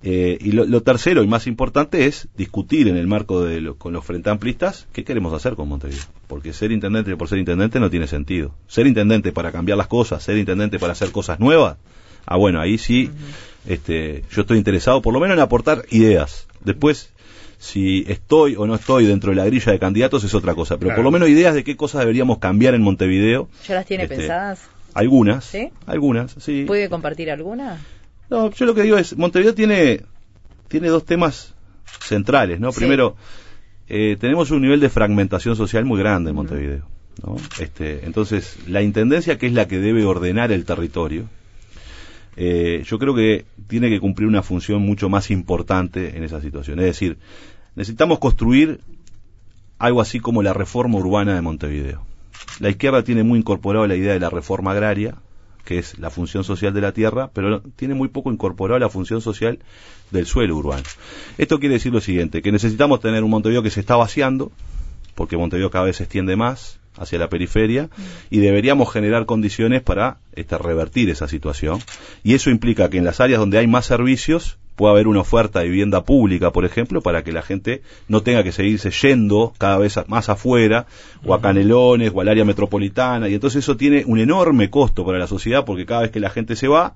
eh, 0.02 0.38
y 0.42 0.54
lo, 0.54 0.66
lo 0.66 0.82
tercero 0.82 1.22
y 1.24 1.28
más 1.28 1.46
importante 1.46 2.06
es 2.08 2.28
discutir 2.36 2.88
en 2.88 2.98
el 2.98 3.06
marco 3.06 3.44
de 3.44 3.62
lo- 3.62 3.76
con 3.76 3.94
los 3.94 4.04
frente 4.04 4.30
amplistas 4.32 4.88
qué 4.92 5.04
queremos 5.04 5.32
hacer 5.34 5.54
con 5.54 5.68
Montevideo. 5.70 6.06
Porque 6.28 6.54
ser 6.54 6.72
intendente 6.72 7.16
por 7.18 7.28
ser 7.30 7.38
intendente 7.38 7.80
no 7.80 7.92
tiene 7.92 8.08
sentido. 8.08 8.56
Ser 8.68 8.88
intendente 8.88 9.32
para 9.32 9.52
cambiar 9.52 9.78
las 9.78 9.88
cosas, 9.88 10.24
ser 10.24 10.38
intendente 10.38 10.80
para 10.80 10.94
hacer 10.94 11.12
cosas 11.12 11.40
nuevas, 11.40 11.78
ah 12.26 12.38
bueno, 12.38 12.60
ahí 12.62 12.80
sí, 12.80 13.12
este, 13.68 14.24
yo 14.32 14.42
estoy 14.42 14.58
interesado 14.58 15.02
por 15.04 15.14
lo 15.14 15.20
menos 15.20 15.38
en 15.38 15.44
aportar 15.44 15.86
ideas. 15.92 16.48
Después, 16.64 17.12
si 17.60 18.06
estoy 18.08 18.56
o 18.56 18.66
no 18.66 18.74
estoy 18.74 19.06
dentro 19.06 19.30
de 19.32 19.36
la 19.36 19.46
grilla 19.46 19.72
de 19.72 19.78
candidatos 19.80 20.24
es 20.24 20.34
otra 20.34 20.56
cosa, 20.56 20.78
pero 20.78 20.88
Claro. 20.88 20.96
por 21.00 21.04
lo 21.04 21.12
menos 21.12 21.30
ideas 21.30 21.54
de 21.54 21.64
qué 21.64 21.76
cosas 21.76 22.00
deberíamos 22.00 22.40
cambiar 22.40 22.74
en 22.74 22.82
Montevideo. 22.82 23.50
¿Ya 23.68 23.76
las 23.76 23.86
tiene 23.86 24.04
Este, 24.06 24.16
pensadas? 24.16 24.62
Algunas, 24.94 25.44
¿Sí? 25.46 25.70
algunas, 25.86 26.36
sí. 26.40 26.64
¿Puede 26.66 26.90
compartir 26.90 27.30
alguna? 27.30 27.78
No, 28.30 28.50
yo 28.52 28.66
lo 28.66 28.74
que 28.74 28.82
digo 28.84 28.98
es, 28.98 29.16
Montevideo 29.18 29.54
tiene, 29.54 30.02
tiene 30.70 30.88
dos 30.88 31.06
temas 31.06 31.54
centrales, 32.02 32.60
¿no? 32.60 32.72
Sí. 32.72 32.80
Primero, 32.80 33.16
eh, 33.90 34.16
tenemos 34.20 34.52
un 34.52 34.62
nivel 34.62 34.80
de 34.80 34.90
fragmentación 34.90 35.56
social 35.56 35.84
muy 35.84 36.00
grande 36.00 36.30
en 36.30 36.36
Montevideo, 36.38 36.86
¿no? 37.26 37.36
Este, 37.60 38.06
entonces, 38.06 38.58
la 38.68 38.82
intendencia, 38.82 39.38
que 39.38 39.48
es 39.48 39.54
la 39.54 39.68
que 39.68 39.80
debe 39.80 40.06
ordenar 40.06 40.52
el 40.54 40.64
territorio, 40.66 41.26
eh, 42.42 42.84
yo 42.86 42.98
creo 43.00 43.14
que 43.14 43.44
tiene 43.68 43.90
que 43.90 44.00
cumplir 44.00 44.26
una 44.26 44.42
función 44.42 44.82
mucho 44.82 45.10
más 45.10 45.30
importante 45.30 46.16
en 46.16 46.24
esa 46.24 46.40
situación. 46.40 46.80
Es 46.80 46.86
decir, 46.86 47.18
necesitamos 47.76 48.20
construir 48.20 48.80
algo 49.78 50.00
así 50.00 50.22
como 50.22 50.42
la 50.42 50.54
reforma 50.54 51.00
urbana 51.00 51.36
de 51.36 51.42
Montevideo. 51.42 52.06
La 52.62 52.70
izquierda 52.70 53.04
tiene 53.04 53.24
muy 53.24 53.40
incorporado 53.40 53.86
la 53.88 53.98
idea 53.98 54.14
de 54.14 54.22
la 54.22 54.30
reforma 54.30 54.72
agraria, 54.72 55.16
que 55.66 55.80
es 55.80 56.00
la 56.00 56.10
función 56.10 56.46
social 56.46 56.74
de 56.74 56.80
la 56.80 56.94
tierra, 56.94 57.30
pero 57.34 57.62
tiene 57.76 57.94
muy 57.94 58.08
poco 58.08 58.32
incorporado 58.32 58.80
la 58.80 58.90
función 58.90 59.20
social 59.20 59.60
del 60.10 60.26
suelo 60.26 60.56
urbano. 60.56 60.84
Esto 61.38 61.60
quiere 61.60 61.74
decir 61.74 61.92
lo 61.92 62.00
siguiente, 62.00 62.42
que 62.42 62.54
necesitamos 62.54 63.02
tener 63.02 63.26
un 63.26 63.32
Montevideo 63.32 63.64
que 63.64 63.70
se 63.70 63.82
está 63.82 63.98
vaciando, 63.98 64.50
porque 65.14 65.36
Montevideo 65.36 65.72
cada 65.72 65.84
vez 65.84 65.98
se 65.98 66.04
extiende 66.04 66.38
más 66.38 66.79
hacia 66.98 67.20
la 67.20 67.30
periferia, 67.30 67.90
y 68.30 68.40
deberíamos 68.40 68.92
generar 68.92 69.26
condiciones 69.26 69.82
para 69.82 70.18
este, 70.34 70.58
revertir 70.58 71.10
esa 71.10 71.28
situación. 71.28 71.80
Y 72.24 72.34
eso 72.34 72.50
implica 72.50 72.90
que 72.90 72.98
en 72.98 73.06
las 73.06 73.20
áreas 73.20 73.40
donde 73.40 73.58
hay 73.58 73.68
más 73.68 73.86
servicios, 73.86 74.58
pueda 74.76 74.94
haber 74.94 75.10
una 75.10 75.20
oferta 75.20 75.60
de 75.60 75.66
vivienda 75.66 76.06
pública, 76.06 76.52
por 76.52 76.64
ejemplo, 76.64 77.02
para 77.02 77.22
que 77.22 77.34
la 77.34 77.42
gente 77.42 77.82
no 78.08 78.22
tenga 78.22 78.44
que 78.44 78.54
seguirse 78.54 78.92
yendo 78.92 79.54
cada 79.58 79.78
vez 79.78 80.00
más 80.08 80.30
afuera, 80.30 80.88
o 81.26 81.34
a 81.34 81.42
Canelones, 81.42 82.14
o 82.16 82.22
al 82.22 82.30
área 82.30 82.46
metropolitana, 82.46 83.28
y 83.28 83.34
entonces 83.34 83.66
eso 83.66 83.76
tiene 83.76 84.06
un 84.06 84.20
enorme 84.20 84.70
costo 84.70 85.06
para 85.06 85.20
la 85.20 85.28
sociedad, 85.28 85.66
porque 85.66 85.86
cada 85.86 86.04
vez 86.04 86.12
que 86.12 86.22
la 86.22 86.30
gente 86.30 86.56
se 86.56 86.70
va, 86.70 86.96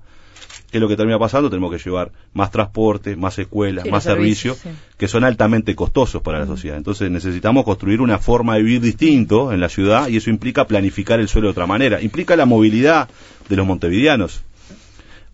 ¿qué 0.70 0.78
es 0.78 0.80
lo 0.80 0.88
que 0.88 0.96
termina 0.96 1.18
pasando? 1.18 1.50
Tenemos 1.50 1.70
que 1.70 1.78
llevar 1.78 2.12
más 2.32 2.50
transporte, 2.50 3.16
más 3.16 3.38
escuelas, 3.38 3.84
Sí, 3.84 3.90
más 3.90 4.04
servicios, 4.04 4.58
servicios, 4.58 4.76
sí. 4.80 4.94
que 4.96 5.08
son 5.08 5.24
altamente 5.24 5.74
costosos 5.74 6.22
para 6.22 6.38
la 6.38 6.46
sociedad. 6.46 6.76
Entonces 6.76 7.10
necesitamos 7.10 7.64
construir 7.64 8.00
una 8.00 8.18
forma 8.18 8.56
de 8.56 8.62
vivir 8.62 8.80
distinto 8.80 9.52
en 9.52 9.60
la 9.60 9.68
ciudad 9.68 10.08
y 10.08 10.16
eso 10.16 10.30
implica 10.30 10.66
planificar 10.66 11.20
el 11.20 11.28
suelo 11.28 11.48
de 11.48 11.52
otra 11.52 11.66
manera. 11.66 12.00
Implica 12.00 12.36
la 12.36 12.46
movilidad 12.46 13.08
de 13.48 13.56
los 13.56 13.66
montevideanos. 13.66 14.42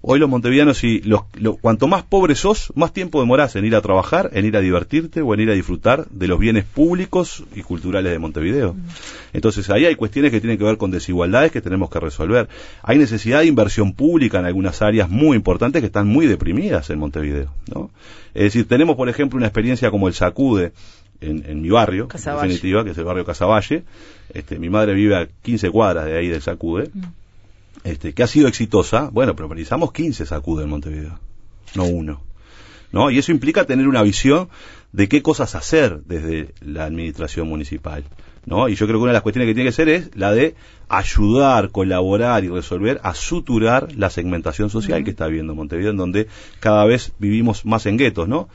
Hoy 0.03 0.19
los 0.19 0.31
montevideanos, 0.31 0.79
si 0.79 1.01
los, 1.03 1.23
lo- 1.39 1.57
cuanto 1.57 1.87
más 1.87 2.03
pobres 2.03 2.39
sos, 2.39 2.73
más 2.75 2.93
tiempo 2.95 3.21
demorás 3.21 3.55
en 3.57 3.67
ir 3.67 3.77
a 3.77 3.83
trabajar, 3.83 4.31
en 4.33 4.47
ir 4.47 4.57
a 4.57 4.61
divertirte 4.61 5.21
o 5.21 5.35
en 5.35 5.41
ir 5.41 5.51
a 5.51 5.53
disfrutar 5.53 6.07
de 6.09 6.27
los 6.27 6.39
bienes 6.39 6.65
públicos 6.65 7.45
y 7.55 7.61
culturales 7.63 8.11
de 8.11 8.19
Montevideo. 8.19 8.75
Entonces 9.35 9.69
ahí 9.69 9.85
hay 9.85 9.97
cuestiones 9.97 10.31
que 10.31 10.41
tienen 10.41 10.57
que 10.57 10.65
ver 10.65 10.79
con 10.79 10.91
desigualdades 10.91 11.53
que 11.53 11.61
tenemos 11.61 11.91
que 11.91 12.01
resolver. 12.01 12.49
Hay 12.83 12.97
necesidad 12.97 13.41
de 13.41 13.47
inversión 13.47 13.93
pública 13.93 14.39
en 14.39 14.47
algunas 14.47 14.81
áreas 14.81 15.11
muy 15.11 15.37
importantes 15.37 15.81
que 15.83 15.87
están 15.87 16.07
muy 16.09 16.27
deprimidas 16.27 16.89
en 16.89 16.99
Montevideo. 16.99 17.53
¿no? 17.75 17.91
Es 18.33 18.45
decir, 18.45 18.67
tenemos 18.67 18.97
por 18.97 19.11
ejemplo 19.11 19.37
una 19.37 19.47
experiencia 19.49 19.91
como 19.91 20.09
el 20.09 20.15
Sacude 20.15 20.73
en, 21.21 21.45
en 21.47 21.61
mi 21.61 21.69
barrio, 21.69 22.09
en 22.09 22.09
definitiva, 22.49 22.85
que 22.85 22.93
es 22.93 22.99
el 22.99 23.05
barrio 23.05 23.27
Casavalle. 23.27 23.83
Este, 24.33 24.59
mi 24.59 24.71
madre 24.71 24.95
vive 24.95 25.15
a 25.17 25.29
15 25.43 25.69
cuadras 25.71 26.07
de 26.07 26.17
ahí 26.17 26.29
del 26.29 26.41
Sacude 26.41 26.89
este, 27.85 28.13
que 28.13 28.23
ha 28.23 28.27
sido 28.27 28.49
exitosa, 28.49 29.09
bueno, 29.13 29.35
pero 29.35 29.49
precisamos 29.49 29.93
15 29.93 30.27
sacude 30.27 30.65
en 30.65 30.71
Montevideo, 30.71 31.19
no 31.75 31.85
uno. 31.85 32.23
¿No? 32.93 33.09
Y 33.11 33.19
eso 33.19 33.31
implica 33.31 33.67
tener 33.67 33.87
una 33.87 34.03
visión 34.03 34.49
de 34.91 35.09
qué 35.09 35.23
cosas 35.23 35.55
hacer 35.55 36.03
desde 36.07 36.55
la 36.61 36.87
administración 36.87 37.47
municipal. 37.47 38.05
¿no? 38.47 38.69
Y 38.69 38.75
yo 38.75 38.87
creo 38.87 38.99
que 38.99 39.03
una 39.03 39.13
de 39.13 39.15
las 39.15 39.23
cuestiones 39.23 39.49
que 39.49 39.55
tiene 39.55 39.69
que 39.69 39.77
ser 39.77 39.89
es 39.89 40.11
la 40.17 40.33
de 40.33 40.55
ayudar, 40.89 41.71
colaborar 41.71 42.43
y 42.45 42.49
resolver 42.49 43.01
a 43.05 43.15
suturar 43.15 43.95
la 43.97 44.11
segmentación 44.11 44.71
social 44.71 45.05
que 45.05 45.11
está 45.11 45.27
viviendo 45.27 45.55
Montevideo, 45.55 45.93
en 45.93 45.97
donde 45.97 46.27
cada 46.59 46.85
vez 46.85 47.13
vivimos 47.19 47.65
más 47.65 47.87
en 47.87 47.97
guetos, 47.97 48.29
¿no? 48.29 48.49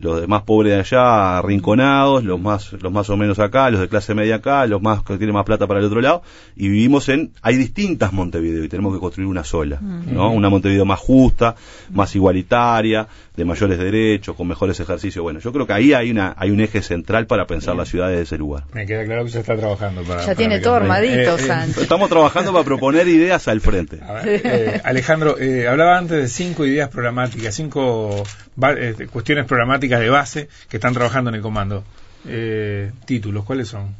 Los 0.00 0.20
de 0.20 0.26
más 0.26 0.42
pobres 0.42 0.72
de 0.72 0.80
allá 0.80 1.38
arrinconados, 1.38 2.24
los 2.24 2.40
más, 2.40 2.72
los 2.72 2.90
más 2.90 3.10
o 3.10 3.16
menos 3.16 3.38
acá, 3.38 3.68
los 3.70 3.80
de 3.80 3.88
clase 3.88 4.14
media 4.14 4.36
acá, 4.36 4.66
los 4.66 4.80
más 4.80 5.02
que 5.02 5.16
tienen 5.18 5.34
más 5.34 5.44
plata 5.44 5.66
para 5.66 5.80
el 5.80 5.86
otro 5.86 6.00
lado, 6.00 6.22
y 6.56 6.68
vivimos 6.68 7.08
en, 7.10 7.32
hay 7.42 7.56
distintas 7.56 8.12
Montevideo 8.12 8.64
y 8.64 8.68
tenemos 8.68 8.94
que 8.94 9.00
construir 9.00 9.28
una 9.28 9.44
sola, 9.44 9.78
¿no? 9.80 10.30
Una 10.32 10.48
Montevideo 10.48 10.84
más 10.84 10.98
justa, 10.98 11.54
más 11.90 12.14
igualitaria, 12.16 13.06
de 13.36 13.44
mayores 13.44 13.78
derechos, 13.78 14.36
con 14.36 14.48
mejores 14.48 14.78
ejercicios. 14.80 15.22
Bueno, 15.22 15.40
yo 15.40 15.52
creo 15.52 15.66
que 15.66 15.72
ahí 15.72 15.92
hay 15.92 16.10
una, 16.10 16.34
hay 16.36 16.50
un 16.50 16.60
eje 16.60 16.82
central 16.82 17.26
para 17.26 17.46
pensar 17.46 17.74
la 17.76 17.86
ciudad 17.86 18.08
desde 18.08 18.22
ese 18.22 18.38
lugar. 18.38 18.64
Me 18.72 18.86
queda 18.86 19.04
claro 19.04 19.24
que 19.24 19.30
se 19.30 19.40
está 19.40 19.56
trabajando 19.56 20.02
para... 20.02 20.20
Ya 20.20 20.26
para 20.26 20.36
tiene 20.36 20.60
todo 20.60 20.74
armadito, 20.74 21.36
Eh, 21.36 21.36
eh, 21.38 21.46
Sánchez. 21.46 21.78
Estamos 21.78 22.08
trabajando 22.08 22.52
para 22.52 22.64
proponer 22.64 23.08
ideas 23.08 23.48
al 23.48 23.60
frente. 23.60 24.00
A 24.02 24.12
ver, 24.14 24.40
eh, 24.44 24.80
Alejandro, 24.84 25.38
eh, 25.38 25.68
hablaba 25.68 25.96
antes 25.96 26.18
de 26.18 26.28
cinco 26.28 26.66
ideas 26.66 26.88
programáticas, 26.90 27.54
cinco 27.54 28.24
eh, 28.62 29.06
cuestiones 29.10 29.46
programáticas 29.46 29.89
de 29.98 30.10
base 30.10 30.48
que 30.68 30.76
están 30.76 30.94
trabajando 30.94 31.30
en 31.30 31.36
el 31.36 31.42
comando. 31.42 31.84
Eh, 32.26 32.92
títulos, 33.06 33.44
¿cuáles 33.44 33.68
son? 33.68 33.94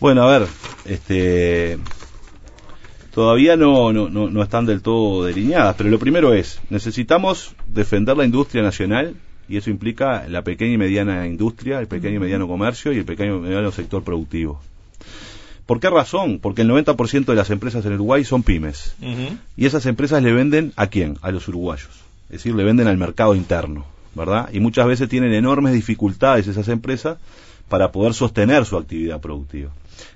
Bueno, 0.00 0.22
a 0.22 0.38
ver, 0.38 0.48
este 0.86 1.78
todavía 3.12 3.56
no, 3.56 3.92
no, 3.92 4.08
no, 4.08 4.28
no 4.28 4.42
están 4.42 4.66
del 4.66 4.82
todo 4.82 5.24
delineadas, 5.24 5.76
pero 5.76 5.88
lo 5.88 6.00
primero 6.00 6.34
es, 6.34 6.60
necesitamos 6.68 7.54
defender 7.68 8.16
la 8.16 8.24
industria 8.24 8.62
nacional 8.62 9.14
y 9.48 9.56
eso 9.56 9.70
implica 9.70 10.26
la 10.28 10.42
pequeña 10.42 10.72
y 10.72 10.78
mediana 10.78 11.26
industria, 11.26 11.78
el 11.78 11.86
pequeño 11.86 12.16
y 12.16 12.18
mediano 12.18 12.48
comercio 12.48 12.92
y 12.92 12.98
el 12.98 13.04
pequeño 13.04 13.36
y 13.36 13.40
mediano 13.40 13.70
sector 13.70 14.02
productivo. 14.02 14.60
¿Por 15.66 15.80
qué 15.80 15.88
razón? 15.90 16.40
Porque 16.40 16.62
el 16.62 16.70
90% 16.70 17.24
de 17.24 17.34
las 17.34 17.50
empresas 17.50 17.86
en 17.86 17.94
Uruguay 17.94 18.24
son 18.24 18.42
pymes. 18.42 18.94
Y 19.56 19.64
esas 19.64 19.86
empresas 19.86 20.22
le 20.22 20.32
venden 20.32 20.72
a 20.76 20.88
quién? 20.88 21.16
A 21.22 21.30
los 21.30 21.48
uruguayos. 21.48 21.88
Es 22.26 22.38
decir, 22.38 22.54
le 22.54 22.64
venden 22.64 22.86
al 22.86 22.98
mercado 22.98 23.34
interno, 23.34 23.86
¿verdad? 24.14 24.48
Y 24.52 24.60
muchas 24.60 24.86
veces 24.86 25.08
tienen 25.08 25.32
enormes 25.32 25.72
dificultades 25.72 26.46
esas 26.46 26.68
empresas 26.68 27.18
para 27.68 27.92
poder 27.92 28.14
sostener 28.14 28.64
su 28.64 28.76
actividad 28.76 29.20
productiva. 29.20 29.70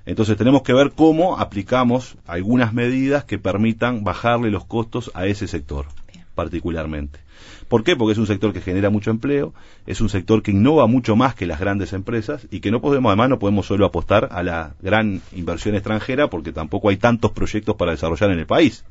Entonces 0.07 0.37
tenemos 0.37 0.63
que 0.63 0.73
ver 0.73 0.93
cómo 0.95 1.39
aplicamos 1.39 2.17
algunas 2.27 2.73
medidas 2.73 3.25
que 3.25 3.39
permitan 3.39 4.05
bajarle 4.05 4.51
los 4.51 4.65
costos 4.65 5.11
a 5.15 5.27
ese 5.27 5.47
sector, 5.47 5.87
particularmente. 6.35 7.21
¿Por 7.69 7.85
qué? 7.85 7.97
Porque 7.97 8.13
es 8.13 8.19
un 8.19 8.27
sector 8.27 8.53
que 8.53 8.61
genera 8.61 8.91
mucho 8.91 9.11
empleo, 9.11 9.53
es 9.87 10.01
un 10.01 10.09
sector 10.09 10.43
que 10.43 10.51
innova 10.51 10.87
mucho 10.87 11.17
más 11.17 11.35
que 11.35 11.47
las 11.47 11.61
grandes 11.61 11.93
empresas 11.93 12.47
y 12.51 12.61
que 12.61 12.71
no 12.71 12.81
podemos, 12.81 13.11
además, 13.11 13.29
no 13.29 13.39
podemos 13.39 13.67
solo 13.67 13.85
apostar 13.87 14.29
a 14.33 14.43
la 14.43 14.75
gran 14.81 15.21
inversión 15.35 15.75
extranjera 15.75 16.29
porque 16.29 16.53
tampoco 16.53 16.89
hay 16.89 16.97
tantos 16.97 17.33
proyectos 17.33 17.77
para 17.77 17.93
desarrollar 17.93 18.31
en 18.31 18.39
el 18.39 18.47
país. 18.47 18.85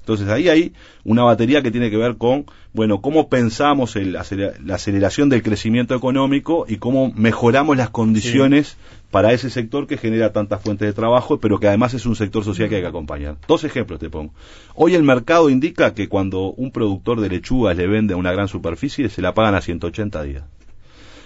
Entonces 0.00 0.28
ahí 0.28 0.48
hay 0.48 0.72
una 1.04 1.24
batería 1.24 1.62
que 1.62 1.72
tiene 1.72 1.90
que 1.90 1.96
ver 1.96 2.16
con, 2.16 2.46
bueno, 2.72 3.00
cómo 3.00 3.28
pensamos 3.28 3.96
el 3.96 4.12
la 4.12 4.74
aceleración 4.74 5.28
del 5.28 5.42
crecimiento 5.42 5.94
económico 5.94 6.64
y 6.68 6.76
cómo 6.76 7.12
mejoramos 7.12 7.76
las 7.76 7.90
condiciones 7.90 8.76
para 9.10 9.32
ese 9.32 9.50
sector 9.50 9.86
que 9.86 9.96
genera 9.96 10.32
tantas 10.32 10.60
fuentes 10.62 10.86
de 10.86 10.92
trabajo, 10.92 11.38
pero 11.38 11.58
que 11.58 11.68
además 11.68 11.94
es 11.94 12.04
un 12.06 12.16
sector 12.16 12.44
social 12.44 12.68
que 12.68 12.76
hay 12.76 12.82
que 12.82 12.88
acompañar. 12.88 13.36
Dos 13.48 13.64
ejemplos 13.64 13.98
te 14.00 14.10
pongo. 14.10 14.32
Hoy 14.74 14.94
el 14.94 15.02
mercado 15.04 15.48
indica 15.48 15.94
que 15.94 16.08
cuando 16.08 16.50
un 16.52 16.70
productor 16.72 17.20
de 17.20 17.28
lechugas 17.28 17.76
le 17.76 17.86
vende 17.86 18.14
a 18.14 18.16
una 18.16 18.32
gran 18.32 18.48
superficie, 18.48 19.08
se 19.08 19.22
la 19.22 19.32
pagan 19.34 19.54
a 19.54 19.60
180 19.60 20.22
días. 20.24 20.44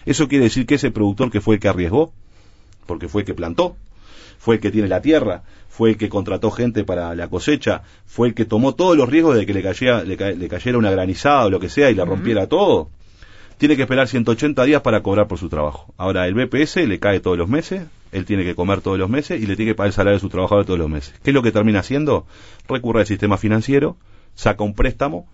Eso 0.07 0.28
quiere 0.28 0.45
decir 0.45 0.66
que 0.66 0.76
ese 0.76 0.91
productor 0.91 1.31
que 1.31 1.41
fue 1.41 1.57
el 1.57 1.61
que 1.61 1.68
arriesgó, 1.68 2.12
porque 2.87 3.09
fue 3.09 3.22
el 3.22 3.26
que 3.26 3.35
plantó, 3.35 3.76
fue 4.39 4.57
el 4.57 4.61
que 4.61 4.70
tiene 4.70 4.89
la 4.89 5.03
tierra, 5.03 5.43
fue 5.68 5.91
el 5.91 5.97
que 5.97 6.09
contrató 6.09 6.51
gente 6.51 6.85
para 6.85 7.14
la 7.14 7.28
cosecha, 7.28 7.83
fue 8.07 8.28
el 8.28 8.35
que 8.35 8.45
tomó 8.45 8.74
todos 8.74 8.97
los 8.97 9.09
riesgos 9.09 9.37
de 9.37 9.47
que 9.47 9.55
le 9.55 9.62
cayera, 9.62 10.03
le, 10.05 10.16
ca- 10.16 10.31
le 10.31 10.49
cayera 10.49 10.78
una 10.78 10.91
granizada 10.91 11.47
o 11.47 11.51
lo 11.51 11.61
que 11.61 11.68
sea 11.68 11.91
y 11.91 11.95
le 11.95 12.05
rompiera 12.05 12.47
todo. 12.47 12.89
Tiene 13.61 13.77
que 13.77 13.83
esperar 13.83 14.09
180 14.09 14.65
días 14.65 14.81
para 14.81 15.03
cobrar 15.03 15.29
por 15.29 15.37
su 15.37 15.51
trabajo. 15.51 15.93
Ahora, 15.99 16.27
el 16.27 16.33
BPS 16.33 16.77
le 16.89 16.99
cae 16.99 17.21
todos 17.21 17.37
los 17.37 17.47
meses, 17.47 17.83
él 18.11 18.25
tiene 18.25 18.43
que 18.43 18.55
comer 18.55 18.81
todos 18.81 18.99
los 18.99 19.11
meses 19.11 19.39
y 19.39 19.45
le 19.45 19.55
tiene 19.55 19.73
que 19.73 19.75
pagar 19.75 19.89
el 19.89 19.93
salario 19.93 20.17
de 20.17 20.21
su 20.21 20.31
trabajador 20.31 20.65
todos 20.65 20.79
los 20.79 20.89
meses. 20.89 21.13
¿Qué 21.23 21.29
es 21.29 21.35
lo 21.35 21.43
que 21.43 21.53
termina 21.53 21.81
haciendo? 21.81 22.25
Recurre 22.67 23.01
al 23.01 23.07
sistema 23.07 23.37
financiero, 23.37 23.99
saca 24.35 24.65
un 24.65 24.73
préstamo 24.73 25.29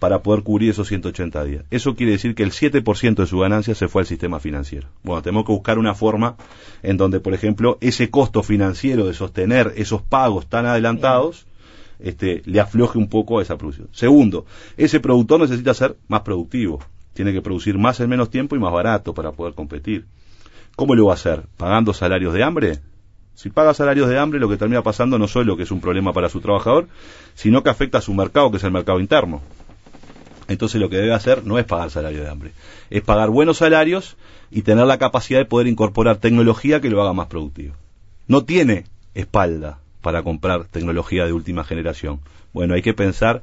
para 0.00 0.24
poder 0.24 0.42
cubrir 0.42 0.70
esos 0.70 0.88
180 0.88 1.44
días. 1.44 1.64
Eso 1.70 1.94
quiere 1.94 2.10
decir 2.10 2.34
que 2.34 2.42
el 2.42 2.50
7% 2.50 3.14
de 3.14 3.26
su 3.28 3.38
ganancia 3.38 3.76
se 3.76 3.86
fue 3.86 4.02
al 4.02 4.06
sistema 4.06 4.40
financiero. 4.40 4.88
Bueno, 5.04 5.22
tenemos 5.22 5.46
que 5.46 5.52
buscar 5.52 5.78
una 5.78 5.94
forma 5.94 6.34
en 6.82 6.96
donde, 6.96 7.20
por 7.20 7.32
ejemplo, 7.32 7.78
ese 7.80 8.10
costo 8.10 8.42
financiero 8.42 9.06
de 9.06 9.14
sostener 9.14 9.72
esos 9.76 10.02
pagos 10.02 10.48
tan 10.48 10.66
adelantados 10.66 11.46
este, 12.00 12.42
le 12.44 12.58
afloje 12.58 12.98
un 12.98 13.08
poco 13.08 13.38
a 13.38 13.42
esa 13.42 13.56
producción. 13.56 13.86
Segundo, 13.92 14.46
ese 14.76 14.98
productor 14.98 15.38
necesita 15.38 15.74
ser 15.74 15.96
más 16.08 16.22
productivo. 16.22 16.80
Tiene 17.14 17.32
que 17.32 17.42
producir 17.42 17.78
más 17.78 18.00
en 18.00 18.08
menos 18.08 18.30
tiempo 18.30 18.56
y 18.56 18.58
más 18.58 18.72
barato 18.72 19.14
para 19.14 19.32
poder 19.32 19.54
competir. 19.54 20.06
¿Cómo 20.76 20.94
lo 20.94 21.06
va 21.06 21.12
a 21.12 21.14
hacer? 21.14 21.44
¿Pagando 21.56 21.92
salarios 21.92 22.32
de 22.32 22.42
hambre? 22.42 22.78
Si 23.34 23.50
paga 23.50 23.74
salarios 23.74 24.08
de 24.08 24.18
hambre, 24.18 24.40
lo 24.40 24.48
que 24.48 24.56
termina 24.56 24.82
pasando 24.82 25.18
no 25.18 25.26
solo 25.26 25.56
que 25.56 25.64
es 25.64 25.70
un 25.70 25.80
problema 25.80 26.12
para 26.12 26.28
su 26.28 26.40
trabajador, 26.40 26.88
sino 27.34 27.62
que 27.62 27.70
afecta 27.70 27.98
a 27.98 28.02
su 28.02 28.14
mercado, 28.14 28.50
que 28.50 28.58
es 28.58 28.64
el 28.64 28.72
mercado 28.72 29.00
interno. 29.00 29.40
Entonces 30.48 30.80
lo 30.80 30.88
que 30.88 30.96
debe 30.96 31.14
hacer 31.14 31.44
no 31.44 31.58
es 31.58 31.64
pagar 31.64 31.90
salario 31.90 32.22
de 32.22 32.28
hambre, 32.28 32.52
es 32.90 33.02
pagar 33.02 33.30
buenos 33.30 33.58
salarios 33.58 34.16
y 34.50 34.62
tener 34.62 34.86
la 34.86 34.98
capacidad 34.98 35.38
de 35.38 35.46
poder 35.46 35.66
incorporar 35.66 36.16
tecnología 36.16 36.80
que 36.80 36.90
lo 36.90 37.00
haga 37.00 37.12
más 37.12 37.28
productivo. 37.28 37.74
No 38.28 38.44
tiene 38.44 38.84
espalda 39.14 39.78
para 40.02 40.22
comprar 40.22 40.64
tecnología 40.66 41.24
de 41.24 41.32
última 41.32 41.64
generación. 41.64 42.20
Bueno, 42.52 42.74
hay 42.74 42.82
que 42.82 42.92
pensar 42.92 43.42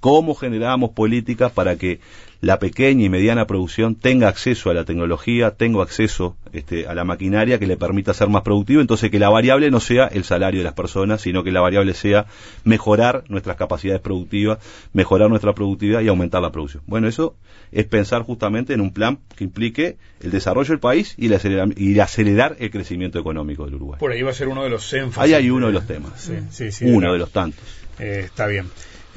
cómo 0.00 0.34
generamos 0.34 0.90
políticas 0.90 1.52
para 1.52 1.76
que 1.76 2.00
la 2.40 2.60
pequeña 2.60 3.04
y 3.04 3.08
mediana 3.08 3.46
producción 3.46 3.96
tenga 3.96 4.28
acceso 4.28 4.70
a 4.70 4.74
la 4.74 4.84
tecnología, 4.84 5.52
tenga 5.52 5.82
acceso 5.82 6.36
este, 6.52 6.86
a 6.86 6.94
la 6.94 7.04
maquinaria 7.04 7.58
que 7.58 7.66
le 7.66 7.76
permita 7.76 8.14
ser 8.14 8.28
más 8.28 8.42
productivo, 8.42 8.80
entonces 8.80 9.10
que 9.10 9.18
la 9.18 9.28
variable 9.28 9.70
no 9.70 9.80
sea 9.80 10.06
el 10.06 10.22
salario 10.22 10.60
de 10.60 10.64
las 10.64 10.74
personas, 10.74 11.20
sino 11.20 11.42
que 11.42 11.50
la 11.50 11.60
variable 11.60 11.94
sea 11.94 12.26
mejorar 12.62 13.24
nuestras 13.28 13.56
capacidades 13.56 14.00
productivas, 14.00 14.58
mejorar 14.92 15.28
nuestra 15.30 15.52
productividad 15.52 16.00
y 16.00 16.08
aumentar 16.08 16.40
la 16.40 16.52
producción. 16.52 16.84
Bueno, 16.86 17.08
eso 17.08 17.34
es 17.72 17.86
pensar 17.86 18.22
justamente 18.22 18.72
en 18.72 18.80
un 18.80 18.92
plan 18.92 19.18
que 19.36 19.42
implique 19.42 19.96
el 20.20 20.30
desarrollo 20.30 20.68
del 20.68 20.80
país 20.80 21.14
y 21.18 21.26
el 21.26 21.34
acelerar, 21.34 21.68
y 21.76 21.98
acelerar 21.98 22.56
el 22.60 22.70
crecimiento 22.70 23.18
económico 23.18 23.64
del 23.64 23.74
Uruguay. 23.74 23.98
Por 23.98 24.12
ahí 24.12 24.22
va 24.22 24.30
a 24.30 24.34
ser 24.34 24.46
uno 24.46 24.62
de 24.62 24.70
los 24.70 24.92
énfasis. 24.92 25.22
Ahí 25.22 25.34
hay 25.34 25.50
uno 25.50 25.66
de 25.66 25.72
los 25.72 25.86
temas, 25.86 26.12
Sí, 26.20 26.34
sí, 26.50 26.70
sí, 26.70 26.84
uno 26.86 27.12
de 27.12 27.18
los 27.18 27.32
tantos. 27.32 27.64
Eh, 27.98 28.22
está 28.24 28.46
bien. 28.46 28.66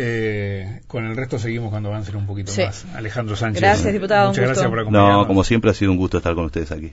Eh, 0.04 0.82
con 0.88 1.06
el 1.06 1.16
resto 1.16 1.38
seguimos 1.38 1.70
cuando 1.70 1.89
avancen 1.89 2.16
un 2.16 2.26
poquito 2.26 2.52
Sí. 2.52 2.64
más. 2.64 2.86
Alejandro 2.95 3.36
Sánchez. 3.36 3.62
Gracias, 3.62 3.93
diputado, 3.93 4.30
Muchas 4.30 4.45
gracias 4.45 4.68
por 4.68 4.80
acompañarnos. 4.80 5.22
No, 5.22 5.28
como 5.28 5.43
siempre 5.43 5.70
ha 5.70 5.74
sido 5.76 5.91
un 5.91 5.97
gusto 5.97 6.18
estar 6.18 6.34
con 6.34 6.45
ustedes 6.45 6.72
aquí. 6.72 6.91